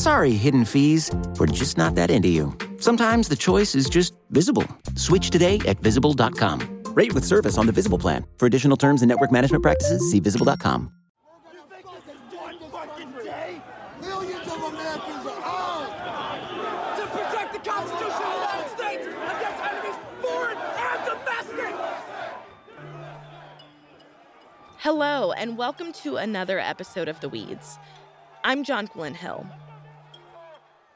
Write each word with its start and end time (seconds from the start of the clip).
Sorry, 0.00 0.32
hidden 0.32 0.64
fees. 0.64 1.10
We're 1.38 1.44
just 1.44 1.76
not 1.76 1.94
that 1.96 2.10
into 2.10 2.28
you. 2.28 2.56
Sometimes 2.78 3.28
the 3.28 3.36
choice 3.36 3.74
is 3.74 3.86
just 3.86 4.14
visible. 4.30 4.64
Switch 4.96 5.28
today 5.28 5.58
at 5.68 5.78
visible.com. 5.80 6.84
Rate 6.94 7.12
with 7.12 7.22
service 7.22 7.58
on 7.58 7.66
the 7.66 7.72
Visible 7.72 7.98
plan. 7.98 8.24
For 8.38 8.46
additional 8.46 8.78
terms 8.78 9.02
and 9.02 9.10
network 9.10 9.30
management 9.30 9.62
practices, 9.62 10.10
see 10.10 10.18
visible.com. 10.18 10.90
Millions 14.00 14.46
of 14.48 14.62
Americans 14.72 15.26
are 15.26 15.42
armed 15.44 15.92
to 16.96 17.06
protect 17.08 17.52
the 17.52 17.70
Constitution 17.70 18.22
of 18.22 18.32
the 18.32 18.40
United 18.40 18.70
States 18.78 19.06
against 19.06 19.62
enemies, 19.62 19.96
foreign 20.22 20.56
and 20.56 21.04
domestic. 21.04 21.74
Hello, 24.78 25.32
and 25.32 25.58
welcome 25.58 25.92
to 25.92 26.16
another 26.16 26.58
episode 26.58 27.08
of 27.08 27.20
The 27.20 27.28
Weeds. 27.28 27.78
I'm 28.42 28.64
Jonquilyn 28.64 29.14
Hill. 29.14 29.46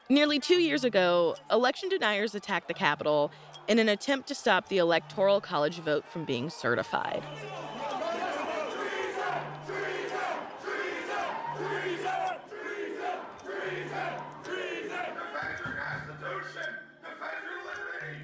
Nearly 0.07 0.39
two 0.39 0.61
years 0.61 0.83
ago, 0.83 1.35
election 1.49 1.89
deniers 1.89 2.35
attacked 2.35 2.67
the 2.67 2.75
Capitol 2.75 3.31
in 3.67 3.79
an 3.79 3.89
attempt 3.89 4.27
to 4.27 4.35
stop 4.35 4.67
the 4.67 4.77
Electoral 4.77 5.41
College 5.41 5.79
vote 5.79 6.05
from 6.07 6.25
being 6.25 6.51
certified. 6.51 7.23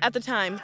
At 0.03 0.13
the 0.13 0.19
time, 0.19 0.61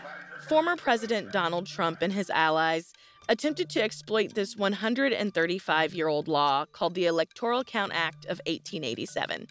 former 0.47 0.75
President 0.75 1.31
Donald 1.31 1.65
Trump 1.65 2.03
and 2.03 2.13
his 2.13 2.29
allies 2.29 2.93
attempted 3.27 3.71
to 3.71 3.81
exploit 3.81 4.35
this 4.35 4.55
135 4.55 5.93
year 5.95 6.07
old 6.07 6.27
law 6.27 6.65
called 6.65 6.93
the 6.93 7.07
Electoral 7.07 7.63
Count 7.63 7.91
Act 7.95 8.25
of 8.25 8.39
1887. 8.45 9.47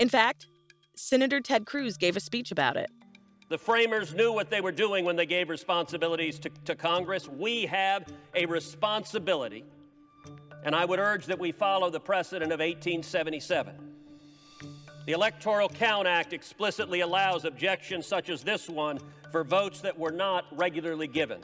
In 0.00 0.08
fact, 0.08 0.46
Senator 0.94 1.40
Ted 1.40 1.66
Cruz 1.66 1.96
gave 1.96 2.16
a 2.16 2.20
speech 2.20 2.52
about 2.52 2.76
it. 2.76 2.90
The 3.48 3.58
framers 3.58 4.14
knew 4.14 4.32
what 4.32 4.50
they 4.50 4.60
were 4.60 4.72
doing 4.72 5.04
when 5.04 5.16
they 5.16 5.26
gave 5.26 5.48
responsibilities 5.48 6.38
to, 6.40 6.50
to, 6.64 6.74
Congress. 6.74 7.28
We 7.28 7.66
have 7.66 8.06
a 8.34 8.46
responsibility, 8.46 9.64
and 10.64 10.74
I 10.74 10.84
would 10.84 10.98
urge 10.98 11.26
that 11.26 11.38
we 11.38 11.52
follow 11.52 11.90
the 11.90 12.00
precedent 12.00 12.52
of 12.52 12.60
1877. 12.60 13.74
The 15.06 15.12
Electoral 15.12 15.68
Count 15.68 16.06
Act 16.06 16.32
explicitly 16.32 17.00
allows 17.00 17.44
objections 17.44 18.06
such 18.06 18.30
as 18.30 18.42
this 18.42 18.68
one 18.70 18.98
for 19.30 19.44
votes 19.44 19.82
that 19.82 19.98
were 19.98 20.12
not 20.12 20.46
regularly 20.52 21.06
given. 21.06 21.40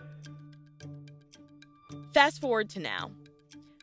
Fast 2.15 2.41
forward 2.41 2.71
to 2.71 2.81
now. 2.81 3.11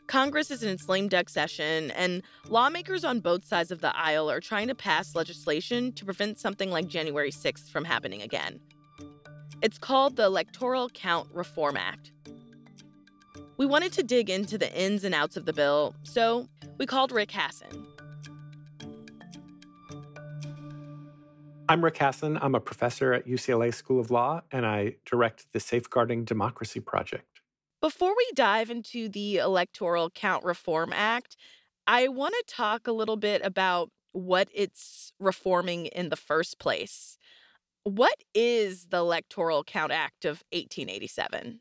Congress 0.08 0.50
is 0.50 0.62
in 0.62 0.70
its 0.70 0.88
lame 0.88 1.06
duck 1.06 1.28
session, 1.28 1.90
and 1.90 2.22
lawmakers 2.48 3.04
on 3.04 3.20
both 3.20 3.44
sides 3.44 3.70
of 3.70 3.82
the 3.82 3.94
aisle 3.94 4.30
are 4.30 4.40
trying 4.40 4.66
to 4.66 4.74
pass 4.74 5.14
legislation 5.14 5.92
to 5.92 6.04
prevent 6.06 6.38
something 6.38 6.70
like 6.70 6.86
January 6.86 7.30
6th 7.30 7.68
from 7.68 7.84
happening 7.84 8.22
again. 8.22 8.58
It's 9.60 9.76
called 9.76 10.16
the 10.16 10.24
Electoral 10.24 10.88
Count 10.88 11.28
Reform 11.34 11.76
Act. 11.76 12.12
We 13.58 13.66
wanted 13.66 13.92
to 13.92 14.02
dig 14.02 14.30
into 14.30 14.56
the 14.56 14.74
ins 14.74 15.04
and 15.04 15.14
outs 15.14 15.36
of 15.36 15.44
the 15.44 15.52
bill, 15.52 15.94
so 16.04 16.48
we 16.78 16.86
called 16.86 17.12
Rick 17.12 17.30
Hasen. 17.30 17.84
I'm 21.68 21.84
Rick 21.84 21.96
Hasen. 21.96 22.38
I'm 22.40 22.54
a 22.54 22.60
professor 22.60 23.12
at 23.12 23.26
UCLA 23.26 23.74
School 23.74 24.00
of 24.00 24.10
Law, 24.10 24.40
and 24.52 24.64
I 24.64 24.94
direct 25.04 25.52
the 25.52 25.60
Safeguarding 25.60 26.24
Democracy 26.24 26.80
Project. 26.80 27.37
Before 27.80 28.12
we 28.16 28.26
dive 28.34 28.70
into 28.70 29.08
the 29.08 29.36
Electoral 29.36 30.10
Count 30.10 30.44
Reform 30.44 30.92
Act, 30.92 31.36
I 31.86 32.08
want 32.08 32.34
to 32.34 32.54
talk 32.54 32.88
a 32.88 32.92
little 32.92 33.16
bit 33.16 33.40
about 33.44 33.90
what 34.10 34.48
it's 34.52 35.12
reforming 35.20 35.86
in 35.86 36.08
the 36.08 36.16
first 36.16 36.58
place. 36.58 37.18
What 37.84 38.16
is 38.34 38.86
the 38.86 38.96
Electoral 38.96 39.62
Count 39.62 39.92
Act 39.92 40.24
of 40.24 40.42
1887? 40.50 41.60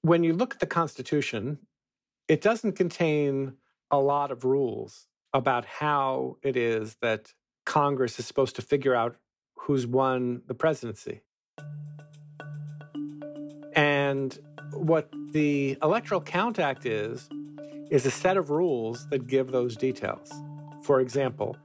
When 0.00 0.24
you 0.24 0.32
look 0.32 0.54
at 0.54 0.60
the 0.60 0.66
Constitution, 0.66 1.58
it 2.28 2.40
doesn't 2.40 2.72
contain 2.72 3.56
a 3.90 3.98
lot 3.98 4.30
of 4.30 4.44
rules 4.44 5.06
about 5.34 5.66
how 5.66 6.38
it 6.42 6.56
is 6.56 6.96
that 7.02 7.34
Congress 7.66 8.18
is 8.18 8.24
supposed 8.24 8.56
to 8.56 8.62
figure 8.62 8.94
out 8.94 9.16
who's 9.54 9.86
won 9.86 10.40
the 10.46 10.54
presidency. 10.54 11.20
And 13.74 14.38
what 14.72 15.08
the 15.32 15.76
Electoral 15.82 16.20
Count 16.20 16.58
Act 16.58 16.86
is, 16.86 17.28
is 17.90 18.06
a 18.06 18.10
set 18.10 18.36
of 18.36 18.50
rules 18.50 19.08
that 19.10 19.26
give 19.26 19.52
those 19.52 19.76
details. 19.76 20.32
For 20.82 21.00
example, 21.00 21.56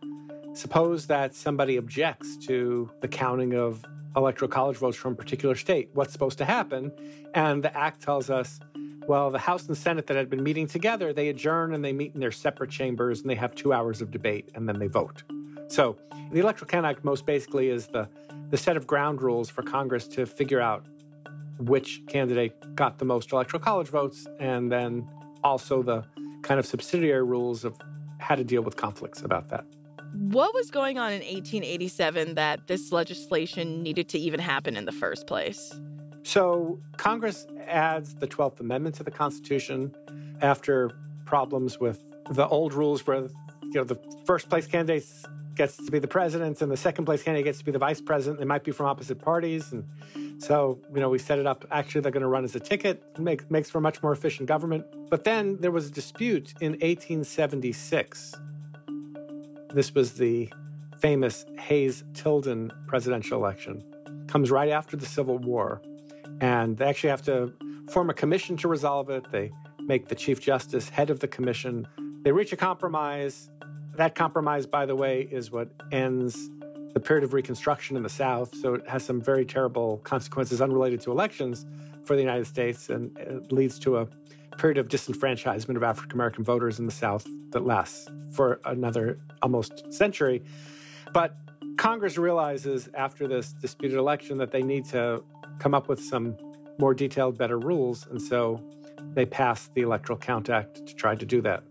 suppose 0.53 1.07
that 1.07 1.33
somebody 1.33 1.77
objects 1.77 2.37
to 2.47 2.89
the 3.01 3.07
counting 3.07 3.53
of 3.53 3.83
electoral 4.15 4.49
college 4.49 4.77
votes 4.77 4.97
from 4.97 5.13
a 5.13 5.15
particular 5.15 5.55
state. 5.55 5.89
What's 5.93 6.11
supposed 6.11 6.37
to 6.39 6.45
happen? 6.45 6.91
And 7.33 7.63
the 7.63 7.75
act 7.77 8.01
tells 8.01 8.29
us, 8.29 8.59
well, 9.07 9.31
the 9.31 9.39
House 9.39 9.67
and 9.67 9.77
Senate 9.77 10.07
that 10.07 10.17
had 10.17 10.29
been 10.29 10.43
meeting 10.43 10.67
together, 10.67 11.13
they 11.13 11.29
adjourn 11.29 11.73
and 11.73 11.85
they 11.85 11.93
meet 11.93 12.13
in 12.13 12.19
their 12.19 12.31
separate 12.31 12.69
chambers 12.69 13.21
and 13.21 13.29
they 13.29 13.35
have 13.35 13.55
two 13.55 13.71
hours 13.71 14.01
of 14.01 14.11
debate 14.11 14.49
and 14.55 14.67
then 14.67 14.79
they 14.79 14.87
vote. 14.87 15.23
So 15.67 15.97
the 16.31 16.39
Electoral 16.39 16.67
Count 16.67 16.85
Act 16.85 17.05
most 17.05 17.25
basically 17.25 17.69
is 17.69 17.87
the, 17.87 18.09
the 18.49 18.57
set 18.57 18.75
of 18.75 18.87
ground 18.87 19.21
rules 19.21 19.49
for 19.49 19.61
Congress 19.61 20.07
to 20.09 20.25
figure 20.25 20.59
out 20.59 20.85
which 21.59 22.01
candidate 22.07 22.53
got 22.75 22.99
the 22.99 23.05
most 23.05 23.31
electoral 23.31 23.61
college 23.61 23.87
votes, 23.87 24.27
and 24.39 24.71
then 24.71 25.07
also 25.43 25.81
the 25.81 26.03
kind 26.41 26.59
of 26.59 26.65
subsidiary 26.65 27.23
rules 27.23 27.63
of 27.63 27.75
how 28.19 28.35
to 28.35 28.43
deal 28.43 28.61
with 28.61 28.75
conflicts 28.75 29.21
about 29.21 29.49
that. 29.49 29.65
What 30.13 30.53
was 30.53 30.71
going 30.71 30.97
on 30.97 31.11
in 31.11 31.19
1887 31.19 32.35
that 32.35 32.67
this 32.67 32.91
legislation 32.91 33.83
needed 33.83 34.09
to 34.09 34.19
even 34.19 34.39
happen 34.39 34.75
in 34.75 34.85
the 34.85 34.91
first 34.91 35.27
place? 35.27 35.79
So, 36.23 36.79
Congress 36.97 37.47
adds 37.67 38.15
the 38.15 38.27
12th 38.27 38.59
Amendment 38.59 38.95
to 38.95 39.03
the 39.03 39.11
Constitution 39.11 39.95
after 40.41 40.91
problems 41.25 41.79
with 41.79 42.03
the 42.31 42.47
old 42.47 42.73
rules 42.73 43.05
where 43.05 43.27
you 43.63 43.73
know 43.73 43.83
the 43.83 43.99
first 44.25 44.49
place 44.49 44.67
candidate 44.67 45.05
gets 45.55 45.77
to 45.77 45.91
be 45.91 45.99
the 45.99 46.07
president 46.07 46.61
and 46.61 46.71
the 46.71 46.77
second 46.77 47.05
place 47.05 47.23
candidate 47.23 47.45
gets 47.45 47.59
to 47.59 47.65
be 47.65 47.71
the 47.71 47.79
vice 47.79 47.99
president. 47.99 48.39
They 48.39 48.45
might 48.45 48.63
be 48.63 48.71
from 48.71 48.85
opposite 48.85 49.21
parties 49.21 49.71
and 49.71 49.83
so, 50.39 50.79
you 50.93 50.99
know, 50.99 51.09
we 51.09 51.17
set 51.17 51.39
it 51.39 51.47
up. 51.47 51.65
Actually, 51.71 52.01
they're 52.01 52.11
going 52.11 52.21
to 52.21 52.27
run 52.27 52.43
as 52.43 52.55
a 52.55 52.59
ticket. 52.59 53.03
It 53.15 53.21
make, 53.21 53.49
makes 53.49 53.69
for 53.69 53.79
a 53.79 53.81
much 53.81 54.03
more 54.03 54.11
efficient 54.11 54.47
government. 54.47 54.85
But 55.09 55.23
then 55.23 55.57
there 55.59 55.71
was 55.71 55.87
a 55.87 55.91
dispute 55.91 56.53
in 56.61 56.73
1876. 56.73 58.35
This 59.73 59.93
was 59.93 60.13
the 60.13 60.51
famous 60.99 61.45
Hayes 61.59 62.03
Tilden 62.13 62.71
presidential 62.87 63.39
election. 63.39 63.83
Comes 64.27 64.51
right 64.51 64.69
after 64.69 64.95
the 64.95 65.05
Civil 65.05 65.39
War. 65.39 65.81
And 66.39 66.77
they 66.77 66.85
actually 66.85 67.09
have 67.09 67.23
to 67.23 67.53
form 67.89 68.09
a 68.09 68.13
commission 68.13 68.57
to 68.57 68.67
resolve 68.67 69.09
it. 69.09 69.25
They 69.31 69.51
make 69.79 70.07
the 70.07 70.15
Chief 70.15 70.39
Justice 70.39 70.89
head 70.89 71.09
of 71.09 71.19
the 71.19 71.27
commission. 71.27 71.87
They 72.23 72.31
reach 72.31 72.53
a 72.53 72.57
compromise. 72.57 73.49
That 73.95 74.13
compromise, 74.13 74.67
by 74.67 74.85
the 74.85 74.95
way, 74.95 75.27
is 75.31 75.51
what 75.51 75.69
ends 75.91 76.37
the 76.97 77.07
period 77.07 77.23
of 77.23 77.33
Reconstruction 77.33 77.95
in 77.95 78.01
the 78.01 78.09
South. 78.09 78.55
So 78.55 78.73
it 78.73 78.87
has 78.87 79.05
some 79.05 79.21
very 79.21 79.45
terrible 79.45 79.97
consequences 79.99 80.61
unrelated 80.61 80.99
to 81.01 81.11
elections 81.11 81.63
for 82.05 82.15
the 82.15 82.23
United 82.23 82.47
States, 82.47 82.89
and 82.89 83.15
it 83.19 83.51
leads 83.51 83.77
to 83.79 83.97
a 83.97 84.07
period 84.57 84.79
of 84.79 84.87
disenfranchisement 84.87 85.75
of 85.75 85.83
African 85.83 86.13
American 86.13 86.43
voters 86.43 86.79
in 86.79 86.87
the 86.87 86.91
South 86.91 87.27
that 87.51 87.63
lasts 87.63 88.07
for 88.31 88.59
another 88.65 89.19
almost 89.43 89.93
century. 89.93 90.41
But 91.13 91.37
Congress 91.77 92.17
realizes 92.17 92.89
after 92.95 93.27
this 93.27 93.53
disputed 93.53 93.99
election 93.99 94.39
that 94.39 94.49
they 94.49 94.63
need 94.63 94.85
to 94.85 95.23
come 95.59 95.75
up 95.75 95.87
with 95.87 95.99
some 95.99 96.35
more 96.79 96.95
detailed, 96.95 97.37
better 97.37 97.59
rules. 97.59 98.07
And 98.07 98.19
so 98.19 98.59
they 99.13 99.27
passed 99.27 99.71
the 99.75 99.81
Electoral 99.81 100.17
Count 100.17 100.49
Act 100.49 100.87
to 100.87 100.95
try 100.95 101.13
to 101.13 101.25
do 101.27 101.41
that. 101.41 101.63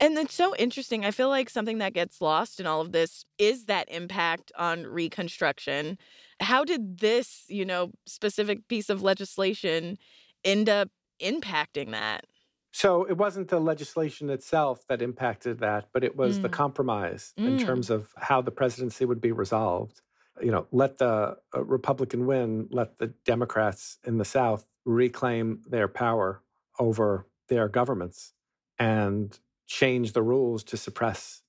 And 0.00 0.16
it's 0.16 0.34
so 0.34 0.54
interesting. 0.56 1.04
I 1.04 1.10
feel 1.10 1.28
like 1.28 1.50
something 1.50 1.78
that 1.78 1.92
gets 1.92 2.20
lost 2.20 2.60
in 2.60 2.66
all 2.66 2.80
of 2.80 2.92
this 2.92 3.24
is 3.38 3.64
that 3.64 3.90
impact 3.90 4.52
on 4.56 4.86
Reconstruction. 4.86 5.98
How 6.40 6.64
did 6.64 6.98
this, 6.98 7.44
you 7.48 7.64
know, 7.64 7.90
specific 8.06 8.68
piece 8.68 8.90
of 8.90 9.02
legislation 9.02 9.98
end 10.44 10.68
up 10.68 10.88
impacting 11.20 11.90
that? 11.90 12.24
So 12.70 13.04
it 13.04 13.16
wasn't 13.16 13.48
the 13.48 13.58
legislation 13.58 14.30
itself 14.30 14.84
that 14.88 15.02
impacted 15.02 15.58
that, 15.60 15.88
but 15.92 16.04
it 16.04 16.16
was 16.16 16.38
mm. 16.38 16.42
the 16.42 16.48
compromise 16.48 17.32
mm. 17.38 17.46
in 17.46 17.58
terms 17.58 17.90
of 17.90 18.12
how 18.16 18.40
the 18.40 18.50
presidency 18.50 19.04
would 19.04 19.20
be 19.20 19.32
resolved. 19.32 20.00
You 20.40 20.52
know, 20.52 20.66
let 20.70 20.98
the 20.98 21.36
uh, 21.56 21.64
Republican 21.64 22.26
win, 22.26 22.68
let 22.70 22.98
the 22.98 23.08
Democrats 23.24 23.98
in 24.06 24.18
the 24.18 24.24
South 24.24 24.68
reclaim 24.84 25.62
their 25.68 25.88
power 25.88 26.42
over 26.78 27.26
their 27.48 27.68
governments 27.68 28.34
and 28.78 29.36
change 29.68 30.12
the 30.12 30.22
rules 30.22 30.64
to 30.64 30.76
suppress 30.76 31.42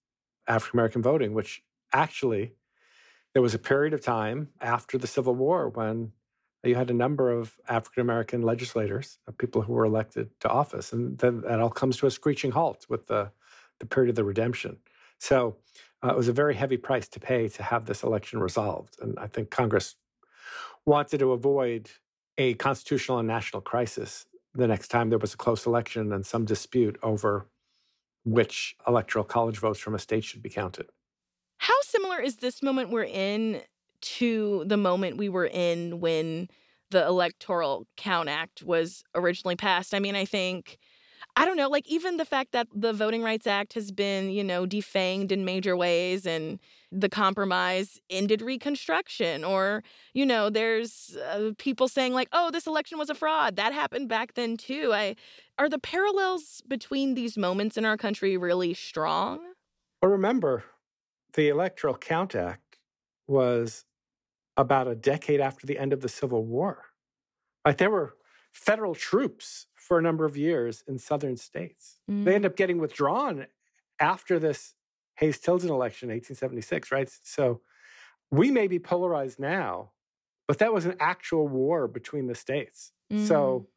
African 0.48 0.78
American 0.78 1.02
voting, 1.02 1.34
which 1.34 1.64
actually 1.94 2.54
there 3.34 3.42
was 3.42 3.56
a 3.56 3.60
period 3.60 3.94
of 3.94 4.02
time 4.02 4.50
after 4.62 4.98
the 4.98 5.08
Civil 5.08 5.34
War 5.34 5.70
when 5.70 6.12
you 6.64 6.76
had 6.76 6.92
a 6.92 6.94
number 6.94 7.32
of 7.32 7.58
African 7.70 8.02
American 8.02 8.42
legislators, 8.42 9.18
people 9.38 9.62
who 9.62 9.74
were 9.74 9.86
elected 9.86 10.30
to 10.42 10.50
office, 10.50 10.92
and 10.92 11.18
then 11.18 11.42
that 11.42 11.60
all 11.60 11.70
comes 11.70 11.98
to 11.98 12.08
a 12.08 12.12
screeching 12.12 12.52
halt 12.52 12.86
with 12.90 13.08
the, 13.08 13.32
the 13.80 13.86
period 13.86 14.10
of 14.10 14.16
the 14.16 14.26
redemption. 14.26 14.78
So 15.20 15.56
uh, 16.04 16.10
it 16.10 16.18
was 16.18 16.28
a 16.28 16.34
very 16.34 16.56
heavy 16.56 16.78
price 16.78 17.08
to 17.10 17.20
pay 17.20 17.48
to 17.48 17.64
have 17.64 17.86
this 17.86 18.04
election 18.04 18.40
resolved. 18.40 18.98
And 19.02 19.18
I 19.18 19.28
think 19.28 19.50
Congress 19.50 19.96
wanted 20.86 21.20
to 21.20 21.32
avoid 21.32 21.90
a 22.38 22.56
constitutional 22.56 23.20
and 23.20 23.28
national 23.28 23.62
crisis 23.62 24.26
the 24.54 24.68
next 24.68 24.88
time 24.90 25.10
there 25.10 25.20
was 25.20 25.34
a 25.34 25.38
close 25.38 25.66
election 25.66 26.12
and 26.12 26.26
some 26.26 26.44
dispute 26.44 26.98
over 27.04 27.48
which 28.26 28.76
electoral 28.88 29.26
college 29.26 29.58
votes 29.58 29.80
from 29.80 29.96
a 29.96 30.00
state 30.00 30.24
should 30.24 30.42
be 30.42 30.50
counted. 30.50 30.88
How 31.58 31.76
similar 31.84 32.20
is 32.20 32.38
this 32.38 32.64
moment 32.64 32.90
we're 32.90 33.04
in 33.04 33.62
to 34.02 34.64
the 34.66 34.78
moment 34.78 35.18
we 35.18 35.30
were 35.30 35.48
in 35.48 36.00
when 36.00 36.48
the 36.92 37.06
Electoral 37.06 37.86
Count 37.98 38.30
Act 38.30 38.64
was 38.64 39.04
originally 39.14 39.56
passed. 39.56 39.94
I 39.94 40.00
mean, 40.00 40.16
I 40.16 40.26
think 40.26 40.78
I 41.36 41.46
don't 41.46 41.58
know, 41.58 41.70
like 41.70 41.88
even 41.88 42.18
the 42.18 42.26
fact 42.26 42.52
that 42.54 42.68
the 42.74 42.94
Voting 42.94 43.22
Rights 43.22 43.48
Act 43.48 43.74
has 43.74 43.92
been, 43.92 44.30
you 44.30 44.44
know, 44.44 44.66
defanged 44.66 45.32
in 45.32 45.46
major 45.46 45.78
ways 45.78 46.26
and 46.26 46.60
the 46.92 47.10
compromise 47.10 48.00
ended 48.10 48.42
Reconstruction, 48.42 49.44
or, 49.44 49.84
you 50.14 50.26
know, 50.26 50.50
there's 50.50 51.16
uh, 51.18 51.52
people 51.58 51.88
saying, 51.88 52.14
like, 52.14 52.30
oh, 52.34 52.50
this 52.52 52.66
election 52.66 52.98
was 52.98 53.10
a 53.10 53.16
fraud. 53.16 53.56
That 53.58 53.74
happened 53.74 54.10
back 54.10 54.34
then, 54.34 54.58
too. 54.58 54.92
I, 54.94 55.16
are 55.58 55.70
the 55.70 55.80
parallels 55.80 56.64
between 56.68 57.14
these 57.14 57.38
moments 57.38 57.78
in 57.78 57.86
our 57.86 57.98
country 57.98 58.38
really 58.38 58.74
strong? 58.74 59.40
Well, 60.02 60.12
remember, 60.12 60.64
the 61.34 61.50
Electoral 61.50 61.96
Count 61.96 62.34
Act 62.34 62.80
was 63.28 63.86
about 64.58 64.88
a 64.88 64.96
decade 64.96 65.40
after 65.40 65.68
the 65.68 65.78
end 65.78 65.94
of 65.94 66.02
the 66.02 66.10
Civil 66.10 66.44
War. 66.44 66.86
Like 67.64 67.78
there 67.78 67.92
were 67.92 68.16
federal 68.52 68.96
troops 68.96 69.68
for 69.76 70.00
a 70.00 70.02
number 70.02 70.26
of 70.26 70.36
years 70.36 70.84
in 70.88 70.98
southern 70.98 71.38
states. 71.38 72.00
Mm. 72.10 72.26
They 72.26 72.36
end 72.36 72.46
up 72.46 72.56
getting 72.56 72.80
withdrawn 72.80 73.48
after 74.00 74.40
this 74.40 74.76
Hayes 75.20 75.40
Tilden 75.40 75.70
election, 75.70 76.10
1876, 76.10 76.92
right? 76.92 77.10
So 77.24 77.62
we 78.32 78.52
may 78.52 78.68
be 78.68 78.80
polarized 78.80 79.40
now, 79.40 79.92
but 80.48 80.60
that 80.60 80.74
was 80.74 80.86
an 80.86 80.96
actual 81.00 81.48
war 81.48 81.88
between 81.88 82.28
the 82.28 82.36
states. 82.36 82.92
Mm. 83.12 83.28
So 83.28 83.68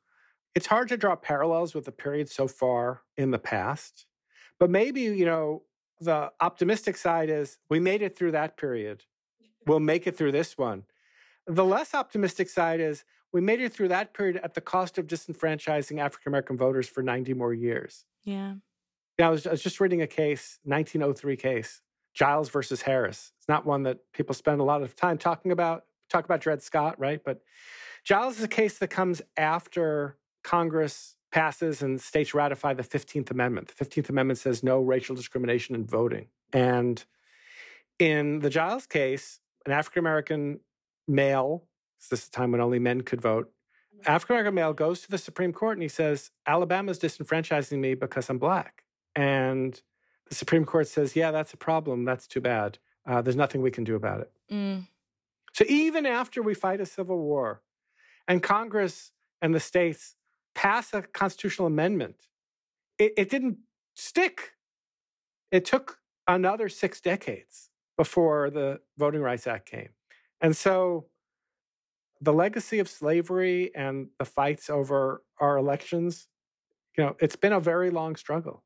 it's 0.55 0.67
hard 0.67 0.89
to 0.89 0.97
draw 0.97 1.17
parallels 1.17 1.75
with 1.75 1.85
the 1.85 1.93
period 1.93 2.29
so 2.29 2.49
far 2.49 3.03
in 3.17 3.31
the 3.31 3.39
past. 3.39 4.07
But 4.59 4.71
maybe, 4.71 5.03
you 5.03 5.25
know, 5.25 5.63
the 6.01 6.33
optimistic 6.41 6.97
side 6.97 7.31
is 7.31 7.59
we 7.69 7.81
made 7.81 8.03
it 8.03 8.17
through 8.17 8.33
that 8.33 8.57
period 8.57 9.05
we'll 9.67 9.81
make 9.81 10.07
it 10.07 10.17
through 10.17 10.33
this 10.33 10.59
one. 10.59 10.85
The 11.47 11.65
less 11.65 11.95
optimistic 11.95 12.49
side 12.49 12.81
is 12.81 13.05
we 13.33 13.41
made 13.41 13.61
it 13.61 13.73
through 13.73 13.89
that 13.89 14.15
period 14.15 14.41
at 14.43 14.55
the 14.55 14.61
cost 14.61 14.99
of 14.99 15.07
disenfranchising 15.07 15.99
African 16.01 16.31
American 16.31 16.57
voters 16.57 16.89
for 16.89 17.03
90 17.03 17.35
more 17.35 17.55
years. 17.55 18.05
Yeah. 18.25 18.55
Yeah, 19.23 19.29
I 19.29 19.31
was, 19.31 19.47
I 19.47 19.51
was 19.53 19.63
just 19.63 19.79
reading 19.79 20.03
a 20.03 20.07
case, 20.09 20.59
1903 20.65 21.37
case, 21.37 21.81
Giles 22.13 22.49
versus 22.49 22.83
Harris. 22.83 23.31
It's 23.39 23.49
not 23.49 23.65
one 23.65 23.85
that 23.85 24.01
people 24.13 24.35
spend 24.35 24.61
a 24.61 24.65
lot 24.65 24.83
of 24.83 24.97
time 24.97 25.17
talking 25.17 25.53
about. 25.53 25.85
Talk 26.11 26.25
about 26.25 26.41
Dred 26.41 26.61
Scott, 26.61 26.99
right? 26.99 27.23
But 27.25 27.41
Giles 28.03 28.39
is 28.39 28.43
a 28.43 28.49
case 28.49 28.79
that 28.79 28.89
comes 28.89 29.23
after 29.37 30.17
Congress 30.43 31.15
passes 31.31 31.83
and 31.83 32.01
states 32.01 32.35
ratify 32.35 32.75
the 32.75 32.83
15th 32.83 33.31
Amendment. 33.31 33.69
The 33.69 33.85
15th 33.85 34.09
Amendment 34.09 34.41
says 34.41 34.65
no 34.65 34.81
racial 34.81 35.15
discrimination 35.15 35.77
in 35.77 35.87
voting. 35.87 36.27
And 36.53 37.05
in 38.01 38.41
the 38.41 38.51
Giles 38.51 38.89
case, 38.89 39.39
an 39.67 39.71
African 39.71 40.01
American 40.01 40.59
male, 41.07 41.63
this 42.11 42.23
is 42.23 42.27
a 42.27 42.31
time 42.33 42.51
when 42.51 42.61
only 42.61 42.81
men 42.81 43.03
could 43.03 43.21
vote. 43.21 43.53
Mm-hmm. 43.95 44.11
African 44.11 44.35
American 44.35 44.55
male 44.57 44.73
goes 44.73 45.01
to 45.03 45.11
the 45.13 45.17
Supreme 45.17 45.53
Court 45.53 45.77
and 45.77 45.83
he 45.83 45.89
says, 45.89 46.33
Alabama's 46.45 46.99
disenfranchising 46.99 47.79
me 47.79 47.95
because 47.95 48.29
I'm 48.29 48.39
black. 48.39 48.82
And 49.15 49.81
the 50.29 50.35
Supreme 50.35 50.65
Court 50.65 50.89
says, 50.89 51.15
yeah, 51.15 51.31
that's 51.31 51.53
a 51.53 51.57
problem. 51.57 52.05
That's 52.05 52.27
too 52.27 52.41
bad. 52.41 52.79
Uh, 53.07 53.21
there's 53.21 53.37
nothing 53.37 53.63
we 53.63 53.71
can 53.71 53.85
do 53.85 53.97
about 53.97 54.21
it. 54.21 54.33
Mm. 54.51 54.87
So 55.53 55.65
even 55.69 56.07
after 56.07 56.43
we 56.43 56.55
fight 56.55 56.81
a 56.81 56.87
civil 56.87 57.19
war 57.19 57.63
and 58.27 58.43
Congress 58.43 59.13
and 59.43 59.55
the 59.55 59.61
states 59.61 60.17
pass 60.55 60.95
a 60.95 61.03
constitutional 61.03 61.67
amendment, 61.67 62.29
it, 62.99 63.13
it 63.17 63.29
didn't 63.29 63.59
stick. 63.95 64.53
It 65.51 65.65
took 65.65 65.99
another 66.27 66.69
six 66.69 67.01
decades 67.01 67.69
before 67.97 68.49
the 68.51 68.81
Voting 68.97 69.21
Rights 69.21 69.47
Act 69.47 69.69
came. 69.71 69.91
And 70.41 70.57
so 70.57 71.07
the 72.21 72.33
legacy 72.33 72.79
of 72.79 72.89
slavery 72.89 73.75
and 73.75 74.09
the 74.19 74.25
fights 74.25 74.71
over 74.71 75.23
our 75.39 75.59
elections, 75.59 76.29
you 76.97 77.05
know, 77.05 77.17
it's 77.21 77.37
been 77.37 77.53
a 77.53 77.61
very 77.61 77.91
long 77.91 78.17
struggle. 78.17 78.65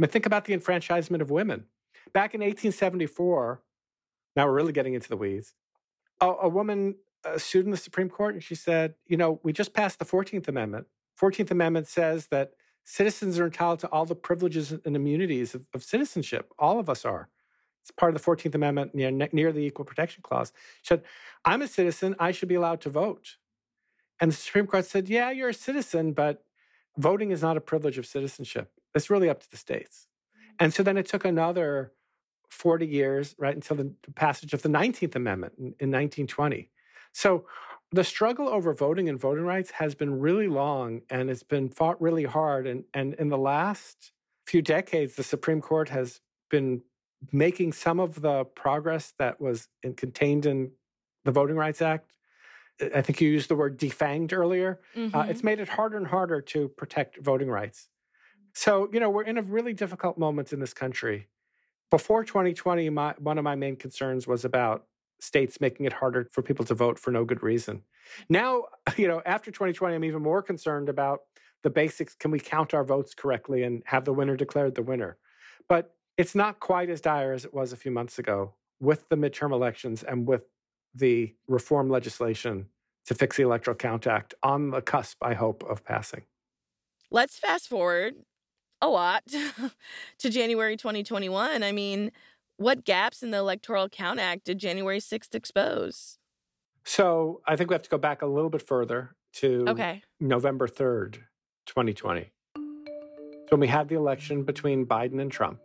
I 0.00 0.04
mean, 0.04 0.10
think 0.10 0.24
about 0.24 0.46
the 0.46 0.54
enfranchisement 0.54 1.20
of 1.20 1.30
women. 1.30 1.66
Back 2.14 2.32
in 2.34 2.40
1874, 2.40 3.60
now 4.34 4.46
we're 4.46 4.54
really 4.54 4.72
getting 4.72 4.94
into 4.94 5.10
the 5.10 5.16
weeds, 5.16 5.52
a, 6.22 6.26
a 6.26 6.48
woman 6.48 6.94
uh, 7.22 7.36
sued 7.36 7.66
in 7.66 7.70
the 7.70 7.76
Supreme 7.76 8.08
Court 8.08 8.32
and 8.32 8.42
she 8.42 8.54
said, 8.54 8.94
you 9.06 9.18
know, 9.18 9.40
we 9.42 9.52
just 9.52 9.74
passed 9.74 9.98
the 9.98 10.06
14th 10.06 10.48
Amendment. 10.48 10.86
14th 11.20 11.50
Amendment 11.50 11.86
says 11.86 12.28
that 12.28 12.52
citizens 12.82 13.38
are 13.38 13.44
entitled 13.44 13.80
to 13.80 13.88
all 13.88 14.06
the 14.06 14.14
privileges 14.14 14.72
and 14.72 14.96
immunities 14.96 15.54
of, 15.54 15.66
of 15.74 15.84
citizenship. 15.84 16.50
All 16.58 16.80
of 16.80 16.88
us 16.88 17.04
are. 17.04 17.28
It's 17.82 17.90
part 17.90 18.14
of 18.14 18.22
the 18.22 18.26
14th 18.26 18.54
Amendment 18.54 18.94
near, 18.94 19.10
near 19.10 19.52
the 19.52 19.60
Equal 19.60 19.84
Protection 19.84 20.22
Clause. 20.22 20.50
She 20.80 20.88
said, 20.88 21.02
I'm 21.44 21.60
a 21.60 21.68
citizen, 21.68 22.16
I 22.18 22.32
should 22.32 22.48
be 22.48 22.54
allowed 22.54 22.80
to 22.82 22.88
vote. 22.88 23.36
And 24.18 24.32
the 24.32 24.36
Supreme 24.36 24.66
Court 24.66 24.86
said, 24.86 25.10
Yeah, 25.10 25.30
you're 25.30 25.50
a 25.50 25.54
citizen, 25.54 26.12
but 26.12 26.42
voting 26.96 27.32
is 27.32 27.42
not 27.42 27.58
a 27.58 27.60
privilege 27.60 27.98
of 27.98 28.06
citizenship. 28.06 28.72
It's 28.94 29.10
really 29.10 29.28
up 29.28 29.40
to 29.40 29.50
the 29.50 29.56
states. 29.56 30.06
And 30.58 30.74
so 30.74 30.82
then 30.82 30.96
it 30.96 31.06
took 31.06 31.24
another 31.24 31.92
40 32.50 32.86
years, 32.86 33.34
right, 33.38 33.54
until 33.54 33.76
the 33.76 33.94
passage 34.14 34.52
of 34.52 34.62
the 34.62 34.68
19th 34.68 35.14
Amendment 35.14 35.54
in, 35.58 35.64
in 35.64 35.90
1920. 35.90 36.70
So 37.12 37.46
the 37.92 38.04
struggle 38.04 38.48
over 38.48 38.72
voting 38.72 39.08
and 39.08 39.18
voting 39.18 39.44
rights 39.44 39.70
has 39.72 39.94
been 39.94 40.20
really 40.20 40.48
long 40.48 41.02
and 41.10 41.30
it's 41.30 41.42
been 41.42 41.68
fought 41.68 42.00
really 42.00 42.24
hard. 42.24 42.66
And, 42.66 42.84
and 42.94 43.14
in 43.14 43.28
the 43.28 43.38
last 43.38 44.12
few 44.46 44.62
decades, 44.62 45.14
the 45.14 45.22
Supreme 45.22 45.60
Court 45.60 45.88
has 45.88 46.20
been 46.50 46.82
making 47.32 47.72
some 47.72 48.00
of 48.00 48.20
the 48.20 48.44
progress 48.44 49.12
that 49.18 49.40
was 49.40 49.68
in, 49.82 49.94
contained 49.94 50.46
in 50.46 50.70
the 51.24 51.32
Voting 51.32 51.56
Rights 51.56 51.82
Act. 51.82 52.12
I 52.94 53.02
think 53.02 53.20
you 53.20 53.28
used 53.28 53.50
the 53.50 53.56
word 53.56 53.78
defanged 53.78 54.32
earlier. 54.32 54.80
Mm-hmm. 54.96 55.14
Uh, 55.14 55.24
it's 55.24 55.44
made 55.44 55.60
it 55.60 55.68
harder 55.68 55.98
and 55.98 56.06
harder 56.06 56.40
to 56.40 56.68
protect 56.68 57.22
voting 57.22 57.50
rights. 57.50 57.88
So, 58.52 58.88
you 58.92 59.00
know, 59.00 59.10
we're 59.10 59.24
in 59.24 59.38
a 59.38 59.42
really 59.42 59.72
difficult 59.72 60.18
moment 60.18 60.52
in 60.52 60.60
this 60.60 60.74
country. 60.74 61.28
Before 61.90 62.24
2020, 62.24 62.90
my, 62.90 63.14
one 63.18 63.38
of 63.38 63.44
my 63.44 63.54
main 63.54 63.76
concerns 63.76 64.26
was 64.26 64.44
about 64.44 64.86
states 65.20 65.60
making 65.60 65.86
it 65.86 65.92
harder 65.92 66.28
for 66.32 66.42
people 66.42 66.64
to 66.64 66.74
vote 66.74 66.98
for 66.98 67.10
no 67.10 67.24
good 67.24 67.42
reason. 67.42 67.82
Now, 68.28 68.64
you 68.96 69.08
know, 69.08 69.22
after 69.26 69.50
2020, 69.50 69.94
I'm 69.94 70.04
even 70.04 70.22
more 70.22 70.42
concerned 70.42 70.88
about 70.88 71.20
the 71.62 71.70
basics. 71.70 72.14
Can 72.14 72.30
we 72.30 72.40
count 72.40 72.74
our 72.74 72.84
votes 72.84 73.14
correctly 73.14 73.62
and 73.64 73.82
have 73.86 74.04
the 74.04 74.12
winner 74.12 74.36
declared 74.36 74.74
the 74.74 74.82
winner? 74.82 75.18
But 75.68 75.94
it's 76.16 76.34
not 76.34 76.60
quite 76.60 76.90
as 76.90 77.00
dire 77.00 77.32
as 77.32 77.44
it 77.44 77.54
was 77.54 77.72
a 77.72 77.76
few 77.76 77.90
months 77.90 78.18
ago 78.18 78.54
with 78.80 79.08
the 79.08 79.16
midterm 79.16 79.52
elections 79.52 80.02
and 80.02 80.26
with 80.26 80.42
the 80.94 81.34
reform 81.46 81.88
legislation 81.88 82.66
to 83.06 83.14
fix 83.14 83.36
the 83.36 83.42
Electoral 83.42 83.76
Count 83.76 84.06
Act 84.06 84.34
on 84.42 84.70
the 84.70 84.80
cusp, 84.80 85.18
I 85.22 85.34
hope, 85.34 85.62
of 85.64 85.84
passing. 85.84 86.22
Let's 87.10 87.38
fast 87.38 87.68
forward 87.68 88.14
a 88.82 88.88
lot 88.88 89.22
to 90.18 90.30
January 90.30 90.76
2021. 90.76 91.62
I 91.62 91.72
mean, 91.72 92.12
what 92.56 92.84
gaps 92.84 93.22
in 93.22 93.30
the 93.30 93.38
Electoral 93.38 93.88
Count 93.88 94.20
Act 94.20 94.44
did 94.44 94.58
January 94.58 94.98
6th 94.98 95.34
expose? 95.34 96.18
So 96.84 97.40
I 97.46 97.56
think 97.56 97.70
we 97.70 97.74
have 97.74 97.82
to 97.82 97.90
go 97.90 97.98
back 97.98 98.22
a 98.22 98.26
little 98.26 98.50
bit 98.50 98.62
further 98.66 99.14
to 99.34 99.64
Okay. 99.68 100.02
November 100.18 100.66
3rd, 100.66 101.18
2020. 101.66 102.30
So 102.54 102.60
when 103.56 103.60
we 103.60 103.66
had 103.68 103.88
the 103.88 103.96
election 103.96 104.42
between 104.44 104.86
Biden 104.86 105.20
and 105.20 105.30
Trump, 105.30 105.60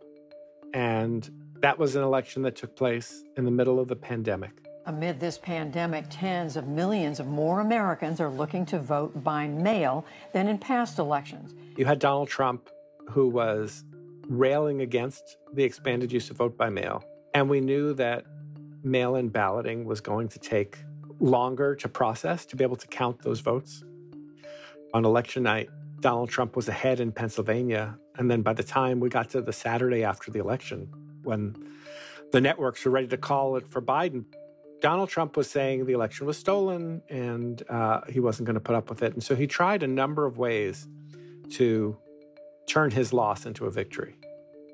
and 0.74 1.28
that 1.60 1.78
was 1.78 1.96
an 1.96 2.02
election 2.02 2.42
that 2.42 2.56
took 2.56 2.76
place 2.76 3.24
in 3.36 3.44
the 3.44 3.50
middle 3.50 3.78
of 3.80 3.88
the 3.88 3.96
pandemic. 3.96 4.50
Amid 4.86 5.18
this 5.18 5.36
pandemic, 5.38 6.04
tens 6.10 6.56
of 6.56 6.68
millions 6.68 7.18
of 7.18 7.26
more 7.26 7.60
Americans 7.60 8.20
are 8.20 8.28
looking 8.30 8.64
to 8.66 8.78
vote 8.78 9.24
by 9.24 9.48
mail 9.48 10.04
than 10.32 10.46
in 10.48 10.58
past 10.58 10.98
elections. 10.98 11.54
You 11.76 11.84
had 11.84 11.98
Donald 11.98 12.28
Trump, 12.28 12.68
who 13.10 13.28
was 13.28 13.84
railing 14.28 14.80
against 14.80 15.36
the 15.52 15.64
expanded 15.64 16.12
use 16.12 16.30
of 16.30 16.36
vote 16.36 16.56
by 16.56 16.68
mail. 16.68 17.04
And 17.34 17.48
we 17.48 17.60
knew 17.60 17.94
that 17.94 18.24
mail 18.82 19.16
in 19.16 19.28
balloting 19.28 19.84
was 19.84 20.00
going 20.00 20.28
to 20.28 20.38
take 20.38 20.78
longer 21.20 21.74
to 21.76 21.88
process 21.88 22.44
to 22.46 22.56
be 22.56 22.64
able 22.64 22.76
to 22.76 22.86
count 22.86 23.22
those 23.22 23.40
votes. 23.40 23.84
On 24.94 25.04
election 25.04 25.42
night, 25.42 25.68
Donald 26.00 26.28
Trump 26.28 26.56
was 26.56 26.68
ahead 26.68 27.00
in 27.00 27.12
Pennsylvania. 27.12 27.98
And 28.16 28.30
then 28.30 28.42
by 28.42 28.52
the 28.52 28.62
time 28.62 29.00
we 29.00 29.08
got 29.08 29.30
to 29.30 29.40
the 29.40 29.52
Saturday 29.52 30.04
after 30.04 30.30
the 30.30 30.38
election, 30.38 30.88
when 31.22 31.56
the 32.32 32.40
networks 32.40 32.84
were 32.84 32.90
ready 32.90 33.08
to 33.08 33.16
call 33.16 33.56
it 33.56 33.66
for 33.68 33.80
Biden, 33.80 34.24
Donald 34.80 35.08
Trump 35.08 35.36
was 35.36 35.50
saying 35.50 35.86
the 35.86 35.92
election 35.92 36.26
was 36.26 36.36
stolen 36.36 37.02
and 37.08 37.62
uh, 37.68 38.02
he 38.08 38.20
wasn't 38.20 38.46
going 38.46 38.54
to 38.54 38.60
put 38.60 38.74
up 38.74 38.90
with 38.90 39.02
it. 39.02 39.14
And 39.14 39.22
so 39.22 39.34
he 39.34 39.46
tried 39.46 39.82
a 39.82 39.86
number 39.86 40.26
of 40.26 40.38
ways 40.38 40.86
to 41.52 41.96
turn 42.66 42.90
his 42.90 43.12
loss 43.12 43.46
into 43.46 43.66
a 43.66 43.70
victory. 43.70 44.16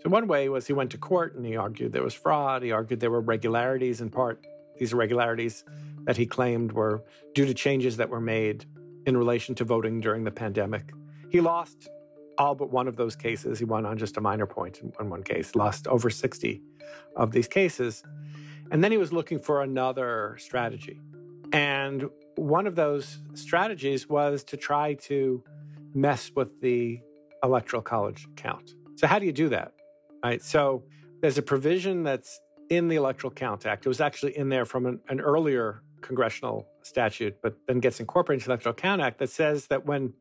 So, 0.02 0.10
one 0.10 0.26
way 0.26 0.48
was 0.48 0.66
he 0.66 0.72
went 0.72 0.90
to 0.90 0.98
court 0.98 1.34
and 1.36 1.46
he 1.46 1.56
argued 1.56 1.92
there 1.92 2.02
was 2.02 2.14
fraud. 2.14 2.62
He 2.62 2.72
argued 2.72 3.00
there 3.00 3.10
were 3.10 3.20
regularities 3.20 4.00
in 4.00 4.10
part. 4.10 4.44
These 4.78 4.92
irregularities 4.92 5.64
that 6.04 6.16
he 6.16 6.26
claimed 6.26 6.72
were 6.72 7.04
due 7.34 7.46
to 7.46 7.54
changes 7.54 7.96
that 7.98 8.08
were 8.08 8.20
made 8.20 8.64
in 9.06 9.16
relation 9.16 9.54
to 9.56 9.64
voting 9.64 10.00
during 10.00 10.24
the 10.24 10.30
pandemic. 10.30 10.92
He 11.30 11.40
lost 11.40 11.88
all 12.38 12.54
but 12.54 12.70
one 12.70 12.88
of 12.88 12.96
those 12.96 13.14
cases. 13.14 13.58
He 13.58 13.64
won 13.64 13.86
on 13.86 13.98
just 13.98 14.16
a 14.16 14.20
minor 14.20 14.46
point 14.46 14.80
in 14.98 15.10
one 15.10 15.22
case, 15.22 15.54
lost 15.54 15.86
over 15.86 16.10
60 16.10 16.60
of 17.16 17.30
these 17.30 17.46
cases. 17.46 18.02
And 18.70 18.82
then 18.82 18.90
he 18.90 18.98
was 18.98 19.12
looking 19.12 19.38
for 19.38 19.62
another 19.62 20.36
strategy. 20.40 20.98
And 21.52 22.08
one 22.36 22.66
of 22.66 22.74
those 22.74 23.18
strategies 23.34 24.08
was 24.08 24.42
to 24.44 24.56
try 24.56 24.94
to 24.94 25.44
mess 25.94 26.32
with 26.34 26.60
the 26.60 27.00
electoral 27.42 27.82
college 27.82 28.26
count. 28.36 28.74
So, 28.96 29.06
how 29.06 29.18
do 29.18 29.26
you 29.26 29.32
do 29.32 29.48
that? 29.50 29.72
Right. 30.24 30.42
So, 30.42 30.84
there's 31.20 31.38
a 31.38 31.42
provision 31.42 32.02
that's 32.02 32.40
in 32.68 32.88
the 32.88 32.96
Electoral 32.96 33.32
Count 33.32 33.66
Act. 33.66 33.86
It 33.86 33.88
was 33.88 34.00
actually 34.00 34.36
in 34.36 34.48
there 34.48 34.64
from 34.64 34.86
an, 34.86 35.00
an 35.08 35.20
earlier 35.20 35.82
congressional 36.00 36.66
statute, 36.82 37.36
but 37.42 37.56
then 37.66 37.80
gets 37.80 38.00
incorporated 38.00 38.40
into 38.40 38.48
the 38.48 38.52
Electoral 38.52 38.74
Count 38.74 39.00
Act 39.00 39.18
that 39.18 39.30
says 39.30 39.66
that 39.68 39.86
when 39.86 40.14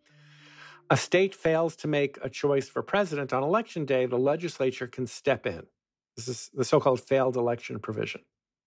a 0.90 0.98
state 0.98 1.34
fails 1.34 1.76
to 1.78 1.88
make 1.88 2.18
a 2.22 2.30
choice 2.30 2.68
for 2.68 2.84
president 2.84 3.34
on 3.34 3.44
election 3.44 3.86
day, 3.86 4.06
the 4.06 4.18
legislature 4.18 4.88
can 4.88 5.08
step 5.08 5.46
in. 5.46 5.64
This 6.18 6.28
is 6.28 6.50
the 6.54 6.66
so 6.66 6.80
called 6.80 7.00
failed 7.00 7.38
election 7.38 7.80
provision. 7.80 8.22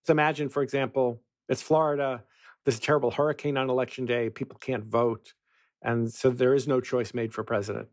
So 0.04 0.12
imagine, 0.12 0.49
for 0.49 0.62
example, 0.62 1.20
it's 1.49 1.62
Florida, 1.62 2.25
there's 2.64 2.78
a 2.78 2.80
terrible 2.80 3.11
hurricane 3.11 3.58
on 3.58 3.68
election 3.68 4.06
day, 4.06 4.30
people 4.30 4.58
can't 4.58 4.84
vote, 4.84 5.34
and 5.82 6.12
so 6.12 6.30
there 6.30 6.54
is 6.54 6.66
no 6.66 6.80
choice 6.80 7.12
made 7.12 7.34
for 7.34 7.44
president. 7.44 7.88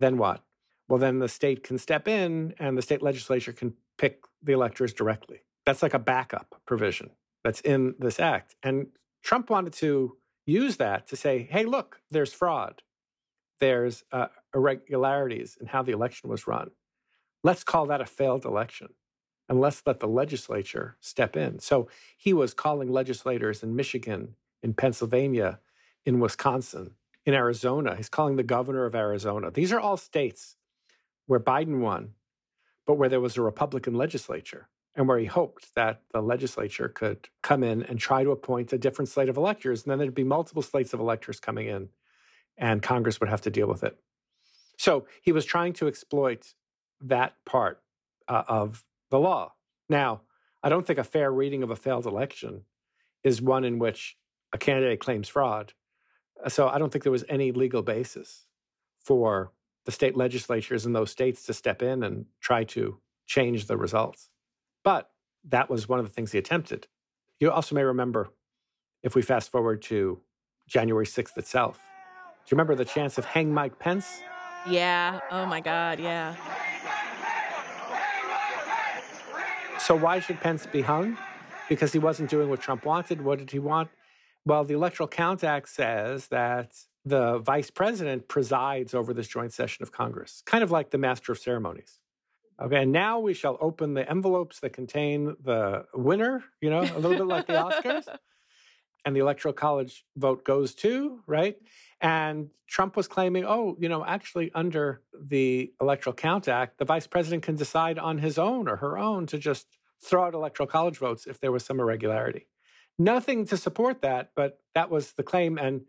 Then 0.00 0.18
what? 0.18 0.42
Well, 0.88 0.98
then 0.98 1.18
the 1.18 1.28
state 1.28 1.62
can 1.62 1.78
step 1.78 2.08
in 2.08 2.54
and 2.58 2.76
the 2.76 2.82
state 2.82 3.02
legislature 3.02 3.52
can 3.52 3.74
pick 3.98 4.24
the 4.42 4.52
electors 4.52 4.92
directly. 4.92 5.42
That's 5.66 5.82
like 5.82 5.94
a 5.94 5.98
backup 5.98 6.60
provision 6.66 7.10
that's 7.44 7.60
in 7.60 7.94
this 7.98 8.18
act. 8.18 8.56
And 8.62 8.88
Trump 9.22 9.50
wanted 9.50 9.74
to 9.74 10.16
use 10.46 10.76
that 10.78 11.06
to 11.08 11.16
say, 11.16 11.46
hey, 11.50 11.64
look, 11.64 12.00
there's 12.10 12.32
fraud, 12.32 12.82
there's 13.60 14.04
uh, 14.12 14.28
irregularities 14.54 15.58
in 15.60 15.66
how 15.66 15.82
the 15.82 15.92
election 15.92 16.30
was 16.30 16.46
run. 16.46 16.70
Let's 17.44 17.64
call 17.64 17.86
that 17.86 18.00
a 18.00 18.06
failed 18.06 18.44
election 18.44 18.88
and 19.48 19.60
let's 19.60 19.82
let 19.86 20.00
the 20.00 20.08
legislature 20.08 20.96
step 21.00 21.36
in. 21.36 21.58
So 21.58 21.88
he 22.16 22.32
was 22.32 22.54
calling 22.54 22.90
legislators 22.90 23.62
in 23.62 23.76
Michigan, 23.76 24.34
in 24.62 24.74
Pennsylvania, 24.74 25.60
in 26.04 26.20
Wisconsin, 26.20 26.94
in 27.28 27.34
Arizona. 27.34 27.94
He's 27.94 28.08
calling 28.08 28.36
the 28.36 28.42
governor 28.42 28.86
of 28.86 28.94
Arizona. 28.94 29.50
These 29.50 29.70
are 29.70 29.78
all 29.78 29.98
states 29.98 30.56
where 31.26 31.38
Biden 31.38 31.80
won, 31.80 32.14
but 32.86 32.94
where 32.94 33.10
there 33.10 33.20
was 33.20 33.36
a 33.36 33.42
Republican 33.42 33.94
legislature 33.94 34.70
and 34.94 35.06
where 35.06 35.18
he 35.18 35.26
hoped 35.26 35.74
that 35.74 36.00
the 36.10 36.22
legislature 36.22 36.88
could 36.88 37.28
come 37.42 37.62
in 37.62 37.82
and 37.82 38.00
try 38.00 38.24
to 38.24 38.30
appoint 38.30 38.72
a 38.72 38.78
different 38.78 39.10
slate 39.10 39.28
of 39.28 39.36
electors. 39.36 39.82
And 39.82 39.90
then 39.90 39.98
there'd 39.98 40.14
be 40.14 40.24
multiple 40.24 40.62
slates 40.62 40.94
of 40.94 41.00
electors 41.00 41.38
coming 41.38 41.66
in, 41.66 41.90
and 42.56 42.82
Congress 42.82 43.20
would 43.20 43.28
have 43.28 43.42
to 43.42 43.50
deal 43.50 43.68
with 43.68 43.84
it. 43.84 43.98
So 44.78 45.06
he 45.20 45.30
was 45.30 45.44
trying 45.44 45.74
to 45.74 45.86
exploit 45.86 46.54
that 47.02 47.34
part 47.44 47.82
uh, 48.26 48.44
of 48.48 48.86
the 49.10 49.18
law. 49.18 49.52
Now, 49.90 50.22
I 50.62 50.70
don't 50.70 50.86
think 50.86 50.98
a 50.98 51.04
fair 51.04 51.30
reading 51.30 51.62
of 51.62 51.70
a 51.70 51.76
failed 51.76 52.06
election 52.06 52.62
is 53.22 53.42
one 53.42 53.64
in 53.64 53.78
which 53.78 54.16
a 54.50 54.56
candidate 54.56 55.00
claims 55.00 55.28
fraud. 55.28 55.74
Uh, 56.44 56.48
so 56.48 56.68
I 56.68 56.78
don't 56.78 56.90
think 56.92 57.02
there 57.02 57.12
was 57.12 57.24
any 57.28 57.52
legal 57.52 57.82
basis 57.82 58.46
for 59.02 59.52
the 59.84 59.92
state 59.92 60.16
legislatures 60.16 60.86
in 60.86 60.92
those 60.92 61.10
states 61.10 61.44
to 61.44 61.54
step 61.54 61.82
in 61.82 62.02
and 62.02 62.26
try 62.40 62.64
to 62.64 62.98
change 63.26 63.66
the 63.66 63.76
results. 63.76 64.30
But 64.84 65.10
that 65.48 65.70
was 65.70 65.88
one 65.88 65.98
of 65.98 66.04
the 66.04 66.12
things 66.12 66.32
he 66.32 66.38
attempted. 66.38 66.86
You 67.40 67.50
also 67.50 67.74
may 67.74 67.82
remember, 67.82 68.30
if 69.02 69.14
we 69.14 69.22
fast 69.22 69.50
forward 69.50 69.82
to 69.82 70.20
January 70.66 71.06
6th 71.06 71.36
itself, 71.38 71.76
do 71.76 72.54
you 72.54 72.56
remember 72.56 72.74
the 72.74 72.84
chance 72.84 73.18
of 73.18 73.24
hang 73.24 73.52
Mike 73.52 73.78
Pence? 73.78 74.20
Yeah. 74.68 75.20
Oh 75.30 75.46
my 75.46 75.60
God. 75.60 76.00
Yeah. 76.00 76.34
So 79.78 79.94
why 79.94 80.20
should 80.20 80.40
Pence 80.40 80.66
be 80.66 80.82
hung? 80.82 81.16
Because 81.68 81.92
he 81.92 81.98
wasn't 81.98 82.28
doing 82.28 82.50
what 82.50 82.60
Trump 82.60 82.84
wanted. 82.84 83.22
What 83.22 83.38
did 83.38 83.50
he 83.50 83.58
want? 83.58 83.88
Well, 84.44 84.64
the 84.64 84.74
Electoral 84.74 85.08
Count 85.08 85.44
Act 85.44 85.68
says 85.68 86.28
that 86.28 86.72
the 87.04 87.38
vice 87.38 87.70
president 87.70 88.28
presides 88.28 88.94
over 88.94 89.12
this 89.12 89.28
joint 89.28 89.52
session 89.52 89.82
of 89.82 89.92
Congress, 89.92 90.42
kind 90.46 90.62
of 90.62 90.70
like 90.70 90.90
the 90.90 90.98
master 90.98 91.32
of 91.32 91.38
ceremonies. 91.38 91.98
Okay, 92.60 92.82
and 92.82 92.92
now 92.92 93.20
we 93.20 93.34
shall 93.34 93.56
open 93.60 93.94
the 93.94 94.08
envelopes 94.08 94.60
that 94.60 94.72
contain 94.72 95.36
the 95.42 95.84
winner, 95.94 96.42
you 96.60 96.70
know, 96.70 96.80
a 96.80 96.98
little 96.98 97.16
bit 97.16 97.26
like 97.26 97.46
the 97.46 97.54
Oscars. 97.54 98.06
And 99.04 99.14
the 99.16 99.20
Electoral 99.20 99.54
College 99.54 100.04
vote 100.16 100.44
goes 100.44 100.74
to, 100.74 101.20
right? 101.26 101.56
And 102.00 102.50
Trump 102.66 102.94
was 102.94 103.08
claiming, 103.08 103.44
oh, 103.46 103.76
you 103.78 103.88
know, 103.88 104.04
actually, 104.04 104.50
under 104.54 105.00
the 105.18 105.72
Electoral 105.80 106.14
Count 106.14 106.46
Act, 106.46 106.78
the 106.78 106.84
vice 106.84 107.06
president 107.06 107.42
can 107.42 107.56
decide 107.56 107.98
on 107.98 108.18
his 108.18 108.38
own 108.38 108.68
or 108.68 108.76
her 108.76 108.98
own 108.98 109.26
to 109.28 109.38
just 109.38 109.66
throw 110.04 110.24
out 110.24 110.34
Electoral 110.34 110.66
College 110.66 110.98
votes 110.98 111.26
if 111.26 111.40
there 111.40 111.52
was 111.52 111.64
some 111.64 111.80
irregularity. 111.80 112.48
Nothing 112.98 113.46
to 113.46 113.56
support 113.56 114.02
that, 114.02 114.32
but 114.34 114.60
that 114.74 114.90
was 114.90 115.12
the 115.12 115.22
claim. 115.22 115.56
And 115.58 115.82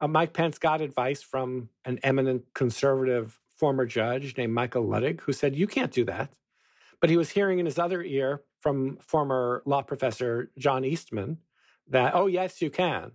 uh, 0.00 0.08
Mike 0.08 0.32
Pence 0.32 0.58
got 0.58 0.80
advice 0.80 1.22
from 1.22 1.68
an 1.84 2.00
eminent 2.02 2.44
conservative 2.54 3.38
former 3.56 3.86
judge 3.86 4.36
named 4.36 4.52
Michael 4.52 4.84
Luttig, 4.84 5.20
who 5.20 5.32
said, 5.32 5.56
You 5.56 5.66
can't 5.66 5.92
do 5.92 6.04
that. 6.06 6.30
But 7.00 7.10
he 7.10 7.16
was 7.16 7.30
hearing 7.30 7.60
in 7.60 7.66
his 7.66 7.78
other 7.78 8.02
ear 8.02 8.42
from 8.60 8.96
former 8.96 9.62
law 9.66 9.82
professor 9.82 10.50
John 10.58 10.84
Eastman 10.84 11.38
that, 11.88 12.14
Oh, 12.14 12.26
yes, 12.26 12.60
you 12.60 12.70
can. 12.70 13.12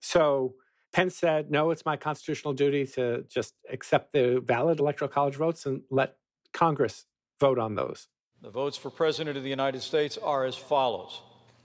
So 0.00 0.54
Pence 0.92 1.16
said, 1.16 1.50
No, 1.50 1.70
it's 1.70 1.84
my 1.84 1.96
constitutional 1.98 2.54
duty 2.54 2.86
to 2.88 3.24
just 3.28 3.54
accept 3.70 4.12
the 4.12 4.40
valid 4.44 4.80
electoral 4.80 5.10
college 5.10 5.36
votes 5.36 5.66
and 5.66 5.82
let 5.90 6.16
Congress 6.52 7.04
vote 7.38 7.58
on 7.58 7.74
those. 7.74 8.08
The 8.40 8.50
votes 8.50 8.78
for 8.78 8.88
President 8.90 9.36
of 9.36 9.42
the 9.42 9.50
United 9.50 9.82
States 9.82 10.16
are 10.16 10.46
as 10.46 10.56
follows 10.56 11.20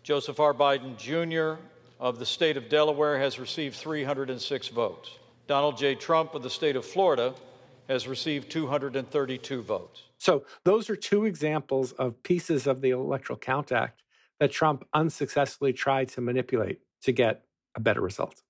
Joseph 0.06 0.40
R. 0.40 0.54
Biden 0.54 0.96
Jr. 0.98 1.60
of 2.00 2.20
the 2.20 2.28
state 2.28 2.58
of 2.58 2.70
Delaware 2.70 3.18
has 3.18 3.40
received 3.40 3.76
306 3.76 4.68
votes. 4.68 5.10
Donald 5.48 5.78
J. 5.78 5.96
Trump 5.96 6.36
of 6.36 6.44
the 6.44 6.50
state 6.50 6.76
of 6.76 6.86
Florida 6.86 7.34
has 7.90 8.08
received 8.08 8.52
232 8.52 9.64
votes. 9.64 10.04
So, 10.20 10.46
those 10.64 10.92
are 10.92 10.96
two 10.96 11.26
examples 11.26 11.92
of 11.94 12.22
pieces 12.22 12.68
of 12.68 12.82
the 12.82 12.92
Electoral 12.92 13.40
Count 13.40 13.72
Act 13.72 14.04
that 14.40 14.52
Trump 14.52 14.88
unsuccessfully 14.94 15.74
tried 15.74 16.10
to 16.10 16.22
manipulate 16.22 16.82
to 17.02 17.12
get 17.12 17.44
a 17.74 17.80
better 17.80 18.02
result. 18.02 18.44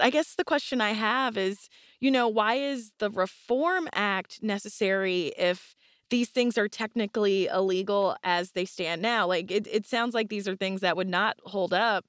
I 0.00 0.10
guess 0.10 0.34
the 0.34 0.42
question 0.42 0.80
I 0.80 0.90
have 0.90 1.38
is, 1.38 1.68
you 2.00 2.10
know, 2.10 2.26
why 2.26 2.54
is 2.54 2.90
the 2.98 3.10
Reform 3.10 3.88
Act 3.92 4.42
necessary 4.42 5.32
if 5.38 5.75
these 6.10 6.28
things 6.28 6.56
are 6.56 6.68
technically 6.68 7.46
illegal 7.46 8.16
as 8.22 8.52
they 8.52 8.64
stand 8.64 9.02
now? 9.02 9.26
Like, 9.26 9.50
it, 9.50 9.66
it 9.66 9.86
sounds 9.86 10.14
like 10.14 10.28
these 10.28 10.46
are 10.48 10.56
things 10.56 10.80
that 10.80 10.96
would 10.96 11.08
not 11.08 11.36
hold 11.44 11.72
up 11.72 12.04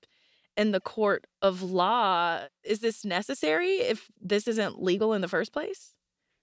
in 0.55 0.71
the 0.71 0.79
court 0.79 1.25
of 1.41 1.61
law. 1.61 2.41
Is 2.63 2.79
this 2.79 3.05
necessary 3.05 3.75
if 3.75 4.09
this 4.21 4.47
isn't 4.47 4.81
legal 4.81 5.13
in 5.13 5.21
the 5.21 5.27
first 5.27 5.53
place? 5.53 5.93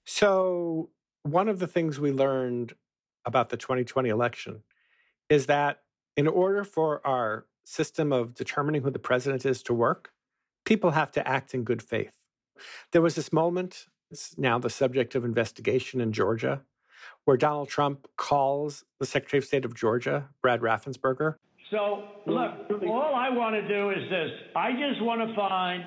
So, 0.05 0.91
one 1.23 1.49
of 1.49 1.59
the 1.59 1.67
things 1.67 1.99
we 1.99 2.13
learned 2.13 2.75
about 3.25 3.49
the 3.49 3.57
2020 3.57 4.09
election 4.09 4.63
is 5.29 5.47
that 5.47 5.81
in 6.17 6.29
order 6.29 6.65
for 6.65 7.05
our 7.07 7.47
system 7.65 8.13
of 8.13 8.35
determining 8.35 8.83
who 8.83 8.91
the 8.91 8.99
president 8.99 9.47
is 9.47 9.63
to 9.63 9.75
work, 9.75 10.13
people 10.65 10.93
have 10.93 11.11
to 11.13 11.27
act 11.27 11.55
in 11.55 11.65
good 11.65 11.83
faith. 11.83 12.19
There 12.93 13.03
was 13.03 13.15
this 13.15 13.33
moment, 13.33 13.87
it's 14.11 14.37
now 14.39 14.59
the 14.59 14.71
subject 14.71 15.15
of 15.15 15.25
investigation 15.25 16.01
in 16.01 16.13
Georgia, 16.13 16.63
where 17.25 17.37
Donald 17.37 17.69
Trump 17.69 18.09
calls 18.17 18.85
the 18.99 19.07
Secretary 19.07 19.39
of 19.39 19.45
State 19.45 19.65
of 19.65 19.73
Georgia, 19.75 20.29
Brad 20.43 20.61
Raffensperger. 20.61 21.37
So, 21.71 22.03
look, 22.27 22.53
all 22.87 23.15
I 23.15 23.31
want 23.31 23.55
to 23.55 23.67
do 23.67 23.89
is 23.91 24.11
this 24.11 24.31
I 24.55 24.73
just 24.73 25.01
want 25.03 25.27
to 25.27 25.35
find 25.35 25.83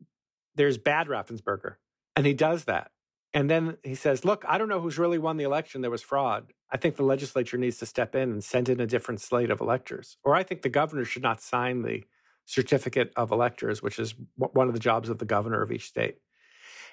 there's 0.54 0.78
bad 0.78 1.08
Raffensperger, 1.08 1.74
and 2.14 2.24
he 2.24 2.32
does 2.32 2.66
that. 2.66 2.92
And 3.34 3.50
then 3.50 3.76
he 3.82 3.96
says, 3.96 4.24
Look, 4.24 4.44
I 4.48 4.56
don't 4.56 4.68
know 4.68 4.80
who's 4.80 4.98
really 4.98 5.18
won 5.18 5.36
the 5.36 5.44
election. 5.44 5.82
There 5.82 5.90
was 5.90 6.02
fraud. 6.02 6.52
I 6.70 6.76
think 6.76 6.96
the 6.96 7.02
legislature 7.02 7.58
needs 7.58 7.78
to 7.78 7.86
step 7.86 8.14
in 8.14 8.30
and 8.30 8.42
send 8.42 8.68
in 8.68 8.80
a 8.80 8.86
different 8.86 9.20
slate 9.20 9.50
of 9.50 9.60
electors. 9.60 10.16
Or 10.24 10.34
I 10.34 10.44
think 10.44 10.62
the 10.62 10.68
governor 10.68 11.04
should 11.04 11.22
not 11.22 11.42
sign 11.42 11.82
the 11.82 12.04
certificate 12.46 13.12
of 13.16 13.32
electors, 13.32 13.82
which 13.82 13.98
is 13.98 14.14
one 14.36 14.68
of 14.68 14.74
the 14.74 14.80
jobs 14.80 15.08
of 15.08 15.18
the 15.18 15.24
governor 15.24 15.62
of 15.62 15.72
each 15.72 15.88
state. 15.88 16.18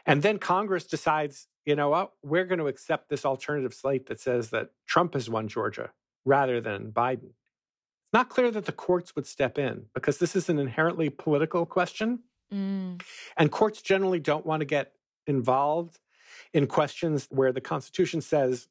And 0.05 0.23
then 0.23 0.39
Congress 0.39 0.85
decides, 0.85 1.47
you 1.65 1.75
know 1.75 1.89
what, 1.89 2.13
we're 2.23 2.45
going 2.45 2.59
to 2.59 2.67
accept 2.67 3.09
this 3.09 3.25
alternative 3.25 3.73
slate 3.73 4.07
that 4.07 4.19
says 4.19 4.49
that 4.49 4.71
Trump 4.87 5.13
has 5.13 5.29
won 5.29 5.47
Georgia 5.47 5.91
rather 6.25 6.59
than 6.59 6.91
Biden. 6.91 7.33
It's 7.33 8.13
not 8.13 8.29
clear 8.29 8.49
that 8.51 8.65
the 8.65 8.71
courts 8.71 9.15
would 9.15 9.27
step 9.27 9.59
in 9.59 9.85
because 9.93 10.17
this 10.17 10.35
is 10.35 10.49
an 10.49 10.57
inherently 10.57 11.09
political 11.09 11.65
question. 11.65 12.19
Mm. 12.51 13.01
And 13.37 13.51
courts 13.51 13.81
generally 13.81 14.19
don't 14.19 14.45
want 14.45 14.61
to 14.61 14.65
get 14.65 14.93
involved 15.27 15.99
in 16.53 16.67
questions 16.67 17.27
where 17.29 17.51
the 17.51 17.61
Constitution 17.61 18.21
says 18.21 18.67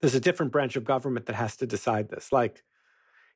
there's 0.00 0.14
a 0.14 0.20
different 0.20 0.52
branch 0.52 0.76
of 0.76 0.84
government 0.84 1.26
that 1.26 1.36
has 1.36 1.56
to 1.56 1.66
decide 1.66 2.08
this. 2.08 2.32
Like 2.32 2.62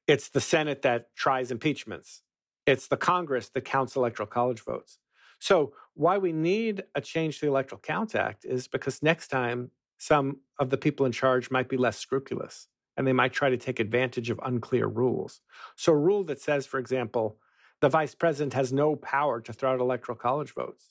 it's 0.06 0.28
the 0.28 0.40
Senate 0.40 0.82
that 0.82 1.14
tries 1.16 1.50
impeachments, 1.50 2.22
it's 2.66 2.88
the 2.88 2.96
Congress 2.96 3.48
that 3.50 3.64
counts 3.64 3.96
electoral 3.96 4.26
college 4.26 4.60
votes. 4.60 4.98
So, 5.38 5.72
why 5.94 6.18
we 6.18 6.32
need 6.32 6.84
a 6.94 7.00
change 7.00 7.40
to 7.40 7.46
the 7.46 7.50
Electoral 7.50 7.80
Count 7.80 8.14
Act 8.14 8.44
is 8.44 8.68
because 8.68 9.02
next 9.02 9.28
time 9.28 9.72
some 9.98 10.38
of 10.58 10.70
the 10.70 10.78
people 10.78 11.04
in 11.04 11.12
charge 11.12 11.50
might 11.50 11.68
be 11.68 11.76
less 11.76 11.98
scrupulous 11.98 12.68
and 12.96 13.06
they 13.06 13.12
might 13.12 13.32
try 13.32 13.50
to 13.50 13.56
take 13.56 13.80
advantage 13.80 14.30
of 14.30 14.40
unclear 14.44 14.86
rules. 14.86 15.40
So, 15.74 15.92
a 15.92 15.96
rule 15.96 16.22
that 16.24 16.40
says, 16.40 16.66
for 16.66 16.78
example, 16.78 17.38
the 17.80 17.88
vice 17.88 18.14
president 18.14 18.54
has 18.54 18.72
no 18.72 18.94
power 18.94 19.40
to 19.40 19.52
throw 19.52 19.72
out 19.72 19.80
electoral 19.80 20.16
college 20.16 20.54
votes, 20.54 20.90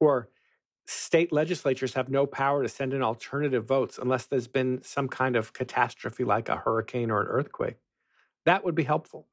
or 0.00 0.30
state 0.90 1.32
legislatures 1.32 1.94
have 1.94 2.08
no 2.08 2.26
power 2.26 2.62
to 2.62 2.68
send 2.68 2.92
in 2.92 3.02
alternative 3.02 3.64
votes 3.64 3.98
unless 3.98 4.26
there's 4.26 4.48
been 4.48 4.82
some 4.82 5.08
kind 5.08 5.36
of 5.36 5.52
catastrophe 5.52 6.24
like 6.24 6.48
a 6.48 6.56
hurricane 6.56 7.10
or 7.10 7.20
an 7.20 7.28
earthquake. 7.28 7.76
That 8.44 8.64
would 8.64 8.74
be 8.74 8.82
helpful. 8.82 9.26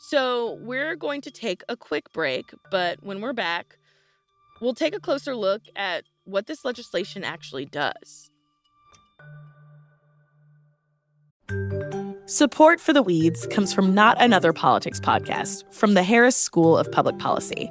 So, 0.00 0.58
we're 0.62 0.96
going 0.96 1.20
to 1.22 1.30
take 1.30 1.62
a 1.68 1.76
quick 1.76 2.10
break, 2.14 2.54
but 2.70 3.02
when 3.02 3.20
we're 3.20 3.34
back, 3.34 3.78
we'll 4.62 4.72
take 4.72 4.94
a 4.94 5.00
closer 5.00 5.36
look 5.36 5.62
at 5.76 6.04
what 6.24 6.46
this 6.46 6.64
legislation 6.64 7.24
actually 7.24 7.66
does. 7.66 8.30
Support 12.24 12.80
for 12.80 12.94
the 12.94 13.02
Weeds 13.02 13.46
comes 13.48 13.74
from 13.74 13.94
Not 13.94 14.20
Another 14.20 14.52
Politics 14.54 15.00
podcast 15.00 15.64
from 15.74 15.94
the 15.94 16.02
Harris 16.02 16.36
School 16.36 16.76
of 16.76 16.90
Public 16.90 17.18
Policy. 17.18 17.70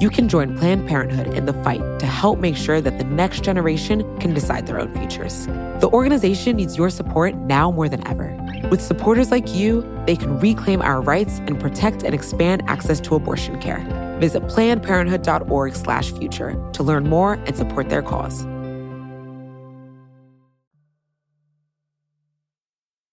you 0.00 0.10
can 0.10 0.28
join 0.28 0.56
Planned 0.58 0.86
Parenthood 0.86 1.34
in 1.34 1.46
the 1.46 1.54
fight 1.62 1.80
to 2.00 2.06
help 2.06 2.38
make 2.38 2.56
sure 2.56 2.80
that 2.80 2.98
the 2.98 3.04
next 3.04 3.42
generation 3.42 4.18
can 4.18 4.34
decide 4.34 4.66
their 4.66 4.78
own 4.78 4.92
futures. 4.92 5.46
The 5.80 5.88
organization 5.92 6.56
needs 6.56 6.76
your 6.76 6.90
support 6.90 7.34
now 7.34 7.70
more 7.70 7.88
than 7.88 8.06
ever. 8.06 8.36
With 8.70 8.82
supporters 8.82 9.30
like 9.30 9.54
you, 9.54 9.82
they 10.06 10.16
can 10.16 10.38
reclaim 10.38 10.82
our 10.82 11.00
rights 11.00 11.38
and 11.46 11.58
protect 11.60 12.02
and 12.02 12.14
expand 12.14 12.62
access 12.66 13.00
to 13.00 13.14
abortion 13.14 13.58
care. 13.60 13.78
Visit 14.20 14.42
plannedparenthood.org/future 14.44 16.70
to 16.72 16.82
learn 16.82 17.08
more 17.08 17.34
and 17.34 17.56
support 17.56 17.88
their 17.88 18.02
cause. 18.02 18.44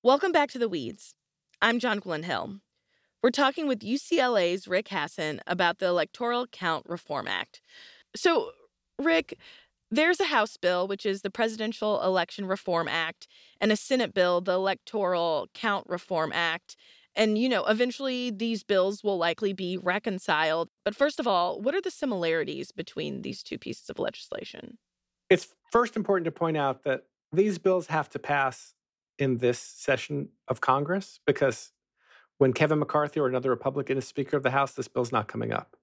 Welcome 0.03 0.33
back 0.33 0.51
to 0.51 0.59
the 0.59 0.67
Weeds. 0.67 1.15
I'm 1.61 1.79
Jonquilyn 1.79 2.25
Hill. 2.25 2.59
We're 3.23 3.29
talking 3.29 3.69
with 3.69 3.79
UCLA's 3.79 4.67
Rick 4.67 4.89
Hasen 4.89 5.39
about 5.47 5.79
the 5.79 5.87
Electoral 5.87 6.45
Count 6.45 6.85
Reform 6.89 7.25
Act. 7.25 7.61
So, 8.17 8.51
Rick, 8.99 9.39
there's 9.89 10.19
a 10.19 10.25
House 10.25 10.57
bill, 10.57 10.89
which 10.89 11.05
is 11.05 11.21
the 11.21 11.29
Presidential 11.29 12.03
Election 12.03 12.47
Reform 12.47 12.89
Act, 12.89 13.29
and 13.61 13.71
a 13.71 13.77
Senate 13.77 14.13
bill, 14.13 14.41
the 14.41 14.51
Electoral 14.51 15.47
Count 15.53 15.85
Reform 15.87 16.33
Act. 16.33 16.75
And, 17.15 17.37
you 17.37 17.47
know, 17.47 17.63
eventually 17.63 18.29
these 18.29 18.61
bills 18.65 19.05
will 19.05 19.17
likely 19.17 19.53
be 19.53 19.77
reconciled. 19.77 20.67
But 20.83 20.93
first 20.93 21.17
of 21.17 21.25
all, 21.25 21.61
what 21.61 21.73
are 21.73 21.81
the 21.81 21.91
similarities 21.91 22.73
between 22.73 23.21
these 23.21 23.41
two 23.41 23.57
pieces 23.57 23.89
of 23.89 23.99
legislation? 23.99 24.79
It's 25.29 25.47
first 25.71 25.95
important 25.95 26.25
to 26.25 26.31
point 26.31 26.57
out 26.57 26.83
that 26.83 27.05
these 27.31 27.57
bills 27.57 27.87
have 27.87 28.09
to 28.09 28.19
pass 28.19 28.73
in 29.17 29.37
this 29.37 29.59
session 29.59 30.27
of 30.49 30.59
Congress 30.59 31.21
because 31.25 31.71
when 32.37 32.53
Kevin 32.53 32.79
McCarthy 32.79 33.19
or 33.19 33.27
another 33.27 33.49
Republican 33.49 33.97
is 33.97 34.07
Speaker 34.07 34.37
of 34.37 34.43
the 34.43 34.51
House, 34.51 34.73
this 34.73 34.87
bill's 34.87 35.11
not 35.11 35.27
coming 35.27 35.51
up. 35.51 35.75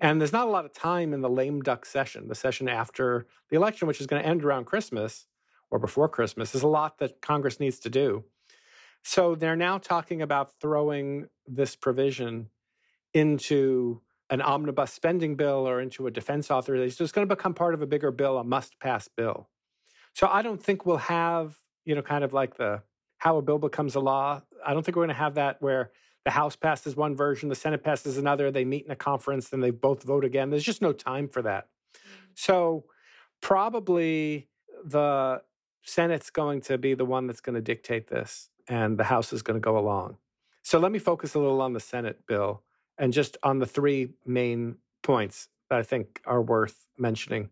And 0.00 0.20
there's 0.20 0.32
not 0.32 0.46
a 0.46 0.50
lot 0.50 0.64
of 0.64 0.72
time 0.72 1.12
in 1.12 1.20
the 1.20 1.28
lame 1.28 1.60
duck 1.60 1.84
session, 1.84 2.28
the 2.28 2.34
session 2.34 2.68
after 2.68 3.26
the 3.50 3.56
election, 3.56 3.88
which 3.88 4.00
is 4.00 4.06
going 4.06 4.22
to 4.22 4.28
end 4.28 4.44
around 4.44 4.66
Christmas, 4.66 5.26
or 5.70 5.78
before 5.78 6.08
Christmas. 6.08 6.52
There's 6.52 6.62
a 6.62 6.68
lot 6.68 6.98
that 6.98 7.20
Congress 7.20 7.60
needs 7.60 7.78
to 7.80 7.90
do. 7.90 8.24
So 9.02 9.34
they're 9.34 9.56
now 9.56 9.78
talking 9.78 10.22
about 10.22 10.52
throwing 10.60 11.28
this 11.46 11.76
provision 11.76 12.48
into 13.14 14.00
an 14.30 14.42
omnibus 14.42 14.92
spending 14.92 15.36
bill 15.36 15.66
or 15.68 15.80
into 15.80 16.06
a 16.06 16.10
defense 16.10 16.50
authorization. 16.50 16.96
So 16.96 17.04
it's 17.04 17.12
going 17.12 17.26
to 17.28 17.34
become 17.34 17.54
part 17.54 17.74
of 17.74 17.82
a 17.82 17.86
bigger 17.86 18.10
bill, 18.10 18.38
a 18.38 18.44
must 18.44 18.78
pass 18.80 19.08
bill. 19.08 19.48
So 20.12 20.28
I 20.28 20.42
don't 20.42 20.62
think 20.62 20.84
we'll 20.84 20.98
have, 20.98 21.58
you 21.84 21.94
know, 21.94 22.02
kind 22.02 22.24
of 22.24 22.32
like 22.32 22.56
the 22.56 22.82
how 23.18 23.36
a 23.36 23.42
bill 23.42 23.58
becomes 23.58 23.94
a 23.94 24.00
law. 24.00 24.42
I 24.64 24.72
don't 24.72 24.82
think 24.84 24.96
we're 24.96 25.04
going 25.04 25.14
to 25.14 25.22
have 25.22 25.34
that 25.34 25.60
where 25.60 25.90
the 26.24 26.30
House 26.30 26.56
passes 26.56 26.96
one 26.96 27.16
version, 27.16 27.48
the 27.48 27.54
Senate 27.54 27.82
passes 27.82 28.18
another, 28.18 28.50
they 28.50 28.64
meet 28.64 28.84
in 28.84 28.90
a 28.90 28.96
conference, 28.96 29.48
then 29.48 29.60
they 29.60 29.70
both 29.70 30.02
vote 30.02 30.24
again. 30.24 30.50
There's 30.50 30.64
just 30.64 30.82
no 30.82 30.92
time 30.92 31.28
for 31.28 31.42
that. 31.42 31.68
Mm. 31.94 31.98
So 32.34 32.84
probably 33.40 34.48
the 34.84 35.42
Senate's 35.82 36.30
going 36.30 36.60
to 36.62 36.76
be 36.78 36.94
the 36.94 37.04
one 37.04 37.26
that's 37.26 37.40
going 37.40 37.54
to 37.54 37.62
dictate 37.62 38.08
this, 38.08 38.50
and 38.68 38.98
the 38.98 39.04
House 39.04 39.32
is 39.32 39.42
going 39.42 39.56
to 39.56 39.60
go 39.60 39.78
along. 39.78 40.16
So 40.62 40.78
let 40.78 40.92
me 40.92 40.98
focus 40.98 41.34
a 41.34 41.38
little 41.38 41.62
on 41.62 41.72
the 41.72 41.80
Senate 41.80 42.26
bill 42.26 42.62
and 42.98 43.12
just 43.12 43.38
on 43.42 43.58
the 43.58 43.66
three 43.66 44.10
main 44.26 44.76
points 45.02 45.48
that 45.70 45.78
I 45.78 45.82
think 45.82 46.20
are 46.26 46.42
worth 46.42 46.88
mentioning. 46.98 47.48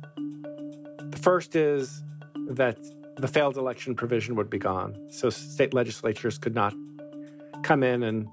The 0.00 1.20
first 1.20 1.54
is 1.54 2.02
that 2.50 2.78
the 3.18 3.28
failed 3.28 3.56
election 3.56 3.94
provision 3.94 4.36
would 4.36 4.48
be 4.48 4.58
gone. 4.58 4.96
So 5.10 5.28
state 5.30 5.74
legislatures 5.74 6.38
could 6.38 6.54
not 6.54 6.74
come 7.62 7.82
in 7.82 8.04
and 8.04 8.28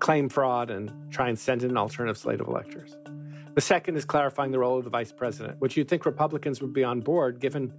claim 0.00 0.28
fraud 0.28 0.70
and 0.70 0.92
try 1.10 1.28
and 1.28 1.38
send 1.38 1.62
in 1.62 1.70
an 1.70 1.76
alternative 1.76 2.18
slate 2.18 2.40
of 2.40 2.48
electors. 2.48 2.96
The 3.54 3.60
second 3.60 3.96
is 3.96 4.04
clarifying 4.04 4.50
the 4.50 4.58
role 4.58 4.78
of 4.78 4.84
the 4.84 4.90
vice 4.90 5.12
president, 5.12 5.60
which 5.60 5.76
you'd 5.76 5.88
think 5.88 6.04
Republicans 6.04 6.60
would 6.60 6.72
be 6.72 6.82
on 6.82 7.00
board 7.00 7.38
given, 7.38 7.72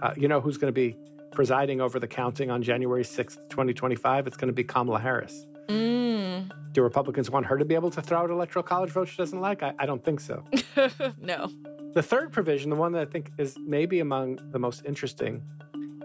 uh, 0.00 0.12
you 0.16 0.28
know, 0.28 0.40
who's 0.40 0.56
going 0.56 0.72
to 0.72 0.80
be 0.80 0.96
presiding 1.32 1.80
over 1.80 1.98
the 1.98 2.06
counting 2.06 2.50
on 2.50 2.62
January 2.62 3.02
6th, 3.02 3.36
2025. 3.50 4.28
It's 4.28 4.36
going 4.36 4.48
to 4.48 4.54
be 4.54 4.62
Kamala 4.62 5.00
Harris. 5.00 5.46
Mm. 5.68 6.50
Do 6.72 6.82
Republicans 6.82 7.28
want 7.28 7.46
her 7.46 7.58
to 7.58 7.64
be 7.64 7.74
able 7.74 7.90
to 7.90 8.00
throw 8.00 8.18
out 8.18 8.30
electoral 8.30 8.62
college 8.62 8.90
votes 8.90 9.10
she 9.10 9.16
doesn't 9.16 9.40
like? 9.40 9.64
I, 9.64 9.74
I 9.80 9.86
don't 9.86 10.04
think 10.04 10.20
so. 10.20 10.44
no. 11.20 11.50
The 11.94 12.02
third 12.02 12.30
provision, 12.30 12.70
the 12.70 12.76
one 12.76 12.92
that 12.92 13.02
I 13.02 13.10
think 13.10 13.32
is 13.36 13.56
maybe 13.58 14.00
among 14.00 14.38
the 14.52 14.58
most 14.58 14.84
interesting, 14.86 15.42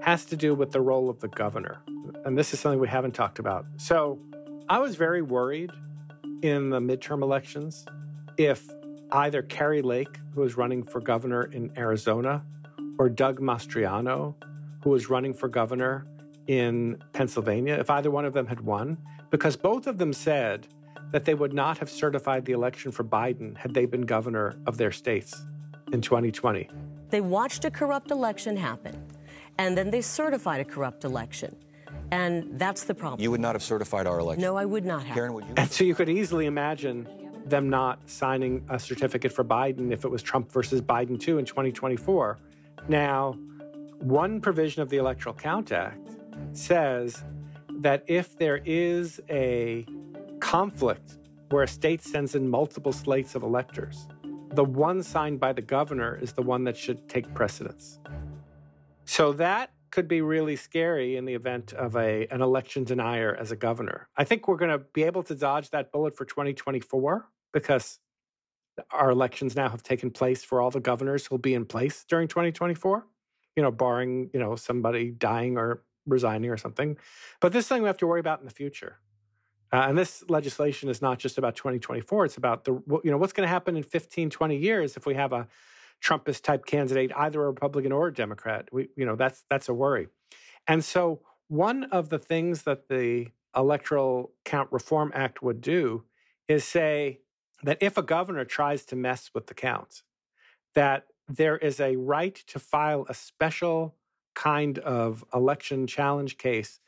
has 0.01 0.25
to 0.25 0.35
do 0.35 0.53
with 0.53 0.71
the 0.71 0.81
role 0.81 1.09
of 1.09 1.19
the 1.19 1.27
governor. 1.27 1.81
And 2.25 2.37
this 2.37 2.53
is 2.53 2.59
something 2.59 2.79
we 2.79 2.87
haven't 2.87 3.13
talked 3.13 3.39
about. 3.39 3.65
So 3.77 4.19
I 4.67 4.79
was 4.79 4.95
very 4.95 5.21
worried 5.21 5.71
in 6.41 6.69
the 6.69 6.79
midterm 6.79 7.21
elections 7.21 7.85
if 8.37 8.67
either 9.11 9.41
Kari 9.41 9.81
Lake, 9.81 10.19
who 10.33 10.41
was 10.41 10.57
running 10.57 10.83
for 10.83 10.99
governor 11.01 11.43
in 11.43 11.71
Arizona, 11.77 12.43
or 12.97 13.09
Doug 13.09 13.39
Mastriano, 13.39 14.35
who 14.83 14.89
was 14.89 15.09
running 15.09 15.33
for 15.33 15.47
governor 15.47 16.05
in 16.47 16.97
Pennsylvania, 17.13 17.75
if 17.75 17.89
either 17.89 18.09
one 18.09 18.25
of 18.25 18.33
them 18.33 18.47
had 18.47 18.61
won, 18.61 18.97
because 19.29 19.55
both 19.55 19.87
of 19.87 19.97
them 19.97 20.13
said 20.13 20.67
that 21.11 21.25
they 21.25 21.33
would 21.33 21.53
not 21.53 21.77
have 21.77 21.89
certified 21.89 22.45
the 22.45 22.53
election 22.53 22.91
for 22.91 23.03
Biden 23.03 23.55
had 23.57 23.73
they 23.73 23.85
been 23.85 24.01
governor 24.01 24.55
of 24.65 24.77
their 24.77 24.91
states 24.91 25.45
in 25.91 26.01
2020. 26.01 26.69
They 27.09 27.21
watched 27.21 27.65
a 27.65 27.71
corrupt 27.71 28.11
election 28.11 28.55
happen, 28.55 29.03
and 29.61 29.77
then 29.77 29.91
they 29.91 30.01
certified 30.01 30.59
a 30.59 30.65
corrupt 30.65 31.03
election. 31.03 31.55
And 32.11 32.59
that's 32.59 32.83
the 32.85 32.95
problem. 32.95 33.21
You 33.21 33.29
would 33.29 33.39
not 33.39 33.53
have 33.53 33.63
certified 33.63 34.07
our 34.07 34.17
election. 34.19 34.41
No, 34.41 34.57
I 34.57 34.65
would 34.65 34.85
not 34.85 35.03
have. 35.05 35.13
Karen, 35.13 35.33
would 35.33 35.45
you? 35.45 35.53
And 35.55 35.71
so 35.71 35.83
you 35.83 35.93
could 35.93 36.09
easily 36.09 36.47
imagine 36.47 37.07
them 37.45 37.69
not 37.69 38.09
signing 38.09 38.65
a 38.69 38.79
certificate 38.79 39.31
for 39.31 39.43
Biden 39.43 39.91
if 39.91 40.03
it 40.03 40.09
was 40.09 40.23
Trump 40.23 40.51
versus 40.51 40.81
Biden 40.81 41.19
too 41.19 41.37
in 41.37 41.45
2024. 41.45 42.39
Now, 42.87 43.37
one 43.99 44.41
provision 44.41 44.81
of 44.81 44.89
the 44.89 44.97
Electoral 44.97 45.35
Count 45.35 45.71
Act 45.71 46.17
says 46.53 47.23
that 47.79 48.03
if 48.07 48.35
there 48.37 48.61
is 48.65 49.21
a 49.29 49.85
conflict 50.39 51.19
where 51.49 51.63
a 51.63 51.67
state 51.67 52.01
sends 52.01 52.33
in 52.33 52.49
multiple 52.49 52.91
slates 52.91 53.35
of 53.35 53.43
electors, 53.43 54.07
the 54.53 54.63
one 54.63 55.03
signed 55.03 55.39
by 55.39 55.53
the 55.53 55.61
governor 55.61 56.17
is 56.19 56.33
the 56.33 56.41
one 56.41 56.63
that 56.63 56.75
should 56.75 57.07
take 57.07 57.31
precedence. 57.33 58.00
So 59.11 59.33
that 59.33 59.73
could 59.91 60.07
be 60.07 60.21
really 60.21 60.55
scary 60.55 61.17
in 61.17 61.25
the 61.25 61.33
event 61.33 61.73
of 61.73 61.97
a 61.97 62.27
an 62.27 62.41
election 62.41 62.85
denier 62.85 63.35
as 63.35 63.51
a 63.51 63.57
governor. 63.57 64.07
I 64.15 64.23
think 64.23 64.47
we're 64.47 64.55
going 64.55 64.71
to 64.71 64.77
be 64.77 65.03
able 65.03 65.21
to 65.23 65.35
dodge 65.35 65.69
that 65.71 65.91
bullet 65.91 66.15
for 66.15 66.23
2024 66.23 67.27
because 67.51 67.99
our 68.89 69.09
elections 69.09 69.53
now 69.53 69.67
have 69.67 69.83
taken 69.83 70.11
place 70.11 70.45
for 70.45 70.61
all 70.61 70.71
the 70.71 70.79
governors 70.79 71.27
who'll 71.27 71.39
be 71.39 71.53
in 71.53 71.65
place 71.65 72.05
during 72.07 72.29
2024, 72.29 73.05
you 73.57 73.61
know, 73.61 73.69
barring, 73.69 74.29
you 74.33 74.39
know, 74.39 74.55
somebody 74.55 75.11
dying 75.11 75.57
or 75.57 75.83
resigning 76.05 76.49
or 76.49 76.55
something. 76.55 76.97
But 77.41 77.51
this 77.51 77.67
thing 77.67 77.81
we 77.81 77.87
have 77.87 77.97
to 77.97 78.07
worry 78.07 78.21
about 78.21 78.39
in 78.39 78.45
the 78.45 78.53
future. 78.53 78.99
Uh, 79.73 79.87
and 79.89 79.97
this 79.97 80.23
legislation 80.29 80.87
is 80.87 81.01
not 81.01 81.19
just 81.19 81.37
about 81.37 81.57
2024, 81.57 82.23
it's 82.23 82.37
about 82.37 82.63
the 82.63 82.81
you 83.03 83.11
know 83.11 83.17
what's 83.17 83.33
going 83.33 83.45
to 83.45 83.51
happen 83.51 83.75
in 83.75 83.83
15, 83.83 84.29
20 84.29 84.55
years 84.55 84.95
if 84.95 85.05
we 85.05 85.15
have 85.15 85.33
a 85.33 85.49
Trumpist 86.03 86.41
type 86.43 86.65
candidate, 86.65 87.11
either 87.15 87.43
a 87.43 87.47
Republican 87.47 87.91
or 87.91 88.07
a 88.07 88.13
Democrat. 88.13 88.69
We, 88.71 88.89
you 88.95 89.05
know, 89.05 89.15
that's 89.15 89.43
that's 89.49 89.69
a 89.69 89.73
worry. 89.73 90.07
And 90.67 90.83
so 90.83 91.21
one 91.47 91.85
of 91.85 92.09
the 92.09 92.19
things 92.19 92.63
that 92.63 92.87
the 92.87 93.27
Electoral 93.55 94.31
Count 94.45 94.69
Reform 94.71 95.11
Act 95.13 95.43
would 95.43 95.61
do 95.61 96.03
is 96.47 96.63
say 96.63 97.19
that 97.63 97.77
if 97.81 97.97
a 97.97 98.03
governor 98.03 98.45
tries 98.45 98.85
to 98.85 98.95
mess 98.95 99.31
with 99.33 99.47
the 99.47 99.53
counts, 99.53 100.03
that 100.73 101.07
there 101.27 101.57
is 101.57 101.79
a 101.79 101.95
right 101.95 102.35
to 102.47 102.59
file 102.59 103.05
a 103.09 103.13
special 103.13 103.95
kind 104.33 104.79
of 104.79 105.23
election 105.33 105.87
challenge 105.87 106.37
case 106.37 106.79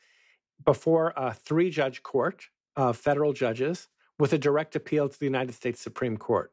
before 0.64 1.12
a 1.16 1.34
three 1.34 1.70
judge 1.70 2.02
court 2.02 2.46
of 2.76 2.96
federal 2.96 3.32
judges 3.32 3.88
with 4.18 4.32
a 4.32 4.38
direct 4.38 4.76
appeal 4.76 5.08
to 5.08 5.18
the 5.18 5.26
United 5.26 5.52
States 5.52 5.80
Supreme 5.80 6.16
Court. 6.16 6.52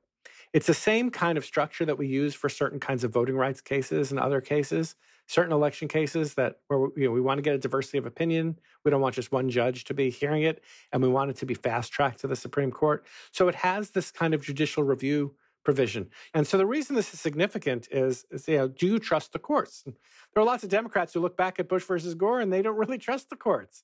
It's 0.53 0.67
the 0.67 0.73
same 0.73 1.11
kind 1.11 1.37
of 1.37 1.45
structure 1.45 1.85
that 1.85 1.97
we 1.97 2.07
use 2.07 2.33
for 2.33 2.49
certain 2.49 2.79
kinds 2.79 3.03
of 3.03 3.11
voting 3.11 3.35
rights 3.35 3.61
cases 3.61 4.11
and 4.11 4.19
other 4.19 4.41
cases, 4.41 4.95
certain 5.27 5.53
election 5.53 5.87
cases 5.87 6.33
that 6.33 6.59
where 6.67 6.89
you 6.97 7.05
know, 7.05 7.11
we 7.11 7.21
want 7.21 7.37
to 7.37 7.41
get 7.41 7.55
a 7.55 7.57
diversity 7.57 7.97
of 7.97 8.05
opinion. 8.05 8.59
We 8.83 8.91
don't 8.91 8.99
want 8.99 9.15
just 9.15 9.31
one 9.31 9.49
judge 9.49 9.85
to 9.85 9.93
be 9.93 10.09
hearing 10.09 10.43
it, 10.43 10.61
and 10.91 11.01
we 11.01 11.07
want 11.07 11.31
it 11.31 11.37
to 11.37 11.45
be 11.45 11.53
fast 11.53 11.93
tracked 11.93 12.19
to 12.21 12.27
the 12.27 12.35
Supreme 12.35 12.71
Court. 12.71 13.05
So 13.31 13.47
it 13.47 13.55
has 13.55 13.91
this 13.91 14.11
kind 14.11 14.33
of 14.33 14.43
judicial 14.43 14.83
review 14.83 15.35
provision. 15.63 16.09
And 16.33 16.45
so 16.45 16.57
the 16.57 16.65
reason 16.65 16.95
this 16.95 17.13
is 17.13 17.19
significant 17.19 17.87
is, 17.91 18.25
is 18.31 18.47
you 18.47 18.57
know, 18.57 18.67
do 18.67 18.87
you 18.87 18.99
trust 18.99 19.31
the 19.31 19.39
courts? 19.39 19.83
There 19.85 20.41
are 20.41 20.45
lots 20.45 20.63
of 20.63 20.69
Democrats 20.69 21.13
who 21.13 21.19
look 21.19 21.37
back 21.37 21.59
at 21.59 21.69
Bush 21.69 21.83
versus 21.83 22.15
Gore 22.15 22.41
and 22.41 22.51
they 22.51 22.61
don't 22.61 22.77
really 22.77 22.97
trust 22.97 23.29
the 23.29 23.35
courts. 23.35 23.83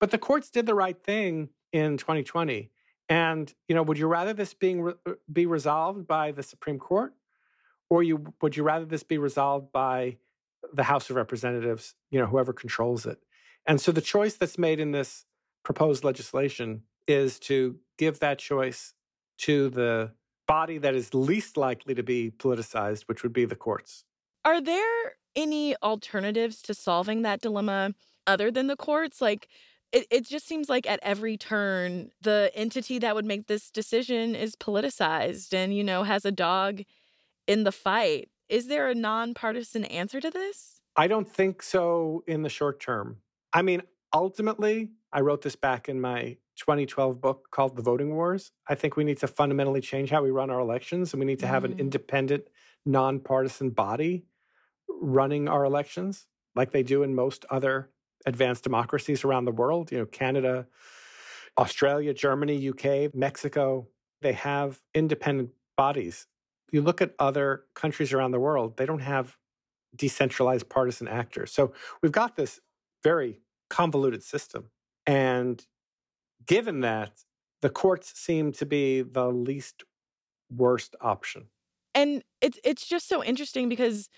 But 0.00 0.10
the 0.10 0.18
courts 0.18 0.50
did 0.50 0.66
the 0.66 0.74
right 0.74 1.00
thing 1.00 1.50
in 1.72 1.96
2020 1.96 2.70
and 3.12 3.52
you 3.68 3.74
know, 3.74 3.82
would 3.82 3.98
you 3.98 4.06
rather 4.06 4.32
this 4.32 4.54
being 4.54 4.80
re- 4.80 4.94
uh, 5.04 5.12
be 5.30 5.44
resolved 5.44 6.06
by 6.06 6.32
the 6.32 6.42
Supreme 6.42 6.78
Court, 6.78 7.12
or 7.90 8.02
you 8.02 8.32
would 8.40 8.56
you 8.56 8.62
rather 8.62 8.86
this 8.86 9.02
be 9.02 9.18
resolved 9.18 9.70
by 9.70 10.16
the 10.72 10.82
House 10.82 11.10
of 11.10 11.16
Representatives? 11.16 11.94
You 12.10 12.20
know, 12.20 12.26
whoever 12.26 12.54
controls 12.54 13.04
it. 13.04 13.18
And 13.66 13.78
so 13.78 13.92
the 13.92 14.00
choice 14.00 14.36
that's 14.36 14.56
made 14.56 14.80
in 14.80 14.92
this 14.92 15.26
proposed 15.62 16.04
legislation 16.04 16.84
is 17.06 17.38
to 17.40 17.76
give 17.98 18.18
that 18.20 18.38
choice 18.38 18.94
to 19.38 19.68
the 19.68 20.12
body 20.48 20.78
that 20.78 20.94
is 20.94 21.12
least 21.12 21.58
likely 21.58 21.94
to 21.94 22.02
be 22.02 22.30
politicized, 22.30 23.02
which 23.08 23.22
would 23.22 23.34
be 23.34 23.44
the 23.44 23.54
courts. 23.54 24.04
Are 24.42 24.60
there 24.62 25.16
any 25.36 25.76
alternatives 25.82 26.62
to 26.62 26.72
solving 26.72 27.22
that 27.22 27.42
dilemma 27.42 27.92
other 28.26 28.50
than 28.50 28.68
the 28.68 28.76
courts? 28.76 29.20
Like, 29.20 29.48
it, 29.92 30.06
it 30.10 30.26
just 30.26 30.46
seems 30.46 30.68
like 30.68 30.88
at 30.88 30.98
every 31.02 31.36
turn 31.36 32.10
the 32.22 32.50
entity 32.54 32.98
that 32.98 33.14
would 33.14 33.26
make 33.26 33.46
this 33.46 33.70
decision 33.70 34.34
is 34.34 34.56
politicized 34.56 35.52
and 35.52 35.76
you 35.76 35.84
know 35.84 36.02
has 36.02 36.24
a 36.24 36.32
dog 36.32 36.82
in 37.46 37.64
the 37.64 37.72
fight. 37.72 38.28
Is 38.48 38.66
there 38.66 38.88
a 38.88 38.94
nonpartisan 38.94 39.84
answer 39.84 40.20
to 40.20 40.30
this? 40.30 40.80
I 40.96 41.06
don't 41.06 41.28
think 41.28 41.62
so 41.62 42.22
in 42.26 42.42
the 42.42 42.48
short 42.48 42.80
term. 42.80 43.18
I 43.52 43.62
mean 43.62 43.82
ultimately 44.14 44.90
i 45.14 45.20
wrote 45.20 45.40
this 45.40 45.56
back 45.56 45.88
in 45.88 45.98
my 45.98 46.36
2012 46.56 47.20
book 47.20 47.48
called 47.50 47.76
the 47.76 47.82
voting 47.82 48.14
wars. 48.14 48.52
I 48.68 48.74
think 48.74 48.96
we 48.96 49.04
need 49.04 49.18
to 49.18 49.26
fundamentally 49.26 49.80
change 49.80 50.10
how 50.10 50.22
we 50.22 50.30
run 50.30 50.50
our 50.50 50.60
elections 50.60 51.12
and 51.12 51.20
we 51.20 51.26
need 51.26 51.38
to 51.40 51.46
have 51.46 51.62
mm. 51.62 51.72
an 51.72 51.78
independent 51.78 52.44
nonpartisan 52.84 53.70
body 53.70 54.24
running 54.88 55.48
our 55.48 55.64
elections 55.64 56.26
like 56.54 56.72
they 56.72 56.82
do 56.82 57.02
in 57.02 57.14
most 57.14 57.44
other 57.50 57.90
advanced 58.26 58.64
democracies 58.64 59.24
around 59.24 59.44
the 59.44 59.52
world, 59.52 59.90
you 59.92 59.98
know, 59.98 60.06
Canada, 60.06 60.66
Australia, 61.58 62.14
Germany, 62.14 62.68
UK, 62.68 63.14
Mexico, 63.14 63.88
they 64.22 64.32
have 64.32 64.80
independent 64.94 65.50
bodies. 65.76 66.26
You 66.70 66.82
look 66.82 67.02
at 67.02 67.14
other 67.18 67.64
countries 67.74 68.12
around 68.12 68.30
the 68.30 68.40
world, 68.40 68.76
they 68.76 68.86
don't 68.86 69.00
have 69.00 69.36
decentralized 69.94 70.68
partisan 70.68 71.08
actors. 71.08 71.52
So 71.52 71.72
we've 72.02 72.12
got 72.12 72.36
this 72.36 72.60
very 73.02 73.40
convoluted 73.68 74.22
system. 74.22 74.70
And 75.06 75.64
given 76.46 76.80
that, 76.80 77.24
the 77.60 77.70
courts 77.70 78.12
seem 78.18 78.52
to 78.52 78.66
be 78.66 79.02
the 79.02 79.28
least 79.28 79.84
worst 80.50 80.96
option. 81.00 81.48
And 81.94 82.22
it's 82.40 82.58
it's 82.64 82.86
just 82.86 83.08
so 83.08 83.22
interesting 83.22 83.68
because 83.68 84.08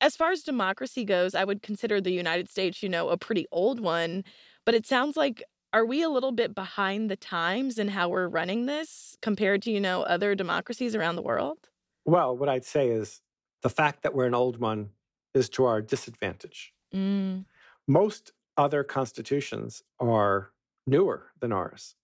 As 0.00 0.16
far 0.16 0.30
as 0.30 0.42
democracy 0.42 1.04
goes, 1.04 1.34
I 1.34 1.44
would 1.44 1.62
consider 1.62 2.00
the 2.00 2.12
United 2.12 2.48
States, 2.48 2.82
you 2.82 2.88
know, 2.88 3.08
a 3.08 3.16
pretty 3.16 3.46
old 3.52 3.80
one. 3.80 4.24
But 4.64 4.74
it 4.74 4.86
sounds 4.86 5.16
like, 5.16 5.42
are 5.72 5.84
we 5.84 6.02
a 6.02 6.08
little 6.08 6.32
bit 6.32 6.54
behind 6.54 7.10
the 7.10 7.16
times 7.16 7.78
in 7.78 7.88
how 7.88 8.08
we're 8.08 8.28
running 8.28 8.66
this 8.66 9.16
compared 9.22 9.62
to, 9.62 9.70
you 9.70 9.80
know, 9.80 10.02
other 10.02 10.34
democracies 10.34 10.94
around 10.94 11.16
the 11.16 11.22
world? 11.22 11.68
Well, 12.04 12.36
what 12.36 12.48
I'd 12.48 12.64
say 12.64 12.88
is 12.88 13.20
the 13.62 13.68
fact 13.68 14.02
that 14.02 14.14
we're 14.14 14.26
an 14.26 14.34
old 14.34 14.58
one 14.58 14.90
is 15.34 15.48
to 15.50 15.64
our 15.64 15.80
disadvantage. 15.80 16.72
Mm. 16.94 17.44
Most 17.86 18.32
other 18.56 18.82
constitutions 18.82 19.82
are 20.00 20.50
newer 20.86 21.26
than 21.40 21.52
ours. 21.52 21.94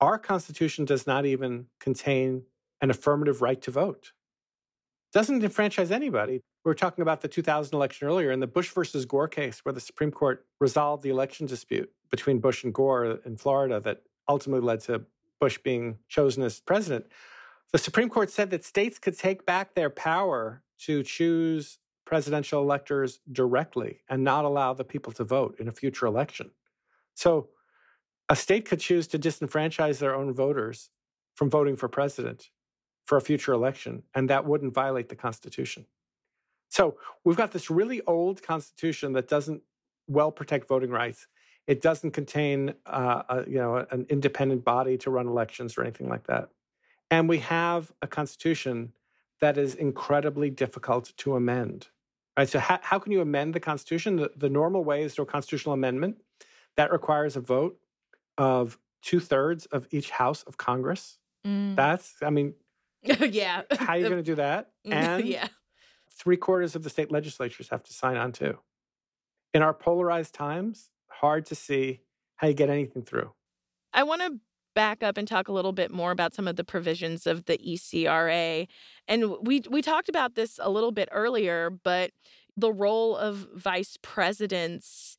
Our 0.00 0.18
constitution 0.18 0.84
does 0.84 1.06
not 1.06 1.24
even 1.24 1.66
contain 1.80 2.42
an 2.82 2.90
affirmative 2.90 3.40
right 3.40 3.60
to 3.62 3.70
vote. 3.70 4.12
Doesn't 5.12 5.42
enfranchise 5.42 5.90
anybody. 5.90 6.42
We 6.66 6.70
were 6.70 6.74
talking 6.74 7.02
about 7.02 7.20
the 7.20 7.28
2000 7.28 7.76
election 7.76 8.08
earlier 8.08 8.32
in 8.32 8.40
the 8.40 8.48
Bush 8.48 8.70
versus 8.70 9.04
Gore 9.04 9.28
case, 9.28 9.64
where 9.64 9.72
the 9.72 9.80
Supreme 9.80 10.10
Court 10.10 10.44
resolved 10.58 11.04
the 11.04 11.10
election 11.10 11.46
dispute 11.46 11.88
between 12.10 12.40
Bush 12.40 12.64
and 12.64 12.74
Gore 12.74 13.20
in 13.24 13.36
Florida 13.36 13.78
that 13.82 14.02
ultimately 14.28 14.66
led 14.66 14.80
to 14.80 15.02
Bush 15.38 15.58
being 15.58 15.98
chosen 16.08 16.42
as 16.42 16.58
president. 16.58 17.06
The 17.70 17.78
Supreme 17.78 18.08
Court 18.08 18.30
said 18.30 18.50
that 18.50 18.64
states 18.64 18.98
could 18.98 19.16
take 19.16 19.46
back 19.46 19.76
their 19.76 19.90
power 19.90 20.64
to 20.80 21.04
choose 21.04 21.78
presidential 22.04 22.60
electors 22.60 23.20
directly 23.30 24.00
and 24.08 24.24
not 24.24 24.44
allow 24.44 24.74
the 24.74 24.82
people 24.82 25.12
to 25.12 25.22
vote 25.22 25.54
in 25.60 25.68
a 25.68 25.72
future 25.72 26.06
election. 26.06 26.50
So 27.14 27.50
a 28.28 28.34
state 28.34 28.64
could 28.64 28.80
choose 28.80 29.06
to 29.08 29.20
disenfranchise 29.20 30.00
their 30.00 30.16
own 30.16 30.34
voters 30.34 30.90
from 31.36 31.48
voting 31.48 31.76
for 31.76 31.88
president 31.88 32.50
for 33.04 33.16
a 33.16 33.20
future 33.20 33.52
election, 33.52 34.02
and 34.16 34.28
that 34.30 34.44
wouldn't 34.44 34.74
violate 34.74 35.08
the 35.08 35.14
Constitution. 35.14 35.86
So 36.68 36.96
we've 37.24 37.36
got 37.36 37.52
this 37.52 37.70
really 37.70 38.02
old 38.06 38.42
Constitution 38.42 39.12
that 39.12 39.28
doesn't 39.28 39.62
well 40.08 40.30
protect 40.30 40.68
voting 40.68 40.90
rights. 40.90 41.26
It 41.66 41.80
doesn't 41.80 42.12
contain, 42.12 42.74
uh, 42.86 43.22
a, 43.28 43.44
you 43.48 43.58
know, 43.58 43.84
an 43.90 44.06
independent 44.08 44.64
body 44.64 44.96
to 44.98 45.10
run 45.10 45.26
elections 45.26 45.76
or 45.76 45.82
anything 45.82 46.08
like 46.08 46.26
that. 46.26 46.50
And 47.10 47.28
we 47.28 47.38
have 47.38 47.92
a 48.02 48.06
Constitution 48.06 48.92
that 49.40 49.58
is 49.58 49.74
incredibly 49.74 50.50
difficult 50.50 51.12
to 51.18 51.36
amend. 51.36 51.88
Right. 52.36 52.48
So 52.48 52.58
how, 52.58 52.78
how 52.82 52.98
can 52.98 53.12
you 53.12 53.20
amend 53.20 53.54
the 53.54 53.60
Constitution? 53.60 54.16
The, 54.16 54.30
the 54.36 54.50
normal 54.50 54.84
way 54.84 55.02
is 55.02 55.14
through 55.14 55.24
a 55.24 55.28
constitutional 55.28 55.72
amendment 55.72 56.18
that 56.76 56.92
requires 56.92 57.36
a 57.36 57.40
vote 57.40 57.78
of 58.36 58.78
two 59.02 59.20
thirds 59.20 59.66
of 59.66 59.86
each 59.90 60.10
House 60.10 60.42
of 60.42 60.58
Congress. 60.58 61.18
Mm. 61.46 61.76
That's, 61.76 62.14
I 62.22 62.30
mean, 62.30 62.54
yeah. 63.02 63.62
how 63.78 63.94
are 63.94 63.98
you 63.98 64.08
going 64.08 64.22
to 64.22 64.30
do 64.30 64.36
that? 64.36 64.70
And 64.84 65.26
yeah. 65.26 65.48
Three 66.16 66.36
quarters 66.36 66.74
of 66.74 66.82
the 66.82 66.90
state 66.90 67.10
legislatures 67.10 67.68
have 67.68 67.82
to 67.84 67.92
sign 67.92 68.16
on 68.16 68.32
too. 68.32 68.58
In 69.54 69.62
our 69.62 69.74
polarized 69.74 70.34
times, 70.34 70.90
hard 71.08 71.46
to 71.46 71.54
see 71.54 72.00
how 72.36 72.48
you 72.48 72.54
get 72.54 72.70
anything 72.70 73.02
through. 73.02 73.32
I 73.92 74.02
want 74.02 74.22
to 74.22 74.38
back 74.74 75.02
up 75.02 75.16
and 75.16 75.26
talk 75.26 75.48
a 75.48 75.52
little 75.52 75.72
bit 75.72 75.90
more 75.90 76.10
about 76.10 76.34
some 76.34 76.46
of 76.46 76.56
the 76.56 76.64
provisions 76.64 77.26
of 77.26 77.46
the 77.46 77.58
ECRA. 77.58 78.68
And 79.08 79.34
we 79.42 79.62
we 79.70 79.82
talked 79.82 80.08
about 80.08 80.34
this 80.34 80.60
a 80.62 80.70
little 80.70 80.92
bit 80.92 81.08
earlier, 81.12 81.70
but 81.70 82.10
the 82.56 82.72
role 82.72 83.16
of 83.16 83.48
vice 83.54 83.96
presidents 84.02 85.16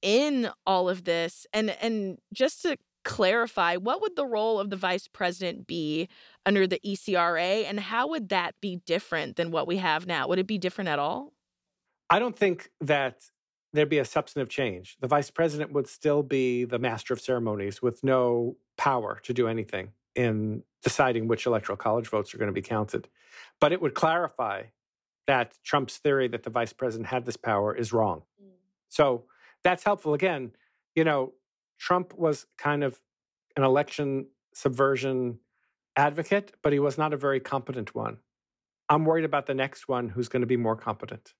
in 0.00 0.48
all 0.64 0.88
of 0.88 1.04
this 1.04 1.46
and 1.52 1.70
and 1.82 2.18
just 2.32 2.62
to 2.62 2.76
clarify 3.04 3.76
what 3.76 4.02
would 4.02 4.16
the 4.16 4.26
role 4.26 4.60
of 4.60 4.70
the 4.70 4.76
vice 4.76 5.08
president 5.08 5.66
be 5.66 6.08
under 6.44 6.66
the 6.66 6.80
ECRA 6.84 7.64
and 7.64 7.80
how 7.80 8.08
would 8.08 8.28
that 8.28 8.54
be 8.60 8.76
different 8.86 9.36
than 9.36 9.50
what 9.50 9.66
we 9.66 9.78
have 9.78 10.06
now 10.06 10.28
would 10.28 10.38
it 10.38 10.46
be 10.46 10.58
different 10.58 10.88
at 10.88 10.98
all 10.98 11.32
I 12.10 12.18
don't 12.18 12.36
think 12.36 12.70
that 12.80 13.30
there'd 13.72 13.88
be 13.88 13.98
a 13.98 14.04
substantive 14.04 14.48
change. 14.48 14.96
The 15.00 15.06
vice 15.06 15.30
president 15.30 15.72
would 15.72 15.86
still 15.86 16.24
be 16.24 16.64
the 16.64 16.78
master 16.78 17.14
of 17.14 17.20
ceremonies 17.20 17.80
with 17.80 18.02
no 18.02 18.56
power 18.76 19.20
to 19.22 19.32
do 19.32 19.46
anything 19.46 19.92
in 20.16 20.64
deciding 20.82 21.28
which 21.28 21.46
electoral 21.46 21.76
college 21.76 22.08
votes 22.08 22.34
are 22.34 22.38
going 22.38 22.48
to 22.48 22.52
be 22.52 22.62
counted. 22.62 23.08
But 23.60 23.72
it 23.72 23.80
would 23.80 23.94
clarify 23.94 24.64
that 25.28 25.56
Trump's 25.62 25.98
theory 25.98 26.26
that 26.28 26.42
the 26.42 26.50
vice 26.50 26.72
president 26.72 27.06
had 27.06 27.24
this 27.24 27.36
power 27.36 27.74
is 27.74 27.92
wrong. 27.92 28.22
Mm. 28.42 28.48
So 28.88 29.24
that's 29.62 29.84
helpful. 29.84 30.14
Again, 30.14 30.50
you 30.96 31.04
know, 31.04 31.32
Trump 31.80 32.14
was 32.16 32.46
kind 32.58 32.84
of 32.84 33.00
an 33.56 33.64
election 33.64 34.26
subversion 34.54 35.40
advocate, 35.96 36.52
but 36.62 36.72
he 36.72 36.78
was 36.78 36.96
not 36.96 37.12
a 37.12 37.16
very 37.16 37.40
competent 37.40 37.94
one. 37.94 38.18
I'm 38.88 39.04
worried 39.04 39.24
about 39.24 39.46
the 39.46 39.54
next 39.54 39.88
one 39.88 40.08
who's 40.08 40.28
going 40.28 40.42
to 40.42 40.46
be 40.46 40.56
more 40.56 40.76
competent. 40.76 41.34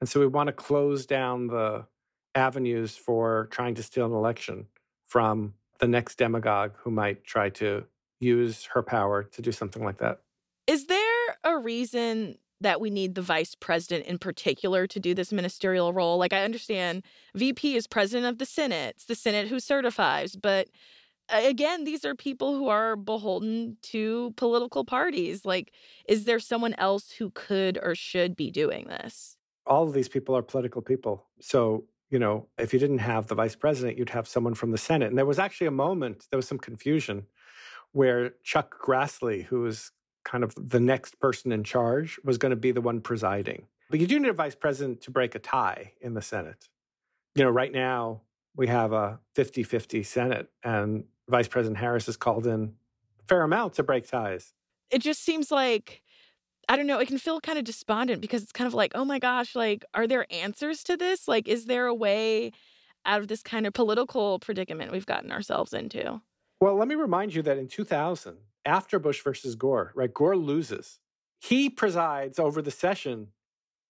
And 0.00 0.08
so 0.08 0.18
we 0.18 0.26
want 0.26 0.48
to 0.48 0.52
close 0.52 1.06
down 1.06 1.46
the 1.46 1.86
avenues 2.34 2.96
for 2.96 3.48
trying 3.50 3.74
to 3.74 3.82
steal 3.82 4.06
an 4.06 4.12
election 4.12 4.66
from 5.06 5.54
the 5.78 5.86
next 5.86 6.16
demagogue 6.16 6.72
who 6.78 6.90
might 6.90 7.24
try 7.24 7.50
to 7.50 7.84
use 8.18 8.64
her 8.72 8.82
power 8.82 9.22
to 9.24 9.42
do 9.42 9.52
something 9.52 9.84
like 9.84 9.98
that. 9.98 10.20
Is 10.66 10.86
there 10.86 11.36
a 11.44 11.58
reason 11.58 12.38
that 12.62 12.80
we 12.80 12.90
need 12.90 13.14
the 13.14 13.22
vice 13.22 13.54
president 13.54 14.06
in 14.06 14.18
particular 14.18 14.86
to 14.86 15.00
do 15.00 15.14
this 15.14 15.32
ministerial 15.32 15.92
role? 15.92 16.18
Like, 16.18 16.32
I 16.32 16.44
understand 16.44 17.04
VP 17.34 17.76
is 17.76 17.86
president 17.86 18.26
of 18.26 18.38
the 18.38 18.46
Senate, 18.46 18.94
it's 18.96 19.06
the 19.06 19.14
Senate 19.14 19.48
who 19.48 19.60
certifies, 19.60 20.36
but 20.36 20.68
uh, 21.28 21.40
again, 21.44 21.84
these 21.84 22.04
are 22.04 22.14
people 22.14 22.56
who 22.56 22.68
are 22.68 22.96
beholden 22.96 23.76
to 23.82 24.32
political 24.36 24.84
parties. 24.84 25.44
Like, 25.44 25.72
is 26.08 26.24
there 26.24 26.40
someone 26.40 26.74
else 26.74 27.10
who 27.10 27.30
could 27.30 27.78
or 27.82 27.94
should 27.94 28.36
be 28.36 28.50
doing 28.50 28.86
this? 28.88 29.36
All 29.66 29.84
of 29.84 29.94
these 29.94 30.08
people 30.08 30.36
are 30.36 30.42
political 30.42 30.82
people. 30.82 31.26
So, 31.40 31.84
you 32.10 32.18
know, 32.18 32.48
if 32.58 32.72
you 32.72 32.78
didn't 32.78 32.98
have 32.98 33.28
the 33.28 33.34
vice 33.34 33.54
president, 33.54 33.96
you'd 33.96 34.10
have 34.10 34.26
someone 34.26 34.54
from 34.54 34.72
the 34.72 34.78
Senate. 34.78 35.08
And 35.08 35.16
there 35.16 35.26
was 35.26 35.38
actually 35.38 35.68
a 35.68 35.72
moment, 35.72 36.26
there 36.30 36.36
was 36.36 36.48
some 36.48 36.58
confusion 36.58 37.26
where 37.92 38.34
Chuck 38.42 38.76
Grassley, 38.84 39.44
who 39.44 39.60
was 39.60 39.92
kind 40.24 40.44
of 40.44 40.54
the 40.56 40.80
next 40.80 41.18
person 41.20 41.52
in 41.52 41.64
charge, 41.64 42.18
was 42.24 42.38
going 42.38 42.50
to 42.50 42.56
be 42.56 42.72
the 42.72 42.80
one 42.80 43.00
presiding. 43.00 43.66
But 43.90 44.00
you 44.00 44.06
do 44.06 44.18
need 44.18 44.28
a 44.28 44.32
vice 44.32 44.54
president 44.54 45.02
to 45.02 45.10
break 45.10 45.34
a 45.34 45.38
tie 45.38 45.92
in 46.00 46.14
the 46.14 46.22
Senate. 46.22 46.68
You 47.34 47.44
know, 47.44 47.50
right 47.50 47.72
now 47.72 48.22
we 48.56 48.66
have 48.68 48.92
a 48.92 49.18
50 49.34 49.62
50 49.62 50.02
Senate, 50.02 50.48
and 50.62 51.04
Vice 51.28 51.48
President 51.48 51.78
Harris 51.78 52.06
has 52.06 52.16
called 52.16 52.46
in 52.46 52.74
a 53.20 53.22
fair 53.24 53.42
amount 53.42 53.74
to 53.74 53.82
break 53.82 54.08
ties. 54.08 54.52
It 54.90 55.00
just 55.00 55.22
seems 55.22 55.50
like, 55.50 56.02
I 56.68 56.76
don't 56.76 56.86
know, 56.86 56.98
it 56.98 57.08
can 57.08 57.18
feel 57.18 57.40
kind 57.40 57.58
of 57.58 57.64
despondent 57.64 58.20
because 58.20 58.42
it's 58.42 58.52
kind 58.52 58.66
of 58.68 58.74
like, 58.74 58.92
oh 58.94 59.04
my 59.04 59.18
gosh, 59.18 59.56
like, 59.56 59.84
are 59.94 60.06
there 60.06 60.26
answers 60.30 60.82
to 60.84 60.96
this? 60.96 61.26
Like, 61.26 61.48
is 61.48 61.66
there 61.66 61.86
a 61.86 61.94
way 61.94 62.52
out 63.04 63.20
of 63.20 63.28
this 63.28 63.42
kind 63.42 63.66
of 63.66 63.72
political 63.72 64.38
predicament 64.38 64.92
we've 64.92 65.06
gotten 65.06 65.32
ourselves 65.32 65.72
into? 65.72 66.20
Well, 66.60 66.76
let 66.76 66.88
me 66.88 66.94
remind 66.94 67.34
you 67.34 67.42
that 67.42 67.58
in 67.58 67.68
2000, 67.68 68.36
after 68.64 68.98
Bush 68.98 69.22
versus 69.22 69.54
Gore, 69.54 69.92
right, 69.94 70.12
Gore 70.12 70.36
loses. 70.36 71.00
He 71.40 71.68
presides 71.68 72.38
over 72.38 72.62
the 72.62 72.70
session 72.70 73.28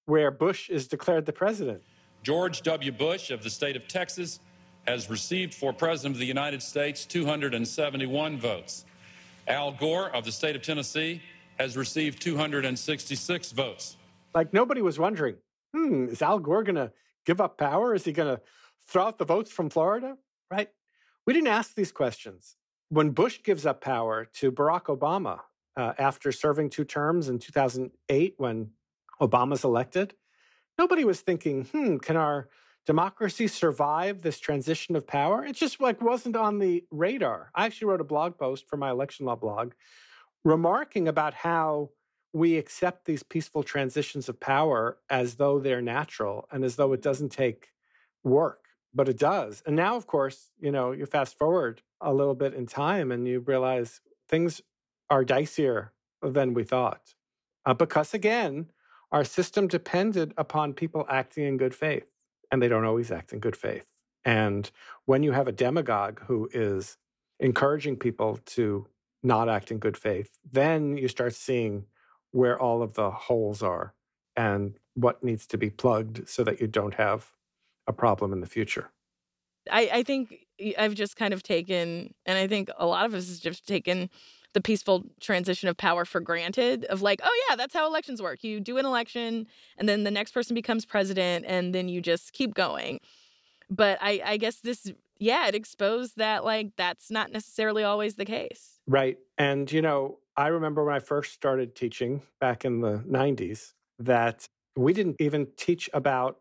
where 0.07 0.31
Bush 0.31 0.71
is 0.71 0.89
declared 0.89 1.27
the 1.27 1.33
president. 1.33 1.83
George 2.23 2.63
W. 2.63 2.93
Bush 2.93 3.31
of 3.31 3.43
the 3.43 3.51
state 3.51 3.77
of 3.77 3.87
Texas 3.89 4.41
has 4.87 5.11
received 5.11 5.55
for 5.55 5.73
President 5.73 6.15
of 6.15 6.21
the 6.21 6.27
United 6.27 6.63
States 6.63 7.05
271 7.07 8.39
votes. 8.39 8.85
Al 9.49 9.73
Gore 9.73 10.11
of 10.15 10.25
the 10.25 10.33
state 10.33 10.57
of 10.57 10.63
Tennessee 10.63 11.21
has 11.59 11.77
received 11.77 12.23
266 12.23 13.53
votes. 13.53 13.97
Like 14.35 14.53
nobody 14.53 14.83
was 14.83 14.99
wondering, 14.99 15.37
hmm, 15.75 16.07
is 16.09 16.23
Al 16.23 16.39
Gore 16.39 16.63
going 16.63 16.77
to 16.77 16.93
give 17.27 17.41
up 17.41 17.59
power? 17.59 17.95
Is 17.95 18.05
he 18.05 18.13
going 18.13 18.37
to 18.37 18.43
throw 18.87 19.05
out 19.05 19.19
the 19.19 19.25
votes 19.25 19.51
from 19.51 19.69
Florida? 19.69 20.17
Right? 20.51 20.69
We 21.27 21.33
didn't 21.33 21.49
ask 21.49 21.75
these 21.75 21.93
questions. 21.93 22.57
When 22.93 23.13
Bush 23.13 23.41
gives 23.43 23.65
up 23.65 23.81
power 23.81 24.27
to 24.35 24.53
Barack 24.53 24.95
Obama 24.95 25.41
uh, 25.79 25.95
after 25.99 26.31
serving 26.31 26.69
two 26.69 26.85
terms 26.85 27.31
in 27.31 27.39
2008 27.39 28.35
when 28.37 28.69
Obama's 29.19 29.65
elected, 29.65 30.13
nobody 30.79 31.03
was 31.03 31.23
thinking, 31.23 31.65
hmm, 31.65 31.97
can 31.97 32.19
our 32.19 32.51
democracy 32.85 33.47
survive 33.47 34.21
this 34.21 34.39
transition 34.39 34.95
of 34.95 35.07
power? 35.07 35.43
It 35.43 35.57
just 35.57 35.81
like 35.81 36.03
wasn't 36.03 36.37
on 36.37 36.59
the 36.59 36.85
radar. 36.91 37.51
I 37.55 37.65
actually 37.65 37.87
wrote 37.87 38.03
a 38.03 38.05
blog 38.05 38.37
post 38.37 38.69
for 38.69 38.77
my 38.77 38.91
election 38.91 39.25
law 39.25 39.37
blog 39.37 39.73
remarking 40.45 41.09
about 41.09 41.33
how 41.33 41.93
we 42.35 42.59
accept 42.59 43.07
these 43.07 43.23
peaceful 43.23 43.63
transitions 43.63 44.29
of 44.29 44.39
power 44.39 44.99
as 45.09 45.37
though 45.37 45.59
they're 45.59 45.81
natural 45.81 46.47
and 46.53 46.63
as 46.63 46.77
though 46.77 46.93
it 46.93 47.01
doesn't 47.01 47.31
take 47.31 47.69
work, 48.23 48.62
but 48.95 49.09
it 49.09 49.19
does. 49.19 49.63
And 49.67 49.77
now, 49.77 49.97
of 49.97 50.07
course, 50.07 50.51
you 50.61 50.71
know, 50.71 50.93
you 50.93 51.07
fast 51.07 51.39
forward 51.39 51.83
a 52.01 52.13
little 52.13 52.35
bit 52.35 52.55
in 52.55 52.67
time 52.67 53.11
and 53.11 53.27
you 53.27 53.41
realize 53.41 54.01
things 54.29 54.61
are 55.11 55.25
dicier 55.25 55.91
than 56.23 56.55
we 56.55 56.65
thought. 56.65 57.15
Uh, 57.65 57.75
because 57.75 58.15
again, 58.15 58.71
our 59.11 59.25
system 59.25 59.69
depended 59.69 60.33
upon 60.37 60.73
people 60.73 61.07
acting 61.09 61.45
in 61.45 61.57
good 61.57 61.75
faith, 61.75 62.21
and 62.51 62.63
they 62.63 62.69
don't 62.69 62.85
always 62.85 63.11
act 63.11 63.33
in 63.33 63.41
good 63.41 63.57
faith. 63.57 63.87
And 64.25 64.71
when 65.05 65.23
you 65.23 65.33
have 65.33 65.49
a 65.49 65.53
demagogue 65.53 66.21
who 66.27 66.49
is 66.53 66.97
encouraging 67.39 67.97
people 67.97 68.39
to 68.47 68.87
not 69.23 69.49
act 69.49 69.71
in 69.71 69.79
good 69.79 69.97
faith, 69.97 70.39
then 70.51 70.97
you 70.97 71.09
start 71.09 71.35
seeing 71.35 71.85
where 72.31 72.59
all 72.59 72.83
of 72.83 72.95
the 72.95 73.11
holes 73.11 73.63
are. 73.63 73.95
And 74.35 74.79
what 74.95 75.23
needs 75.23 75.47
to 75.49 75.59
be 75.59 75.69
plugged 75.69 76.29
so 76.29 76.43
that 76.45 76.61
you 76.61 76.67
don't 76.67 76.95
have 76.95 77.33
a 77.93 77.95
problem 77.95 78.33
in 78.33 78.41
the 78.41 78.47
future. 78.47 78.91
I, 79.71 79.91
I 79.93 80.03
think 80.03 80.47
I've 80.79 80.95
just 80.95 81.17
kind 81.17 81.33
of 81.35 81.43
taken, 81.43 82.15
and 82.27 82.39
I 82.39 82.49
think 82.49 82.71
a 82.77 82.87
lot 82.87 83.07
of 83.07 83.15
us 83.15 83.29
has 83.29 83.39
just 83.39 83.67
taken 83.67 84.11
the 84.55 84.61
peaceful 84.61 85.05
transition 85.21 85.69
of 85.69 85.77
power 85.77 86.05
for 86.05 86.21
granted 86.21 86.85
of 86.87 87.03
like, 87.03 87.21
oh 87.25 87.45
yeah, 87.49 87.57
that's 87.57 87.75
how 87.75 87.87
elections 87.87 88.21
work. 88.21 88.45
You 88.45 88.61
do 88.61 88.79
an 88.79 88.87
election 88.87 89.47
and 89.79 89.89
then 89.89 90.05
the 90.05 90.11
next 90.11 90.33
person 90.33 90.55
becomes 90.55 90.85
president 90.85 91.45
and 91.49 91.75
then 91.75 91.89
you 91.89 92.01
just 92.01 92.33
keep 92.33 92.55
going. 92.55 93.01
But 93.71 93.99
I, 94.03 94.21
I 94.25 94.37
guess 94.37 94.57
this, 94.57 94.93
yeah, 95.19 95.47
it 95.47 95.55
exposed 95.55 96.19
that 96.19 96.45
like 96.45 96.73
that's 96.77 97.11
not 97.11 97.33
necessarily 97.33 97.83
always 97.83 98.17
the 98.17 98.27
case. 98.27 98.81
Right. 98.87 99.17
And, 99.39 99.71
you 99.73 99.81
know, 99.81 100.19
I 100.37 100.49
remember 100.49 100.85
when 100.85 100.95
I 100.95 100.99
first 100.99 101.33
started 101.33 101.75
teaching 101.75 102.23
back 102.41 102.65
in 102.65 102.81
the 102.81 102.99
90s 103.09 103.73
that 104.01 104.47
we 104.77 104.93
didn't 104.93 105.17
even 105.21 105.49
teach 105.57 105.89
about 105.95 106.39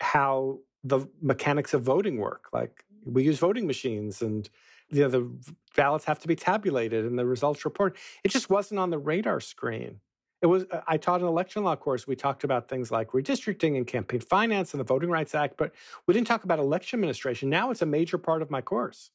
how 0.00 0.60
the 0.84 1.06
mechanics 1.20 1.74
of 1.74 1.82
voting 1.82 2.18
work. 2.18 2.48
Like 2.52 2.84
we 3.04 3.24
use 3.24 3.38
voting 3.38 3.66
machines 3.66 4.22
and 4.22 4.48
you 4.90 5.02
know, 5.02 5.08
the 5.08 5.30
ballots 5.76 6.06
have 6.06 6.18
to 6.20 6.28
be 6.28 6.36
tabulated 6.36 7.04
and 7.04 7.18
the 7.18 7.26
results 7.26 7.64
reported. 7.64 7.98
It 8.24 8.30
just 8.30 8.48
wasn't 8.48 8.80
on 8.80 8.90
the 8.90 8.98
radar 8.98 9.40
screen. 9.40 10.00
It 10.40 10.46
was. 10.46 10.64
Uh, 10.70 10.80
I 10.86 10.96
taught 10.98 11.20
an 11.20 11.26
election 11.26 11.64
law 11.64 11.76
course. 11.76 12.06
We 12.06 12.16
talked 12.16 12.44
about 12.44 12.68
things 12.68 12.90
like 12.90 13.08
redistricting 13.08 13.76
and 13.76 13.86
campaign 13.86 14.20
finance 14.20 14.72
and 14.72 14.80
the 14.80 14.84
Voting 14.84 15.10
Rights 15.10 15.34
Act, 15.34 15.56
but 15.56 15.72
we 16.06 16.14
didn't 16.14 16.28
talk 16.28 16.44
about 16.44 16.58
election 16.58 16.98
administration. 16.98 17.50
Now 17.50 17.70
it's 17.70 17.82
a 17.82 17.86
major 17.86 18.18
part 18.18 18.40
of 18.40 18.50
my 18.50 18.60
course. 18.60 19.10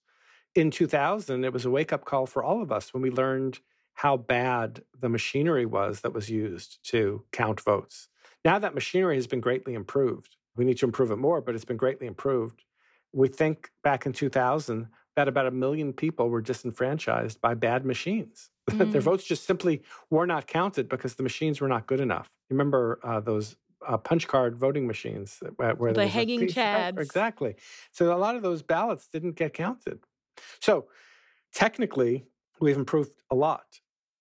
In 0.54 0.69
2000, 0.69 1.43
it 1.43 1.54
was 1.54 1.65
a 1.65 1.71
wake 1.71 1.93
up 1.93 2.06
call 2.06 2.26
for 2.26 2.43
all 2.43 2.62
of 2.62 2.71
us 2.71 2.93
when 2.93 3.02
we 3.02 3.10
learned 3.10 3.60
how 3.95 4.17
bad 4.17 4.84
the 4.99 5.10
machinery 5.10 5.65
was 5.65 6.02
that 6.02 6.13
was 6.13 6.30
used 6.30 6.80
to 6.89 7.23
count 7.32 7.62
votes. 7.62 8.10
Now 8.43 8.60
that 8.60 8.76
machinery 8.76 9.15
has 9.15 9.28
been 9.28 9.39
greatly 9.39 9.73
improved. 9.73 10.36
We 10.56 10.66
need 10.66 10.78
to 10.80 10.86
improve 10.86 11.12
it 11.12 11.18
more, 11.18 11.42
but 11.42 11.56
it's 11.56 11.66
been 11.66 11.78
greatly 11.78 12.08
improved. 12.08 12.63
We 13.12 13.28
think 13.28 13.70
back 13.84 14.06
in 14.06 14.13
2000 14.13 14.88
that 15.16 15.28
about 15.28 15.46
a 15.46 15.52
million 15.52 15.94
people 15.94 16.30
were 16.30 16.42
disenfranchised 16.42 17.39
by 17.42 17.54
bad 17.54 17.86
machines. 17.86 18.50
Mm. 18.72 18.94
Their 18.94 19.02
votes 19.02 19.26
just 19.26 19.46
simply 19.46 19.82
were 20.10 20.26
not 20.26 20.48
counted 20.48 20.88
because 20.88 21.16
the 21.16 21.24
machines 21.24 21.60
were 21.60 21.68
not 21.68 21.86
good 21.86 22.00
enough. 22.00 22.30
Remember 22.50 22.98
uh, 23.04 23.20
those 23.20 23.58
uh, 23.86 23.98
punch 23.98 24.28
card 24.28 24.56
voting 24.56 24.88
machines 24.88 25.44
where, 25.58 25.76
where 25.76 25.92
the 25.92 26.08
hanging 26.08 26.48
chads. 26.48 26.98
Exactly. 26.98 27.56
So 27.92 28.16
a 28.16 28.18
lot 28.18 28.38
of 28.38 28.42
those 28.42 28.62
ballots 28.62 29.08
didn't 29.08 29.36
get 29.36 29.54
counted. 29.54 30.00
So 30.62 30.88
technically, 31.54 32.26
we've 32.60 32.78
improved 32.78 33.12
a 33.30 33.36
lot. 33.36 33.66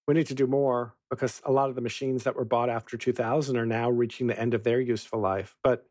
We 0.07 0.15
need 0.15 0.27
to 0.27 0.35
do 0.35 0.47
more 0.47 0.97
because 1.11 1.41
a 1.45 1.53
lot 1.53 1.69
of 1.69 1.77
the 1.77 1.81
machines 1.81 2.25
that 2.25 2.35
were 2.35 2.45
bought 2.45 2.69
after 2.69 2.97
2000 2.97 3.57
are 3.57 3.67
now 3.67 3.91
reaching 3.91 4.27
the 4.27 4.39
end 4.39 4.55
of 4.55 4.65
their 4.65 4.81
useful 4.81 5.21
life. 5.21 5.55
But 5.63 5.87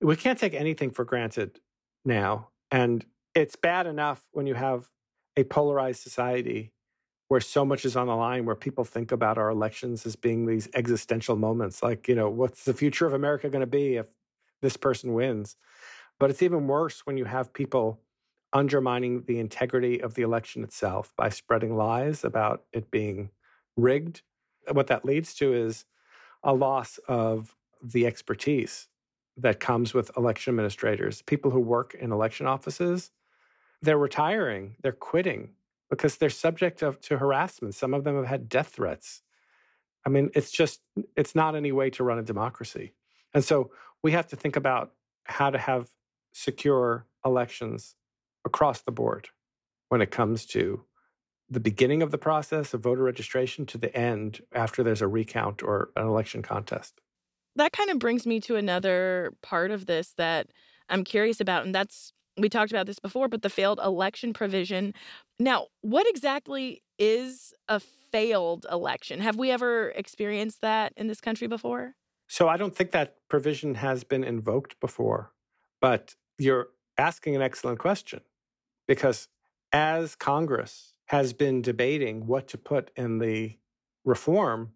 we 0.00 0.16
can't 0.16 0.38
take 0.38 0.54
anything 0.54 0.90
for 0.90 1.04
granted 1.04 1.60
now. 2.04 2.48
And 2.70 3.04
it's 3.34 3.56
bad 3.56 3.86
enough 3.86 4.22
when 4.32 4.46
you 4.46 4.54
have 4.54 4.88
a 5.36 5.44
polarized 5.44 6.00
society 6.02 6.72
where 7.28 7.40
so 7.40 7.64
much 7.64 7.84
is 7.84 7.94
on 7.94 8.06
the 8.06 8.16
line, 8.16 8.46
where 8.46 8.56
people 8.56 8.84
think 8.84 9.12
about 9.12 9.36
our 9.36 9.50
elections 9.50 10.06
as 10.06 10.16
being 10.16 10.46
these 10.46 10.68
existential 10.74 11.36
moments 11.36 11.82
like, 11.82 12.08
you 12.08 12.14
know, 12.14 12.30
what's 12.30 12.64
the 12.64 12.72
future 12.72 13.06
of 13.06 13.12
America 13.12 13.50
going 13.50 13.60
to 13.60 13.66
be 13.66 13.96
if 13.96 14.06
this 14.62 14.76
person 14.76 15.12
wins? 15.12 15.56
But 16.18 16.30
it's 16.30 16.42
even 16.42 16.66
worse 16.66 17.04
when 17.04 17.16
you 17.18 17.26
have 17.26 17.52
people 17.52 18.00
undermining 18.52 19.24
the 19.26 19.38
integrity 19.38 20.00
of 20.00 20.14
the 20.14 20.22
election 20.22 20.64
itself 20.64 21.12
by 21.16 21.28
spreading 21.28 21.76
lies 21.76 22.24
about 22.24 22.64
it 22.72 22.90
being 22.90 23.30
rigged. 23.76 24.22
What 24.72 24.86
that 24.86 25.04
leads 25.04 25.34
to 25.34 25.52
is 25.52 25.84
a 26.42 26.54
loss 26.54 26.98
of 27.08 27.54
the 27.82 28.06
expertise 28.06 28.88
that 29.38 29.60
comes 29.60 29.94
with 29.94 30.10
election 30.16 30.52
administrators. 30.52 31.22
People 31.22 31.50
who 31.50 31.60
work 31.60 31.94
in 31.94 32.12
election 32.12 32.46
offices, 32.46 33.10
they're 33.80 33.98
retiring, 33.98 34.76
they're 34.82 34.92
quitting 34.92 35.50
because 35.88 36.16
they're 36.16 36.30
subject 36.30 36.82
of, 36.82 37.00
to 37.00 37.18
harassment. 37.18 37.74
Some 37.74 37.94
of 37.94 38.04
them 38.04 38.16
have 38.16 38.26
had 38.26 38.48
death 38.48 38.68
threats. 38.68 39.22
I 40.04 40.10
mean, 40.10 40.30
it's 40.34 40.50
just, 40.50 40.80
it's 41.16 41.34
not 41.34 41.54
any 41.54 41.72
way 41.72 41.90
to 41.90 42.04
run 42.04 42.18
a 42.18 42.22
democracy. 42.22 42.92
And 43.32 43.44
so 43.44 43.70
we 44.02 44.12
have 44.12 44.26
to 44.28 44.36
think 44.36 44.56
about 44.56 44.92
how 45.24 45.50
to 45.50 45.58
have 45.58 45.88
secure 46.32 47.06
elections 47.24 47.94
across 48.44 48.82
the 48.82 48.92
board 48.92 49.28
when 49.88 50.00
it 50.00 50.10
comes 50.10 50.46
to 50.46 50.84
the 51.50 51.60
beginning 51.60 52.02
of 52.02 52.10
the 52.10 52.18
process 52.18 52.74
of 52.74 52.82
voter 52.82 53.02
registration 53.02 53.64
to 53.66 53.78
the 53.78 53.94
end 53.96 54.42
after 54.52 54.82
there's 54.82 55.02
a 55.02 55.08
recount 55.08 55.62
or 55.62 55.90
an 55.96 56.06
election 56.06 56.42
contest. 56.42 57.00
That 57.58 57.72
kind 57.72 57.90
of 57.90 57.98
brings 57.98 58.26
me 58.26 58.40
to 58.40 58.56
another 58.56 59.32
part 59.42 59.70
of 59.70 59.86
this 59.86 60.14
that 60.16 60.48
I'm 60.88 61.04
curious 61.04 61.40
about, 61.40 61.66
and 61.66 61.74
that's 61.74 62.12
we 62.36 62.48
talked 62.48 62.70
about 62.70 62.86
this 62.86 63.00
before, 63.00 63.28
but 63.28 63.42
the 63.42 63.50
failed 63.50 63.80
election 63.84 64.32
provision. 64.32 64.94
Now, 65.40 65.66
what 65.80 66.08
exactly 66.08 66.82
is 66.98 67.52
a 67.68 67.80
failed 67.80 68.64
election? 68.70 69.20
Have 69.20 69.36
we 69.36 69.50
ever 69.50 69.90
experienced 69.90 70.60
that 70.60 70.92
in 70.96 71.08
this 71.08 71.20
country 71.20 71.48
before? 71.48 71.94
So 72.28 72.48
I 72.48 72.56
don't 72.56 72.76
think 72.76 72.92
that 72.92 73.16
provision 73.28 73.74
has 73.74 74.04
been 74.04 74.22
invoked 74.22 74.78
before, 74.80 75.32
but 75.80 76.14
you're 76.38 76.68
asking 76.96 77.34
an 77.34 77.42
excellent 77.42 77.78
question 77.78 78.20
because 78.86 79.28
as 79.72 80.14
Congress 80.14 80.94
has 81.06 81.32
been 81.32 81.62
debating 81.62 82.26
what 82.26 82.48
to 82.48 82.58
put 82.58 82.90
in 82.96 83.18
the 83.18 83.56
reform, 84.04 84.72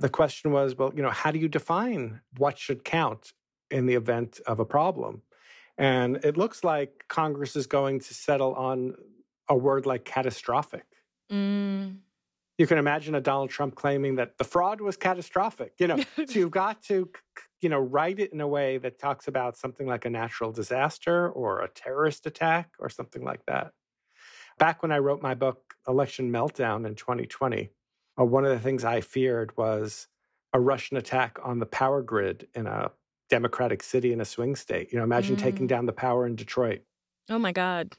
the 0.00 0.08
question 0.08 0.50
was, 0.50 0.76
well, 0.76 0.92
you 0.96 1.02
know, 1.02 1.10
how 1.10 1.30
do 1.30 1.38
you 1.38 1.48
define 1.48 2.20
what 2.38 2.58
should 2.58 2.84
count 2.84 3.32
in 3.70 3.86
the 3.86 3.94
event 3.94 4.40
of 4.46 4.58
a 4.58 4.64
problem? 4.64 5.22
And 5.76 6.16
it 6.24 6.36
looks 6.36 6.64
like 6.64 7.04
Congress 7.08 7.54
is 7.54 7.66
going 7.66 8.00
to 8.00 8.14
settle 8.14 8.54
on 8.54 8.94
a 9.48 9.56
word 9.56 9.86
like 9.86 10.04
catastrophic. 10.04 10.86
Mm. 11.30 11.98
You 12.58 12.66
can 12.66 12.78
imagine 12.78 13.14
a 13.14 13.20
Donald 13.20 13.50
Trump 13.50 13.74
claiming 13.74 14.16
that 14.16 14.38
the 14.38 14.44
fraud 14.44 14.80
was 14.80 14.96
catastrophic. 14.96 15.74
You 15.78 15.88
know, 15.88 15.98
so 16.16 16.38
you've 16.38 16.50
got 16.50 16.82
to, 16.84 17.10
you 17.60 17.68
know, 17.68 17.78
write 17.78 18.18
it 18.18 18.32
in 18.32 18.40
a 18.40 18.48
way 18.48 18.78
that 18.78 18.98
talks 18.98 19.28
about 19.28 19.56
something 19.56 19.86
like 19.86 20.06
a 20.06 20.10
natural 20.10 20.50
disaster 20.50 21.28
or 21.28 21.60
a 21.60 21.68
terrorist 21.68 22.26
attack 22.26 22.70
or 22.78 22.88
something 22.88 23.22
like 23.22 23.44
that. 23.46 23.72
Back 24.58 24.82
when 24.82 24.92
I 24.92 24.98
wrote 24.98 25.22
my 25.22 25.34
book, 25.34 25.74
Election 25.86 26.30
Meltdown 26.30 26.86
in 26.86 26.94
2020, 26.94 27.70
uh, 28.18 28.24
one 28.24 28.44
of 28.44 28.50
the 28.50 28.58
things 28.58 28.84
I 28.84 29.00
feared 29.00 29.56
was 29.56 30.08
a 30.52 30.60
Russian 30.60 30.96
attack 30.96 31.38
on 31.42 31.58
the 31.58 31.66
power 31.66 32.02
grid 32.02 32.48
in 32.54 32.66
a 32.66 32.90
democratic 33.28 33.82
city 33.82 34.12
in 34.12 34.20
a 34.20 34.24
swing 34.24 34.56
state. 34.56 34.92
You 34.92 34.98
know, 34.98 35.04
imagine 35.04 35.36
mm. 35.36 35.40
taking 35.40 35.66
down 35.66 35.86
the 35.86 35.92
power 35.92 36.26
in 36.26 36.36
Detroit. 36.36 36.82
Oh 37.28 37.38
my 37.38 37.52
God. 37.52 37.96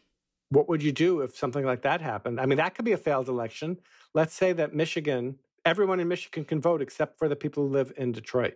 What 0.49 0.67
would 0.67 0.83
you 0.83 0.91
do 0.91 1.21
if 1.21 1.35
something 1.35 1.65
like 1.65 1.83
that 1.83 2.01
happened? 2.01 2.39
I 2.39 2.45
mean, 2.45 2.57
that 2.57 2.75
could 2.75 2.83
be 2.83 2.91
a 2.91 2.97
failed 2.97 3.29
election. 3.29 3.77
Let's 4.13 4.33
say 4.33 4.51
that 4.53 4.75
Michigan, 4.75 5.39
everyone 5.65 6.01
in 6.01 6.09
Michigan 6.09 6.43
can 6.43 6.59
vote 6.59 6.81
except 6.81 7.17
for 7.17 7.29
the 7.29 7.37
people 7.37 7.65
who 7.65 7.73
live 7.73 7.93
in 7.95 8.11
Detroit. 8.11 8.55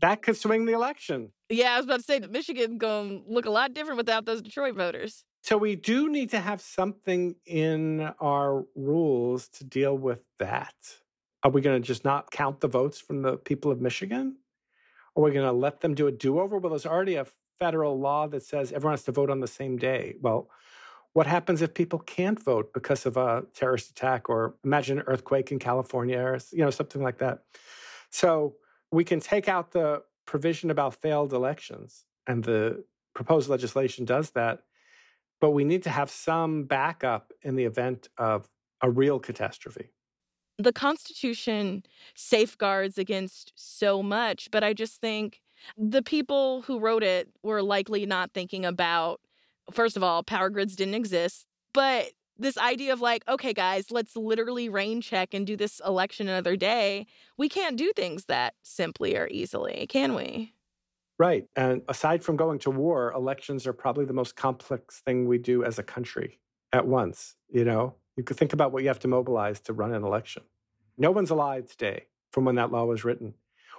That 0.00 0.22
could 0.22 0.36
swing 0.36 0.64
the 0.64 0.72
election. 0.72 1.32
Yeah, 1.48 1.74
I 1.74 1.76
was 1.76 1.86
about 1.86 1.98
to 1.98 2.04
say 2.04 2.20
that 2.20 2.30
Michigan 2.30 2.78
going 2.78 3.24
to 3.24 3.32
look 3.32 3.46
a 3.46 3.50
lot 3.50 3.74
different 3.74 3.96
without 3.96 4.24
those 4.24 4.42
Detroit 4.42 4.76
voters. 4.76 5.24
So 5.44 5.58
we 5.58 5.76
do 5.76 6.08
need 6.08 6.30
to 6.30 6.40
have 6.40 6.62
something 6.62 7.36
in 7.44 8.00
our 8.18 8.64
rules 8.74 9.46
to 9.48 9.64
deal 9.64 9.94
with 9.94 10.22
that. 10.38 10.72
Are 11.42 11.50
we 11.50 11.60
going 11.60 11.82
to 11.82 11.86
just 11.86 12.02
not 12.02 12.30
count 12.30 12.60
the 12.60 12.66
votes 12.66 12.98
from 12.98 13.20
the 13.20 13.36
people 13.36 13.70
of 13.70 13.78
Michigan? 13.78 14.38
Are 15.14 15.22
we 15.22 15.32
going 15.32 15.44
to 15.44 15.52
let 15.52 15.82
them 15.82 15.94
do 15.94 16.06
a 16.06 16.12
do 16.12 16.40
over? 16.40 16.56
Well, 16.56 16.70
there's 16.70 16.86
already 16.86 17.16
a 17.16 17.26
federal 17.58 18.00
law 18.00 18.26
that 18.28 18.42
says 18.42 18.72
everyone 18.72 18.94
has 18.94 19.02
to 19.02 19.12
vote 19.12 19.28
on 19.28 19.40
the 19.40 19.46
same 19.46 19.76
day. 19.76 20.16
Well, 20.22 20.48
what 21.12 21.26
happens 21.26 21.60
if 21.60 21.74
people 21.74 21.98
can't 21.98 22.42
vote 22.42 22.72
because 22.72 23.04
of 23.04 23.18
a 23.18 23.44
terrorist 23.52 23.90
attack 23.90 24.30
or 24.30 24.54
imagine 24.64 25.00
an 25.00 25.04
earthquake 25.06 25.52
in 25.52 25.58
California 25.58 26.20
or 26.20 26.38
you 26.52 26.64
know 26.64 26.70
something 26.70 27.02
like 27.02 27.18
that? 27.18 27.42
So 28.08 28.54
we 28.90 29.04
can 29.04 29.20
take 29.20 29.46
out 29.46 29.72
the 29.72 30.04
provision 30.24 30.70
about 30.70 30.94
failed 30.94 31.34
elections 31.34 32.06
and 32.26 32.42
the 32.42 32.82
proposed 33.12 33.50
legislation 33.50 34.06
does 34.06 34.30
that 34.30 34.62
but 35.40 35.50
we 35.50 35.64
need 35.64 35.82
to 35.84 35.90
have 35.90 36.10
some 36.10 36.64
backup 36.64 37.32
in 37.42 37.56
the 37.56 37.64
event 37.64 38.08
of 38.18 38.48
a 38.80 38.90
real 38.90 39.18
catastrophe. 39.18 39.90
The 40.58 40.72
Constitution 40.72 41.84
safeguards 42.14 42.98
against 42.98 43.52
so 43.56 44.02
much, 44.02 44.50
but 44.50 44.62
I 44.62 44.72
just 44.72 45.00
think 45.00 45.40
the 45.76 46.02
people 46.02 46.62
who 46.62 46.78
wrote 46.78 47.02
it 47.02 47.28
were 47.42 47.62
likely 47.62 48.06
not 48.06 48.32
thinking 48.32 48.64
about, 48.64 49.20
first 49.72 49.96
of 49.96 50.02
all, 50.02 50.22
power 50.22 50.50
grids 50.50 50.76
didn't 50.76 50.94
exist, 50.94 51.46
but 51.72 52.10
this 52.36 52.58
idea 52.58 52.92
of 52.92 53.00
like, 53.00 53.26
okay, 53.28 53.52
guys, 53.52 53.90
let's 53.90 54.16
literally 54.16 54.68
rain 54.68 55.00
check 55.00 55.34
and 55.34 55.46
do 55.46 55.56
this 55.56 55.80
election 55.86 56.28
another 56.28 56.56
day. 56.56 57.06
We 57.36 57.48
can't 57.48 57.76
do 57.76 57.92
things 57.94 58.24
that 58.26 58.54
simply 58.62 59.16
or 59.16 59.28
easily, 59.28 59.86
can 59.88 60.14
we? 60.14 60.52
Right. 61.18 61.46
And 61.54 61.82
aside 61.88 62.24
from 62.24 62.36
going 62.36 62.58
to 62.60 62.70
war, 62.70 63.12
elections 63.12 63.66
are 63.66 63.72
probably 63.72 64.04
the 64.04 64.12
most 64.12 64.34
complex 64.34 65.00
thing 65.00 65.28
we 65.28 65.38
do 65.38 65.64
as 65.64 65.78
a 65.78 65.82
country 65.82 66.40
at 66.72 66.86
once. 66.86 67.36
You 67.48 67.64
know, 67.64 67.94
you 68.16 68.24
could 68.24 68.36
think 68.36 68.52
about 68.52 68.72
what 68.72 68.82
you 68.82 68.88
have 68.88 68.98
to 69.00 69.08
mobilize 69.08 69.60
to 69.60 69.72
run 69.72 69.94
an 69.94 70.02
election. 70.02 70.42
No 70.98 71.12
one's 71.12 71.30
alive 71.30 71.70
today 71.70 72.06
from 72.32 72.44
when 72.44 72.56
that 72.56 72.72
law 72.72 72.84
was 72.84 73.04
written. 73.04 73.34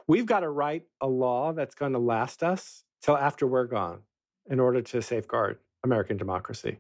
We've 0.08 0.26
got 0.26 0.42
to 0.42 0.50
write 0.50 0.84
a 1.02 1.08
law 1.08 1.52
that's 1.52 1.76
going 1.76 1.94
to 1.94 2.00
last 2.00 2.42
us 2.44 2.84
till 3.02 3.18
after 3.18 3.46
we're 3.46 3.66
gone 3.66 4.02
in 4.50 4.60
order 4.60 4.82
to 4.82 5.02
safeguard 5.02 5.58
American 5.84 6.18
democracy. 6.18 6.80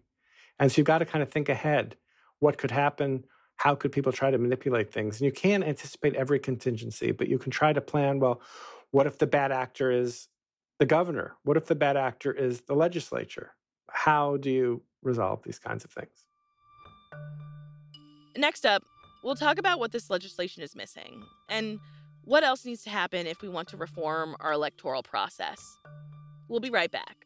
And 0.59 0.71
so 0.71 0.79
you've 0.79 0.87
got 0.87 0.99
to 0.99 1.05
kind 1.05 1.21
of 1.21 1.29
think 1.29 1.49
ahead 1.49 1.97
what 2.39 2.57
could 2.57 2.71
happen, 2.71 3.25
how 3.57 3.75
could 3.75 3.91
people 3.91 4.11
try 4.11 4.31
to 4.31 4.37
manipulate 4.37 4.91
things? 4.91 5.19
And 5.19 5.25
you 5.25 5.31
can't 5.31 5.63
anticipate 5.63 6.15
every 6.15 6.39
contingency, 6.39 7.11
but 7.11 7.27
you 7.27 7.39
can 7.39 7.51
try 7.51 7.73
to 7.73 7.81
plan 7.81 8.19
well, 8.19 8.41
what 8.91 9.07
if 9.07 9.17
the 9.17 9.27
bad 9.27 9.51
actor 9.51 9.91
is 9.91 10.27
the 10.79 10.85
governor? 10.85 11.35
What 11.43 11.57
if 11.57 11.65
the 11.65 11.75
bad 11.75 11.97
actor 11.97 12.31
is 12.31 12.61
the 12.61 12.75
legislature? 12.75 13.53
How 13.89 14.37
do 14.37 14.49
you 14.51 14.81
resolve 15.01 15.41
these 15.43 15.59
kinds 15.59 15.83
of 15.83 15.91
things? 15.91 16.25
Next 18.37 18.65
up, 18.65 18.83
we'll 19.23 19.35
talk 19.35 19.57
about 19.57 19.79
what 19.79 19.91
this 19.91 20.09
legislation 20.09 20.61
is 20.61 20.75
missing 20.75 21.23
and 21.49 21.79
what 22.25 22.43
else 22.43 22.65
needs 22.65 22.83
to 22.83 22.89
happen 22.89 23.27
if 23.27 23.41
we 23.41 23.47
want 23.47 23.69
to 23.69 23.77
reform 23.77 24.35
our 24.39 24.51
electoral 24.51 25.03
process. 25.03 25.77
We'll 26.49 26.59
be 26.59 26.69
right 26.69 26.91
back. 26.91 27.25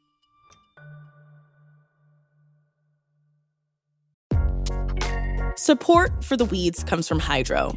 Support 5.56 6.24
for 6.24 6.38
the 6.38 6.46
weeds 6.46 6.84
comes 6.84 7.08
from 7.08 7.20
Hydrow. 7.20 7.76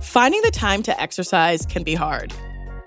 Finding 0.00 0.40
the 0.42 0.50
time 0.50 0.82
to 0.84 1.00
exercise 1.00 1.66
can 1.66 1.82
be 1.82 1.94
hard. 1.94 2.32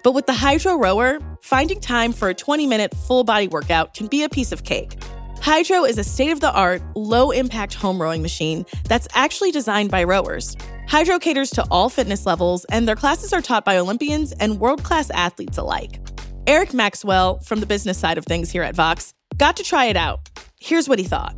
But 0.04 0.12
with 0.12 0.26
the 0.26 0.34
Hydrow 0.34 0.76
Rower, 0.76 1.20
finding 1.42 1.80
time 1.80 2.12
for 2.12 2.28
a 2.28 2.34
20 2.34 2.68
minute 2.68 2.94
full 2.94 3.24
body 3.24 3.48
workout 3.48 3.94
can 3.94 4.08
be 4.08 4.24
a 4.24 4.30
piece 4.30 4.52
of 4.52 4.66
cake. 4.66 4.98
Hydrow 5.40 5.86
is 5.86 5.98
a 5.98 6.04
state 6.04 6.32
of 6.32 6.42
the 6.42 6.52
art, 6.54 6.82
low 6.96 7.32
impact 7.32 7.74
home 7.74 8.02
rowing 8.02 8.22
machine 8.22 8.66
that's 8.86 9.08
actually 9.14 9.52
designed 9.52 9.92
by 9.92 10.04
rowers. 10.04 10.56
Hydrow 10.88 11.20
caters 11.20 11.50
to 11.52 11.66
all 11.72 11.90
fitness 11.90 12.26
levels, 12.26 12.66
and 12.66 12.88
their 12.88 12.96
classes 12.96 13.32
are 13.32 13.42
taught 13.42 13.64
by 13.64 13.78
Olympians 13.78 14.34
and 14.34 14.60
world 14.60 14.84
class 14.84 15.10
athletes 15.10 15.58
alike. 15.58 16.00
Eric 16.48 16.74
Maxwell, 16.74 17.40
from 17.40 17.62
the 17.62 17.66
business 17.66 17.98
side 17.98 18.18
of 18.18 18.26
things 18.26 18.52
here 18.52 18.64
at 18.64 18.76
Vox, 18.76 19.14
got 19.38 19.56
to 19.58 19.64
try 19.64 19.86
it 19.86 19.96
out. 19.96 20.30
Here's 20.60 20.90
what 20.90 21.00
he 21.00 21.06
thought. 21.06 21.36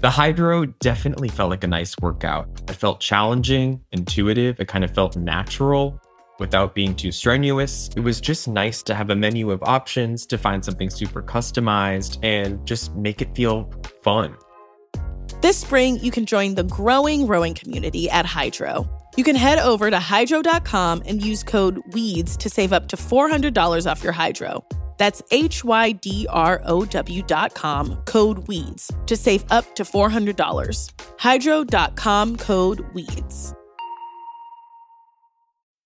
The 0.00 0.10
Hydrow 0.10 0.66
definitely 0.80 1.28
felt 1.28 1.50
like 1.50 1.64
a 1.64 1.66
nice 1.66 1.94
workout. 2.00 2.48
It 2.68 2.76
felt 2.76 3.00
challenging, 3.00 3.80
intuitive, 3.92 4.58
it 4.60 4.68
kind 4.68 4.84
of 4.84 4.90
felt 4.94 5.16
natural 5.16 6.00
without 6.38 6.74
being 6.74 6.94
too 6.94 7.12
strenuous. 7.12 7.88
It 7.96 8.00
was 8.00 8.20
just 8.20 8.48
nice 8.48 8.82
to 8.84 8.94
have 8.94 9.10
a 9.10 9.16
menu 9.16 9.50
of 9.50 9.62
options 9.62 10.26
to 10.26 10.38
find 10.38 10.64
something 10.64 10.90
super 10.90 11.22
customized 11.22 12.18
and 12.22 12.64
just 12.66 12.94
make 12.94 13.22
it 13.22 13.34
feel 13.34 13.70
fun. 14.02 14.36
This 15.42 15.58
spring, 15.58 15.98
you 16.00 16.10
can 16.10 16.26
join 16.26 16.54
the 16.54 16.64
growing 16.64 17.26
rowing 17.26 17.54
community 17.54 18.08
at 18.10 18.26
Hydrow. 18.26 18.88
You 19.16 19.24
can 19.24 19.36
head 19.36 19.58
over 19.58 19.90
to 19.90 19.96
hydrow.com 19.96 21.02
and 21.06 21.24
use 21.24 21.42
code 21.42 21.80
WEEDS 21.92 22.36
to 22.38 22.50
save 22.50 22.72
up 22.72 22.88
to 22.88 22.96
$400 22.96 23.90
off 23.90 24.02
your 24.02 24.12
Hydrow. 24.12 24.64
That's 24.98 25.22
H 25.30 25.64
Y 25.64 25.92
D 25.92 26.26
R 26.30 26.60
O 26.64 26.84
W 26.84 27.22
dot 27.22 27.54
com, 27.54 27.96
code 28.06 28.46
WEEDS, 28.46 29.06
to 29.06 29.16
save 29.16 29.44
up 29.50 29.74
to 29.76 29.84
$400. 29.84 30.92
Hydrow.com 31.18 32.36
code 32.36 32.80
WEEDS. 32.94 33.55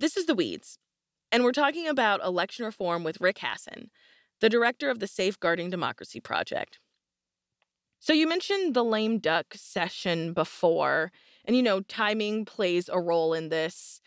This 0.00 0.16
is 0.16 0.26
The 0.26 0.34
Weeds, 0.34 0.78
and 1.30 1.44
we're 1.44 1.52
talking 1.52 1.86
about 1.86 2.24
election 2.24 2.64
reform 2.64 3.04
with 3.04 3.20
Rick 3.20 3.38
Hasen, 3.38 3.90
the 4.40 4.48
director 4.48 4.90
of 4.90 4.98
the 4.98 5.06
Safeguarding 5.06 5.70
Democracy 5.70 6.18
Project. 6.18 6.80
So, 8.00 8.12
you 8.12 8.28
mentioned 8.28 8.74
the 8.74 8.84
lame 8.84 9.18
duck 9.18 9.54
session 9.54 10.32
before, 10.32 11.12
and 11.44 11.56
you 11.56 11.62
know, 11.62 11.80
timing 11.80 12.44
plays 12.44 12.90
a 12.92 13.00
role 13.00 13.34
in 13.34 13.50
this. 13.50 14.00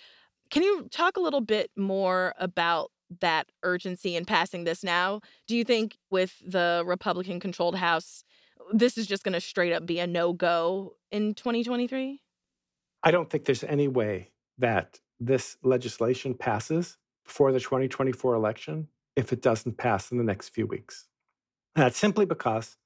Can 0.51 0.61
you 0.61 0.89
talk 0.91 1.15
a 1.15 1.21
little 1.21 1.41
bit 1.41 1.71
more 1.77 2.33
about 2.37 2.91
that 3.21 3.47
urgency 3.63 4.17
in 4.17 4.25
passing 4.25 4.65
this 4.65 4.83
now? 4.83 5.21
Do 5.47 5.55
you 5.55 5.63
think 5.63 5.97
with 6.11 6.35
the 6.45 6.83
Republican 6.85 7.39
controlled 7.39 7.77
House, 7.77 8.25
this 8.73 8.97
is 8.97 9.07
just 9.07 9.23
going 9.23 9.33
to 9.33 9.41
straight 9.41 9.71
up 9.71 9.85
be 9.85 9.99
a 9.99 10.07
no 10.07 10.33
go 10.33 10.95
in 11.11 11.33
2023? 11.33 12.21
I 13.03 13.11
don't 13.11 13.29
think 13.29 13.45
there's 13.45 13.63
any 13.63 13.87
way 13.87 14.31
that 14.57 14.99
this 15.19 15.57
legislation 15.63 16.33
passes 16.33 16.97
before 17.25 17.51
the 17.51 17.59
2024 17.59 18.33
election 18.33 18.87
if 19.15 19.33
it 19.33 19.41
doesn't 19.41 19.77
pass 19.77 20.11
in 20.11 20.17
the 20.17 20.23
next 20.23 20.49
few 20.49 20.65
weeks. 20.65 21.07
And 21.75 21.83
that's 21.83 21.97
simply 21.97 22.25
because 22.25 22.77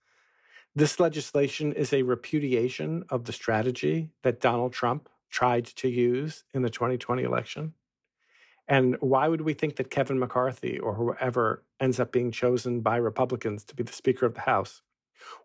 this 0.76 1.00
legislation 1.00 1.74
is 1.74 1.92
a 1.92 2.04
repudiation 2.04 3.04
of 3.10 3.26
the 3.26 3.34
strategy 3.34 4.10
that 4.24 4.40
Donald 4.40 4.74
Trump 4.74 5.10
tried 5.30 5.66
to 5.66 5.90
use 5.90 6.44
in 6.54 6.62
the 6.62 6.70
2020 6.70 7.24
election. 7.24 7.74
And 8.68 8.96
why 9.02 9.28
would 9.28 9.42
we 9.42 9.54
think 9.54 9.76
that 9.76 9.90
Kevin 9.90 10.20
McCarthy 10.20 10.80
or 10.80 10.94
whoever 10.94 11.64
ends 11.80 12.00
up 12.00 12.12
being 12.12 12.32
chosen 12.32 12.80
by 12.80 12.96
Republicans 12.98 13.66
to 13.66 13.76
be 13.76 13.84
the 13.84 13.92
Speaker 13.92 14.26
of 14.26 14.36
the 14.36 14.42
House 14.42 14.82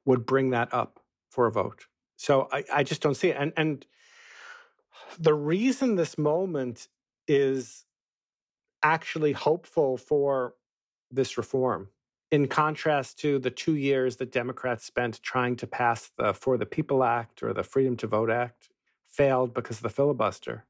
would 0.05 0.27
bring 0.27 0.51
that 0.51 0.73
up 0.73 1.01
for 1.29 1.47
a 1.47 1.53
vote? 1.53 1.87
So 2.17 2.49
I, 2.53 2.65
I 2.73 2.83
just 2.85 3.03
don't 3.03 3.17
see 3.17 3.31
it. 3.31 3.37
And, 3.39 3.53
and 3.57 3.85
the 5.19 5.35
reason 5.35 5.97
this 5.97 6.19
moment 6.19 6.89
is 7.29 7.85
actually 8.83 9.33
hopeful 9.33 9.97
for 9.97 10.55
this 11.11 11.37
reform, 11.37 11.89
in 12.31 12.49
contrast 12.49 13.19
to 13.21 13.39
the 13.39 13.51
two 13.51 13.75
years 13.75 14.17
that 14.17 14.33
Democrats 14.33 14.85
spent 14.85 15.23
trying 15.23 15.57
to 15.57 15.67
pass 15.67 16.11
the 16.17 16.35
For 16.35 16.57
the 16.59 16.67
People 16.67 17.03
Act 17.05 17.43
or 17.43 17.53
the 17.53 17.63
Freedom 17.63 17.97
to 17.99 18.07
Vote 18.07 18.31
Act, 18.31 18.69
failed 19.09 19.55
because 19.55 19.79
of 19.79 19.83
the 19.83 19.89
filibuster. 19.89 20.65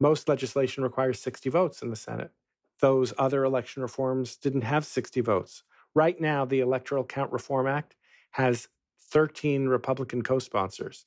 Most 0.00 0.28
legislation 0.28 0.82
requires 0.82 1.20
60 1.20 1.50
votes 1.50 1.82
in 1.82 1.90
the 1.90 1.96
Senate. 1.96 2.32
Those 2.80 3.12
other 3.18 3.44
election 3.44 3.82
reforms 3.82 4.36
didn't 4.36 4.62
have 4.62 4.84
60 4.84 5.20
votes. 5.20 5.64
Right 5.94 6.20
now, 6.20 6.44
the 6.44 6.60
Electoral 6.60 7.04
Count 7.04 7.32
Reform 7.32 7.66
Act 7.66 7.96
has 8.32 8.68
13 9.00 9.66
Republican 9.66 10.22
co 10.22 10.38
sponsors. 10.38 11.06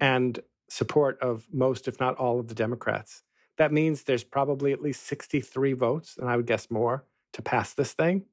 And 0.00 0.38
support 0.68 1.18
of 1.20 1.46
most, 1.52 1.88
if 1.88 1.98
not 2.00 2.16
all, 2.16 2.40
of 2.40 2.48
the 2.48 2.54
Democrats. 2.54 3.22
That 3.56 3.72
means 3.72 4.02
there's 4.02 4.24
probably 4.24 4.72
at 4.72 4.82
least 4.82 5.04
63 5.06 5.72
votes, 5.72 6.16
and 6.18 6.28
I 6.28 6.36
would 6.36 6.46
guess 6.46 6.70
more, 6.70 7.04
to 7.32 7.42
pass 7.42 7.74
this 7.74 7.92
thing. 7.92 8.24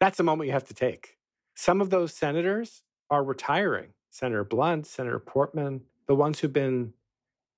That's 0.00 0.18
the 0.18 0.22
moment 0.22 0.46
you 0.46 0.52
have 0.52 0.68
to 0.68 0.74
take. 0.74 1.18
Some 1.54 1.80
of 1.80 1.90
those 1.90 2.12
senators 2.12 2.82
are 3.10 3.24
retiring. 3.24 3.94
Senator 4.10 4.44
Blunt, 4.44 4.86
Senator 4.86 5.18
Portman, 5.18 5.82
the 6.06 6.14
ones 6.14 6.38
who've 6.38 6.52
been 6.52 6.92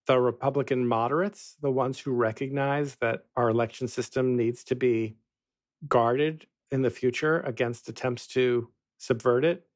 the 0.07 0.19
Republican 0.19 0.87
moderates, 0.87 1.57
the 1.61 1.71
ones 1.71 1.99
who 1.99 2.13
recognize 2.13 2.97
that 2.97 3.27
our 3.37 3.51
election 3.51 3.87
system 3.87 4.37
needs 4.37 4.65
to 4.65 4.75
be 4.75 5.17
guarded 5.87 6.47
in 6.71 6.83
the 6.83 6.91
future 6.91 7.41
against 7.41 7.89
attempts 7.89 8.27
to 8.29 8.71
subvert 8.97 9.45
it. 9.45 9.67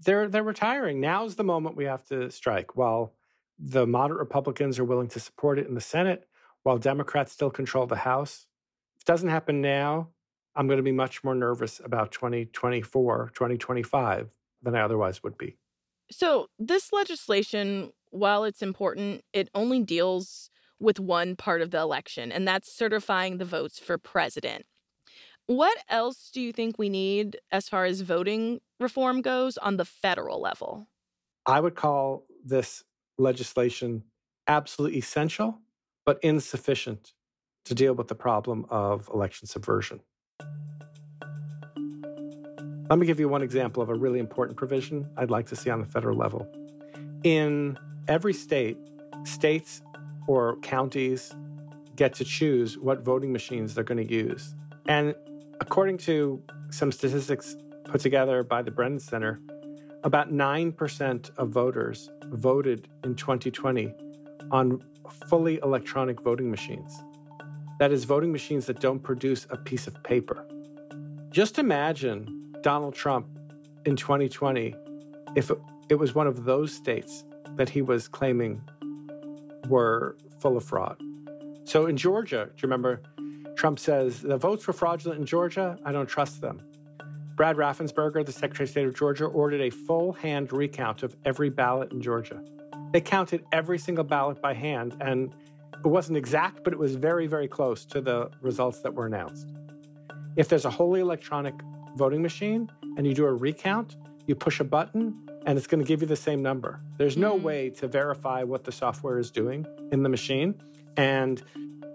They're 0.00 0.28
they're 0.28 0.42
retiring. 0.42 1.00
Now's 1.00 1.34
the 1.34 1.44
moment 1.44 1.76
we 1.76 1.84
have 1.84 2.04
to 2.06 2.30
strike. 2.30 2.76
While 2.76 3.14
the 3.58 3.86
moderate 3.86 4.18
Republicans 4.18 4.78
are 4.78 4.84
willing 4.84 5.08
to 5.08 5.20
support 5.20 5.58
it 5.58 5.66
in 5.66 5.74
the 5.74 5.80
Senate, 5.80 6.26
while 6.62 6.78
Democrats 6.78 7.32
still 7.32 7.50
control 7.50 7.86
the 7.86 7.96
House. 7.96 8.46
If 8.96 9.02
it 9.02 9.06
doesn't 9.06 9.28
happen 9.28 9.60
now, 9.60 10.08
I'm 10.56 10.66
going 10.66 10.78
to 10.78 10.82
be 10.82 10.92
much 10.92 11.24
more 11.24 11.34
nervous 11.34 11.80
about 11.84 12.12
2024, 12.12 13.30
2025 13.34 14.30
than 14.62 14.74
I 14.74 14.80
otherwise 14.80 15.22
would 15.22 15.36
be. 15.36 15.56
So, 16.10 16.48
this 16.58 16.92
legislation, 16.92 17.92
while 18.10 18.44
it's 18.44 18.62
important, 18.62 19.24
it 19.32 19.48
only 19.54 19.82
deals 19.82 20.50
with 20.78 21.00
one 21.00 21.34
part 21.36 21.62
of 21.62 21.70
the 21.70 21.80
election, 21.80 22.30
and 22.30 22.46
that's 22.46 22.72
certifying 22.72 23.38
the 23.38 23.44
votes 23.44 23.78
for 23.78 23.98
president. 23.98 24.66
What 25.46 25.76
else 25.88 26.30
do 26.32 26.40
you 26.40 26.52
think 26.52 26.78
we 26.78 26.88
need 26.88 27.38
as 27.52 27.68
far 27.68 27.84
as 27.84 28.00
voting 28.00 28.60
reform 28.80 29.20
goes 29.20 29.58
on 29.58 29.76
the 29.76 29.84
federal 29.84 30.40
level? 30.40 30.88
I 31.46 31.60
would 31.60 31.74
call 31.74 32.26
this 32.44 32.82
legislation 33.18 34.04
absolutely 34.46 34.98
essential, 34.98 35.60
but 36.04 36.18
insufficient 36.22 37.12
to 37.64 37.74
deal 37.74 37.94
with 37.94 38.08
the 38.08 38.14
problem 38.14 38.66
of 38.68 39.08
election 39.12 39.46
subversion. 39.48 40.00
Let 42.90 42.98
me 42.98 43.06
give 43.06 43.18
you 43.18 43.28
one 43.28 43.42
example 43.42 43.82
of 43.82 43.88
a 43.88 43.94
really 43.94 44.18
important 44.18 44.58
provision 44.58 45.08
I'd 45.16 45.30
like 45.30 45.46
to 45.46 45.56
see 45.56 45.70
on 45.70 45.80
the 45.80 45.86
federal 45.86 46.18
level. 46.18 46.46
In 47.22 47.78
every 48.08 48.34
state, 48.34 48.76
states 49.24 49.80
or 50.26 50.58
counties, 50.60 51.34
get 51.96 52.12
to 52.14 52.24
choose 52.24 52.76
what 52.76 53.02
voting 53.02 53.32
machines 53.32 53.74
they're 53.74 53.84
going 53.84 54.06
to 54.06 54.12
use. 54.12 54.54
And 54.86 55.14
according 55.60 55.98
to 55.98 56.42
some 56.70 56.92
statistics 56.92 57.56
put 57.84 58.02
together 58.02 58.42
by 58.42 58.60
the 58.60 58.70
Brennan 58.70 58.98
Center, 58.98 59.40
about 60.02 60.30
9% 60.30 61.30
of 61.38 61.48
voters 61.48 62.10
voted 62.30 62.88
in 63.04 63.14
2020 63.14 63.94
on 64.50 64.82
fully 65.28 65.58
electronic 65.62 66.20
voting 66.20 66.50
machines. 66.50 67.02
That 67.78 67.92
is, 67.92 68.04
voting 68.04 68.32
machines 68.32 68.66
that 68.66 68.80
don't 68.80 69.00
produce 69.00 69.46
a 69.50 69.56
piece 69.56 69.86
of 69.86 70.02
paper. 70.02 70.46
Just 71.30 71.58
imagine 71.58 72.52
Donald 72.62 72.94
Trump 72.94 73.26
in 73.84 73.96
2020 73.96 74.74
if 75.34 75.50
it 75.88 75.96
was 75.96 76.14
one 76.14 76.26
of 76.26 76.44
those 76.44 76.72
states 76.72 77.24
that 77.56 77.68
he 77.68 77.82
was 77.82 78.08
claiming 78.08 78.62
were 79.68 80.16
full 80.38 80.56
of 80.56 80.64
fraud. 80.64 81.00
So 81.64 81.86
in 81.86 81.96
Georgia, 81.96 82.46
do 82.46 82.52
you 82.58 82.62
remember? 82.62 83.02
Trump 83.56 83.78
says 83.78 84.20
the 84.20 84.36
votes 84.36 84.66
were 84.66 84.72
fraudulent 84.72 85.20
in 85.20 85.26
Georgia. 85.26 85.78
I 85.84 85.92
don't 85.92 86.08
trust 86.08 86.40
them. 86.40 86.60
Brad 87.34 87.56
Raffensperger, 87.56 88.24
the 88.24 88.32
Secretary 88.32 88.64
of 88.64 88.70
State 88.70 88.86
of 88.86 88.94
Georgia, 88.94 89.24
ordered 89.26 89.60
a 89.60 89.70
full 89.70 90.12
hand 90.12 90.52
recount 90.52 91.02
of 91.02 91.16
every 91.24 91.50
ballot 91.50 91.92
in 91.92 92.00
Georgia. 92.00 92.40
They 92.92 93.00
counted 93.00 93.44
every 93.52 93.78
single 93.78 94.04
ballot 94.04 94.40
by 94.40 94.54
hand, 94.54 94.96
and 95.00 95.34
it 95.84 95.88
wasn't 95.88 96.16
exact, 96.16 96.62
but 96.62 96.72
it 96.72 96.78
was 96.78 96.94
very, 96.94 97.26
very 97.26 97.48
close 97.48 97.84
to 97.86 98.00
the 98.00 98.30
results 98.40 98.80
that 98.80 98.94
were 98.94 99.06
announced. 99.06 99.48
If 100.36 100.48
there's 100.48 100.64
a 100.64 100.70
wholly 100.70 101.00
electronic 101.00 101.54
voting 101.96 102.22
machine 102.22 102.70
and 102.96 103.06
you 103.06 103.14
do 103.14 103.24
a 103.24 103.32
recount, 103.32 103.96
you 104.26 104.34
push 104.34 104.60
a 104.60 104.64
button 104.64 105.28
and 105.46 105.58
it's 105.58 105.66
going 105.66 105.82
to 105.82 105.86
give 105.86 106.00
you 106.00 106.06
the 106.06 106.16
same 106.16 106.42
number. 106.42 106.80
There's 106.96 107.16
no 107.16 107.34
mm-hmm. 107.34 107.44
way 107.44 107.70
to 107.70 107.88
verify 107.88 108.42
what 108.42 108.64
the 108.64 108.72
software 108.72 109.18
is 109.18 109.30
doing 109.30 109.66
in 109.92 110.02
the 110.02 110.08
machine. 110.08 110.54
And 110.96 111.42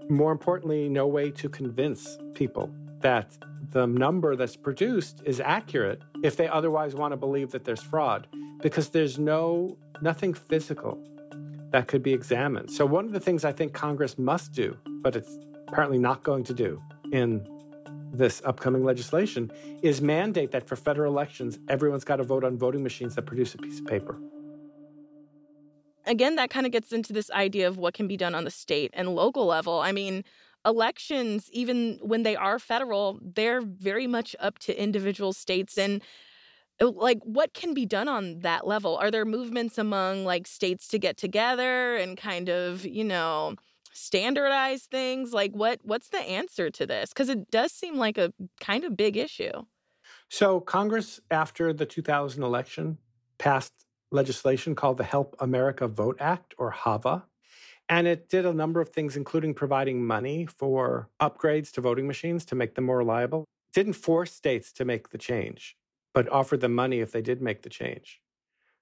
more 0.09 0.31
importantly, 0.31 0.87
no 0.89 1.07
way 1.07 1.31
to 1.31 1.49
convince 1.49 2.17
people 2.33 2.73
that 3.01 3.37
the 3.71 3.85
number 3.85 4.35
that's 4.35 4.55
produced 4.55 5.21
is 5.25 5.39
accurate 5.39 6.01
if 6.23 6.35
they 6.35 6.47
otherwise 6.47 6.95
want 6.95 7.11
to 7.11 7.17
believe 7.17 7.51
that 7.51 7.63
there's 7.63 7.81
fraud 7.81 8.27
because 8.61 8.89
there's 8.89 9.19
no 9.19 9.77
nothing 10.01 10.33
physical 10.33 10.97
that 11.71 11.87
could 11.87 12.01
be 12.01 12.13
examined. 12.13 12.71
So 12.71 12.85
one 12.85 13.05
of 13.05 13.11
the 13.11 13.19
things 13.19 13.45
I 13.45 13.51
think 13.51 13.73
Congress 13.73 14.17
must 14.17 14.53
do, 14.53 14.75
but 15.01 15.15
it's 15.15 15.37
apparently 15.67 15.99
not 15.99 16.23
going 16.23 16.43
to 16.45 16.53
do 16.53 16.81
in 17.11 17.47
this 18.11 18.41
upcoming 18.43 18.83
legislation 18.83 19.51
is 19.83 20.01
mandate 20.01 20.51
that 20.51 20.67
for 20.67 20.75
federal 20.75 21.11
elections, 21.11 21.59
everyone's 21.69 22.03
got 22.03 22.15
to 22.15 22.23
vote 22.23 22.43
on 22.43 22.57
voting 22.57 22.81
machines 22.81 23.15
that 23.15 23.23
produce 23.23 23.53
a 23.53 23.57
piece 23.59 23.79
of 23.79 23.85
paper. 23.85 24.19
Again, 26.05 26.35
that 26.37 26.49
kind 26.49 26.65
of 26.65 26.71
gets 26.71 26.91
into 26.91 27.13
this 27.13 27.29
idea 27.29 27.67
of 27.67 27.77
what 27.77 27.93
can 27.93 28.07
be 28.07 28.17
done 28.17 28.33
on 28.33 28.45
the 28.45 28.51
state 28.51 28.89
and 28.93 29.13
local 29.13 29.45
level. 29.45 29.79
I 29.79 29.91
mean, 29.91 30.23
elections, 30.65 31.49
even 31.51 31.99
when 32.01 32.23
they 32.23 32.35
are 32.35 32.59
federal, 32.59 33.19
they're 33.21 33.61
very 33.61 34.07
much 34.07 34.35
up 34.39 34.59
to 34.59 34.81
individual 34.81 35.33
states. 35.33 35.77
And 35.77 36.01
uh, 36.81 36.91
like, 36.91 37.19
what 37.23 37.53
can 37.53 37.73
be 37.73 37.85
done 37.85 38.07
on 38.07 38.39
that 38.39 38.67
level? 38.67 38.97
Are 38.97 39.11
there 39.11 39.25
movements 39.25 39.77
among 39.77 40.25
like 40.25 40.47
states 40.47 40.87
to 40.89 40.99
get 40.99 41.17
together 41.17 41.95
and 41.95 42.17
kind 42.17 42.49
of, 42.49 42.85
you 42.85 43.03
know, 43.03 43.55
standardize 43.93 44.83
things? 44.83 45.33
Like 45.33 45.51
what 45.53 45.79
what's 45.83 46.09
the 46.09 46.19
answer 46.19 46.69
to 46.69 46.85
this? 46.85 47.13
Cuz 47.13 47.29
it 47.29 47.49
does 47.51 47.71
seem 47.71 47.97
like 47.97 48.17
a 48.17 48.33
kind 48.59 48.83
of 48.83 48.95
big 48.95 49.17
issue. 49.17 49.51
So 50.29 50.59
Congress 50.59 51.19
after 51.31 51.73
the 51.73 51.85
2000 51.85 52.43
election 52.43 52.97
passed 53.37 53.73
legislation 54.11 54.75
called 54.75 54.97
the 54.97 55.03
Help 55.03 55.35
America 55.39 55.87
Vote 55.87 56.17
Act 56.19 56.53
or 56.57 56.71
HAVA. 56.71 57.25
And 57.89 58.07
it 58.07 58.29
did 58.29 58.45
a 58.45 58.53
number 58.53 58.79
of 58.79 58.89
things, 58.89 59.17
including 59.17 59.55
providing 59.55 60.05
money 60.05 60.45
for 60.45 61.09
upgrades 61.19 61.71
to 61.71 61.81
voting 61.81 62.05
machines 62.05 62.45
to 62.45 62.55
make 62.55 62.75
them 62.75 62.85
more 62.85 62.99
reliable. 62.99 63.45
It 63.69 63.73
didn't 63.73 63.93
force 63.93 64.31
states 64.31 64.71
to 64.73 64.85
make 64.85 65.09
the 65.09 65.17
change, 65.17 65.75
but 66.13 66.29
offered 66.29 66.61
them 66.61 66.75
money 66.75 66.99
if 66.99 67.11
they 67.11 67.23
did 67.23 67.41
make 67.41 67.63
the 67.63 67.69
change. 67.69 68.21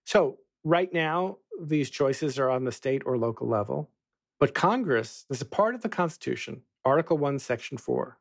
So, 0.05 0.39
right 0.64 0.91
now, 0.93 1.38
these 1.62 1.89
choices 1.89 2.38
are 2.38 2.49
on 2.49 2.66
the 2.66 2.72
state 2.72 3.03
or 3.05 3.18
local 3.18 3.47
level. 3.47 3.89
But 4.39 4.53
Congress, 4.53 5.26
as 5.32 5.41
a 5.41 5.45
part 5.45 5.74
of 5.74 5.82
the 5.82 5.89
Constitution, 5.89 6.62
Article 6.86 7.18
1, 7.18 7.39
Section 7.39 7.78
4, 7.78 8.18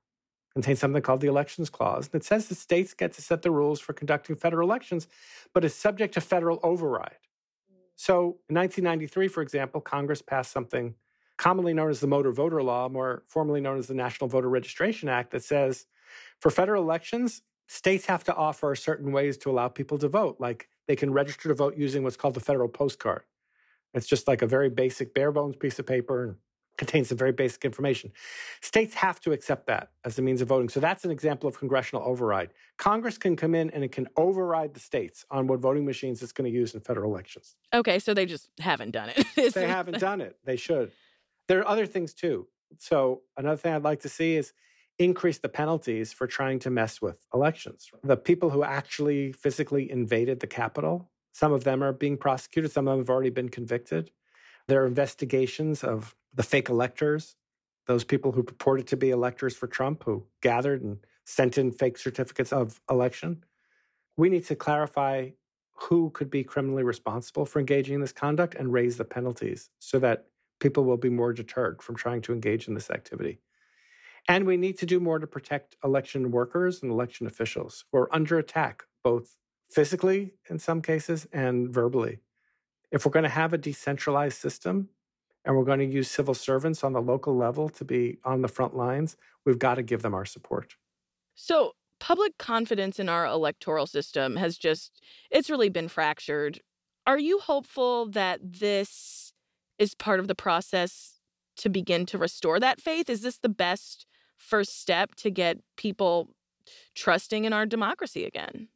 contains 0.54 0.78
something 0.78 1.02
called 1.02 1.20
the 1.20 1.26
Elections 1.26 1.68
Clause. 1.68 2.08
And 2.12 2.22
it 2.22 2.24
says 2.24 2.46
the 2.46 2.54
states 2.54 2.94
get 2.94 3.12
to 3.14 3.22
set 3.22 3.42
the 3.42 3.50
rules 3.50 3.80
for 3.80 3.92
conducting 3.92 4.36
federal 4.36 4.66
elections, 4.68 5.08
but 5.52 5.64
is 5.64 5.74
subject 5.74 6.14
to 6.14 6.20
federal 6.20 6.60
override. 6.62 7.25
So 7.96 8.38
in 8.48 8.54
1993, 8.54 9.28
for 9.28 9.42
example, 9.42 9.80
Congress 9.80 10.22
passed 10.22 10.52
something 10.52 10.94
commonly 11.38 11.74
known 11.74 11.90
as 11.90 12.00
the 12.00 12.06
Motor 12.06 12.32
Voter 12.32 12.62
Law, 12.62 12.88
more 12.88 13.24
formally 13.28 13.60
known 13.60 13.78
as 13.78 13.86
the 13.88 13.94
National 13.94 14.28
Voter 14.28 14.48
Registration 14.48 15.08
Act, 15.08 15.32
that 15.32 15.44
says 15.44 15.86
for 16.40 16.50
federal 16.50 16.82
elections, 16.82 17.42
states 17.66 18.06
have 18.06 18.24
to 18.24 18.34
offer 18.34 18.74
certain 18.74 19.12
ways 19.12 19.36
to 19.38 19.50
allow 19.50 19.68
people 19.68 19.98
to 19.98 20.08
vote, 20.08 20.36
like 20.38 20.68
they 20.86 20.96
can 20.96 21.12
register 21.12 21.48
to 21.48 21.54
vote 21.54 21.76
using 21.76 22.02
what's 22.02 22.16
called 22.16 22.34
the 22.34 22.40
federal 22.40 22.68
postcard. 22.68 23.22
It's 23.92 24.06
just 24.06 24.28
like 24.28 24.42
a 24.42 24.46
very 24.46 24.68
basic, 24.68 25.14
bare 25.14 25.32
bones 25.32 25.56
piece 25.56 25.78
of 25.78 25.86
paper 25.86 26.24
and 26.24 26.36
contains 26.76 27.08
some 27.08 27.18
very 27.18 27.32
basic 27.32 27.64
information. 27.64 28.12
States 28.60 28.94
have 28.94 29.20
to 29.20 29.32
accept 29.32 29.66
that 29.66 29.90
as 30.04 30.18
a 30.18 30.22
means 30.22 30.40
of 30.40 30.48
voting. 30.48 30.68
So 30.68 30.80
that's 30.80 31.04
an 31.04 31.10
example 31.10 31.48
of 31.48 31.58
congressional 31.58 32.02
override. 32.04 32.50
Congress 32.76 33.18
can 33.18 33.36
come 33.36 33.54
in 33.54 33.70
and 33.70 33.82
it 33.82 33.92
can 33.92 34.08
override 34.16 34.74
the 34.74 34.80
states 34.80 35.24
on 35.30 35.46
what 35.46 35.60
voting 35.60 35.84
machines 35.84 36.22
it's 36.22 36.32
going 36.32 36.50
to 36.50 36.56
use 36.56 36.74
in 36.74 36.80
federal 36.80 37.10
elections. 37.10 37.56
Okay, 37.72 37.98
so 37.98 38.14
they 38.14 38.26
just 38.26 38.50
haven't 38.58 38.90
done 38.90 39.10
it. 39.14 39.26
they 39.54 39.66
haven't 39.66 39.98
done 40.00 40.20
it. 40.20 40.36
They 40.44 40.56
should. 40.56 40.92
There 41.48 41.60
are 41.60 41.68
other 41.68 41.86
things 41.86 42.14
too. 42.14 42.46
So 42.78 43.22
another 43.36 43.56
thing 43.56 43.74
I'd 43.74 43.84
like 43.84 44.00
to 44.00 44.08
see 44.08 44.36
is 44.36 44.52
increase 44.98 45.38
the 45.38 45.48
penalties 45.48 46.12
for 46.12 46.26
trying 46.26 46.58
to 46.60 46.70
mess 46.70 47.00
with 47.00 47.26
elections. 47.34 47.90
The 48.02 48.16
people 48.16 48.50
who 48.50 48.64
actually 48.64 49.32
physically 49.32 49.90
invaded 49.90 50.40
the 50.40 50.46
Capitol 50.46 51.10
some 51.36 51.52
of 51.52 51.64
them 51.64 51.84
are 51.84 51.92
being 51.92 52.16
prosecuted, 52.16 52.72
some 52.72 52.88
of 52.88 52.92
them 52.92 53.00
have 53.00 53.10
already 53.10 53.28
been 53.28 53.50
convicted. 53.50 54.10
There 54.68 54.82
are 54.82 54.86
investigations 54.86 55.84
of 55.84 56.14
the 56.34 56.42
fake 56.42 56.68
electors, 56.68 57.36
those 57.86 58.04
people 58.04 58.32
who 58.32 58.42
purported 58.42 58.86
to 58.88 58.96
be 58.96 59.10
electors 59.10 59.56
for 59.56 59.66
Trump 59.66 60.02
who 60.04 60.26
gathered 60.42 60.82
and 60.82 60.98
sent 61.24 61.56
in 61.56 61.70
fake 61.70 61.98
certificates 61.98 62.52
of 62.52 62.80
election. 62.90 63.44
We 64.16 64.28
need 64.28 64.44
to 64.46 64.56
clarify 64.56 65.30
who 65.74 66.10
could 66.10 66.30
be 66.30 66.42
criminally 66.42 66.82
responsible 66.82 67.46
for 67.46 67.60
engaging 67.60 67.94
in 67.94 68.00
this 68.00 68.12
conduct 68.12 68.54
and 68.54 68.72
raise 68.72 68.96
the 68.96 69.04
penalties 69.04 69.70
so 69.78 69.98
that 70.00 70.26
people 70.58 70.84
will 70.84 70.96
be 70.96 71.10
more 71.10 71.32
deterred 71.32 71.82
from 71.82 71.96
trying 71.96 72.22
to 72.22 72.32
engage 72.32 72.66
in 72.66 72.74
this 72.74 72.90
activity. 72.90 73.40
And 74.26 74.46
we 74.46 74.56
need 74.56 74.78
to 74.78 74.86
do 74.86 74.98
more 74.98 75.18
to 75.18 75.26
protect 75.26 75.76
election 75.84 76.30
workers 76.30 76.82
and 76.82 76.90
election 76.90 77.26
officials 77.26 77.84
who 77.92 77.98
are 77.98 78.14
under 78.14 78.38
attack, 78.38 78.84
both 79.04 79.36
physically 79.70 80.34
in 80.48 80.58
some 80.58 80.82
cases 80.82 81.28
and 81.32 81.72
verbally. 81.72 82.20
If 82.90 83.04
we're 83.04 83.12
going 83.12 83.24
to 83.24 83.28
have 83.28 83.52
a 83.52 83.58
decentralized 83.58 84.38
system 84.38 84.88
and 85.44 85.56
we're 85.56 85.64
going 85.64 85.78
to 85.78 85.86
use 85.86 86.10
civil 86.10 86.34
servants 86.34 86.84
on 86.84 86.92
the 86.92 87.02
local 87.02 87.36
level 87.36 87.68
to 87.70 87.84
be 87.84 88.18
on 88.24 88.42
the 88.42 88.48
front 88.48 88.76
lines, 88.76 89.16
we've 89.44 89.58
got 89.58 89.74
to 89.76 89.82
give 89.82 90.02
them 90.02 90.14
our 90.14 90.24
support. 90.24 90.76
So, 91.34 91.72
public 91.98 92.36
confidence 92.38 92.98
in 92.98 93.08
our 93.08 93.26
electoral 93.26 93.86
system 93.86 94.36
has 94.36 94.58
just, 94.58 95.00
it's 95.30 95.50
really 95.50 95.68
been 95.68 95.88
fractured. 95.88 96.60
Are 97.06 97.18
you 97.18 97.38
hopeful 97.38 98.06
that 98.10 98.40
this 98.42 99.32
is 99.78 99.94
part 99.94 100.20
of 100.20 100.28
the 100.28 100.34
process 100.34 101.20
to 101.58 101.68
begin 101.68 102.06
to 102.06 102.18
restore 102.18 102.60
that 102.60 102.80
faith? 102.80 103.08
Is 103.08 103.22
this 103.22 103.38
the 103.38 103.48
best 103.48 104.06
first 104.36 104.80
step 104.80 105.14
to 105.16 105.30
get 105.30 105.58
people 105.76 106.28
trusting 106.94 107.44
in 107.44 107.52
our 107.52 107.66
democracy 107.66 108.24
again? 108.24 108.68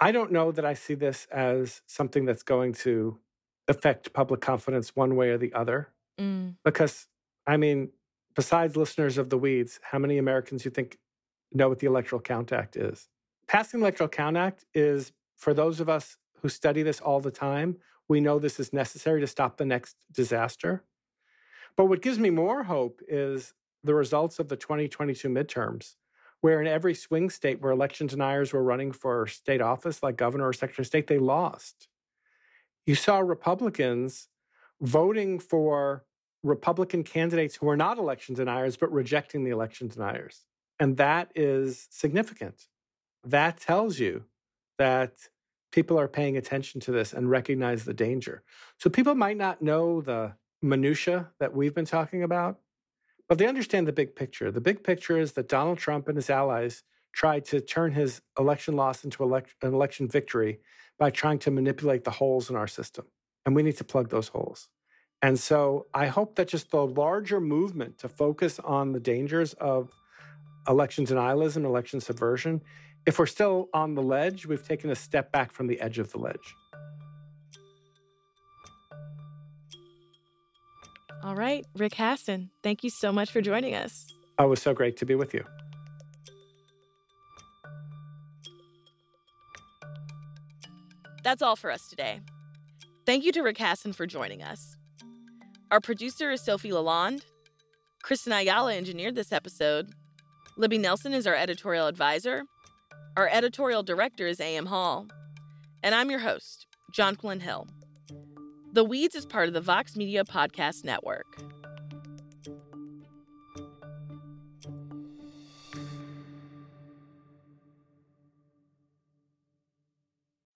I 0.00 0.12
don't 0.12 0.32
know 0.32 0.52
that 0.52 0.64
I 0.64 0.74
see 0.74 0.94
this 0.94 1.26
as 1.32 1.82
something 1.86 2.24
that's 2.24 2.42
going 2.42 2.72
to 2.74 3.18
affect 3.68 4.12
public 4.12 4.40
confidence 4.40 4.96
one 4.96 5.16
way 5.16 5.30
or 5.30 5.38
the 5.38 5.52
other. 5.52 5.88
Mm. 6.18 6.54
Because, 6.64 7.06
I 7.46 7.56
mean, 7.56 7.90
besides 8.34 8.76
listeners 8.76 9.18
of 9.18 9.30
the 9.30 9.38
weeds, 9.38 9.78
how 9.82 9.98
many 9.98 10.18
Americans 10.18 10.64
you 10.64 10.70
think 10.70 10.98
know 11.52 11.68
what 11.68 11.78
the 11.78 11.86
Electoral 11.86 12.20
Count 12.20 12.52
Act 12.52 12.76
is? 12.76 13.08
Passing 13.46 13.80
the 13.80 13.84
Electoral 13.84 14.08
Count 14.08 14.36
Act 14.36 14.64
is, 14.74 15.12
for 15.36 15.54
those 15.54 15.80
of 15.80 15.88
us 15.88 16.16
who 16.40 16.48
study 16.48 16.82
this 16.82 17.00
all 17.00 17.20
the 17.20 17.30
time, 17.30 17.76
we 18.08 18.20
know 18.20 18.38
this 18.38 18.58
is 18.58 18.72
necessary 18.72 19.20
to 19.20 19.26
stop 19.26 19.56
the 19.56 19.64
next 19.64 19.96
disaster. 20.10 20.84
But 21.76 21.86
what 21.86 22.02
gives 22.02 22.18
me 22.18 22.30
more 22.30 22.64
hope 22.64 23.00
is 23.06 23.54
the 23.84 23.94
results 23.94 24.38
of 24.38 24.48
the 24.48 24.56
2022 24.56 25.28
midterms 25.28 25.94
where 26.40 26.60
in 26.60 26.66
every 26.66 26.94
swing 26.94 27.30
state 27.30 27.60
where 27.60 27.72
election 27.72 28.06
deniers 28.06 28.52
were 28.52 28.62
running 28.62 28.92
for 28.92 29.26
state 29.26 29.60
office, 29.60 30.02
like 30.02 30.16
governor 30.16 30.48
or 30.48 30.52
secretary 30.52 30.84
of 30.84 30.86
state, 30.86 31.06
they 31.06 31.18
lost. 31.18 31.88
You 32.88 32.94
saw 32.94 33.18
Republicans 33.18 34.28
voting 34.80 35.40
for 35.40 36.06
Republican 36.42 37.04
candidates 37.04 37.56
who 37.56 37.68
are 37.68 37.76
not 37.76 37.98
election 37.98 38.34
deniers, 38.34 38.78
but 38.78 38.90
rejecting 38.90 39.44
the 39.44 39.50
election 39.50 39.88
deniers. 39.88 40.46
And 40.80 40.96
that 40.96 41.30
is 41.34 41.86
significant. 41.90 42.68
That 43.22 43.60
tells 43.60 43.98
you 43.98 44.24
that 44.78 45.12
people 45.70 46.00
are 46.00 46.08
paying 46.08 46.38
attention 46.38 46.80
to 46.80 46.90
this 46.90 47.12
and 47.12 47.28
recognize 47.28 47.84
the 47.84 47.92
danger. 47.92 48.42
So 48.78 48.88
people 48.88 49.14
might 49.14 49.36
not 49.36 49.60
know 49.60 50.00
the 50.00 50.32
minutia 50.62 51.28
that 51.40 51.54
we've 51.54 51.74
been 51.74 51.84
talking 51.84 52.22
about, 52.22 52.58
But 53.28 53.36
they 53.36 53.46
understand 53.46 53.86
the 53.86 53.92
big 53.92 54.16
picture. 54.16 54.50
The 54.50 54.62
big 54.62 54.82
picture 54.82 55.18
is 55.18 55.32
that 55.32 55.50
Donald 55.50 55.76
Trump 55.76 56.08
and 56.08 56.16
his 56.16 56.30
allies 56.30 56.84
tried 57.12 57.44
to 57.44 57.60
turn 57.60 57.92
his 57.92 58.22
election 58.38 58.76
loss 58.76 59.04
into 59.04 59.22
elect- 59.22 59.56
an 59.60 59.74
election 59.74 60.08
victory 60.08 60.60
by 60.98 61.10
trying 61.10 61.38
to 61.40 61.50
manipulate 61.50 62.04
the 62.04 62.10
holes 62.10 62.50
in 62.50 62.56
our 62.56 62.66
system. 62.66 63.06
And 63.46 63.54
we 63.54 63.62
need 63.62 63.76
to 63.78 63.84
plug 63.84 64.10
those 64.10 64.28
holes. 64.28 64.68
And 65.22 65.38
so 65.38 65.86
I 65.94 66.06
hope 66.06 66.36
that 66.36 66.48
just 66.48 66.70
the 66.70 66.86
larger 66.86 67.40
movement 67.40 67.98
to 67.98 68.08
focus 68.08 68.60
on 68.62 68.92
the 68.92 69.00
dangers 69.00 69.54
of 69.54 69.90
election 70.68 71.06
denialism, 71.06 71.64
election 71.64 72.00
subversion, 72.00 72.60
if 73.06 73.18
we're 73.18 73.26
still 73.26 73.68
on 73.72 73.94
the 73.94 74.02
ledge, 74.02 74.46
we've 74.46 74.66
taken 74.66 74.90
a 74.90 74.94
step 74.94 75.32
back 75.32 75.50
from 75.50 75.66
the 75.66 75.80
edge 75.80 75.98
of 75.98 76.12
the 76.12 76.18
ledge. 76.18 76.54
All 81.22 81.34
right, 81.34 81.66
Rick 81.74 81.94
Hasen, 81.94 82.50
thank 82.62 82.84
you 82.84 82.90
so 82.90 83.10
much 83.10 83.32
for 83.32 83.40
joining 83.40 83.74
us. 83.74 84.06
Oh, 84.38 84.44
it 84.44 84.48
was 84.48 84.62
so 84.62 84.72
great 84.72 84.96
to 84.98 85.06
be 85.06 85.14
with 85.14 85.34
you. 85.34 85.44
That's 91.28 91.42
all 91.42 91.56
for 91.56 91.70
us 91.70 91.88
today. 91.88 92.22
Thank 93.04 93.22
you 93.22 93.32
to 93.32 93.42
Rick 93.42 93.58
Hasen 93.58 93.94
for 93.94 94.06
joining 94.06 94.42
us. 94.42 94.78
Our 95.70 95.78
producer 95.78 96.30
is 96.30 96.40
Sofi 96.40 96.70
LaLonde. 96.70 97.20
Cristian 98.02 98.34
Ayala 98.34 98.74
engineered 98.74 99.14
this 99.14 99.30
episode. 99.30 99.90
Libby 100.56 100.78
Nelson 100.78 101.12
is 101.12 101.26
our 101.26 101.34
editorial 101.34 101.86
advisor. 101.86 102.44
Our 103.14 103.28
editorial 103.28 103.82
director 103.82 104.26
is 104.26 104.40
A.M. 104.40 104.64
Hall. 104.64 105.06
And 105.82 105.94
I'm 105.94 106.08
your 106.08 106.20
host, 106.20 106.66
Jonquilyn 106.96 107.42
Hill. 107.42 107.66
The 108.72 108.84
Weeds 108.84 109.14
is 109.14 109.26
part 109.26 109.48
of 109.48 109.54
the 109.54 109.60
Vox 109.60 109.96
Media 109.96 110.24
Podcast 110.24 110.82
Network. 110.82 111.26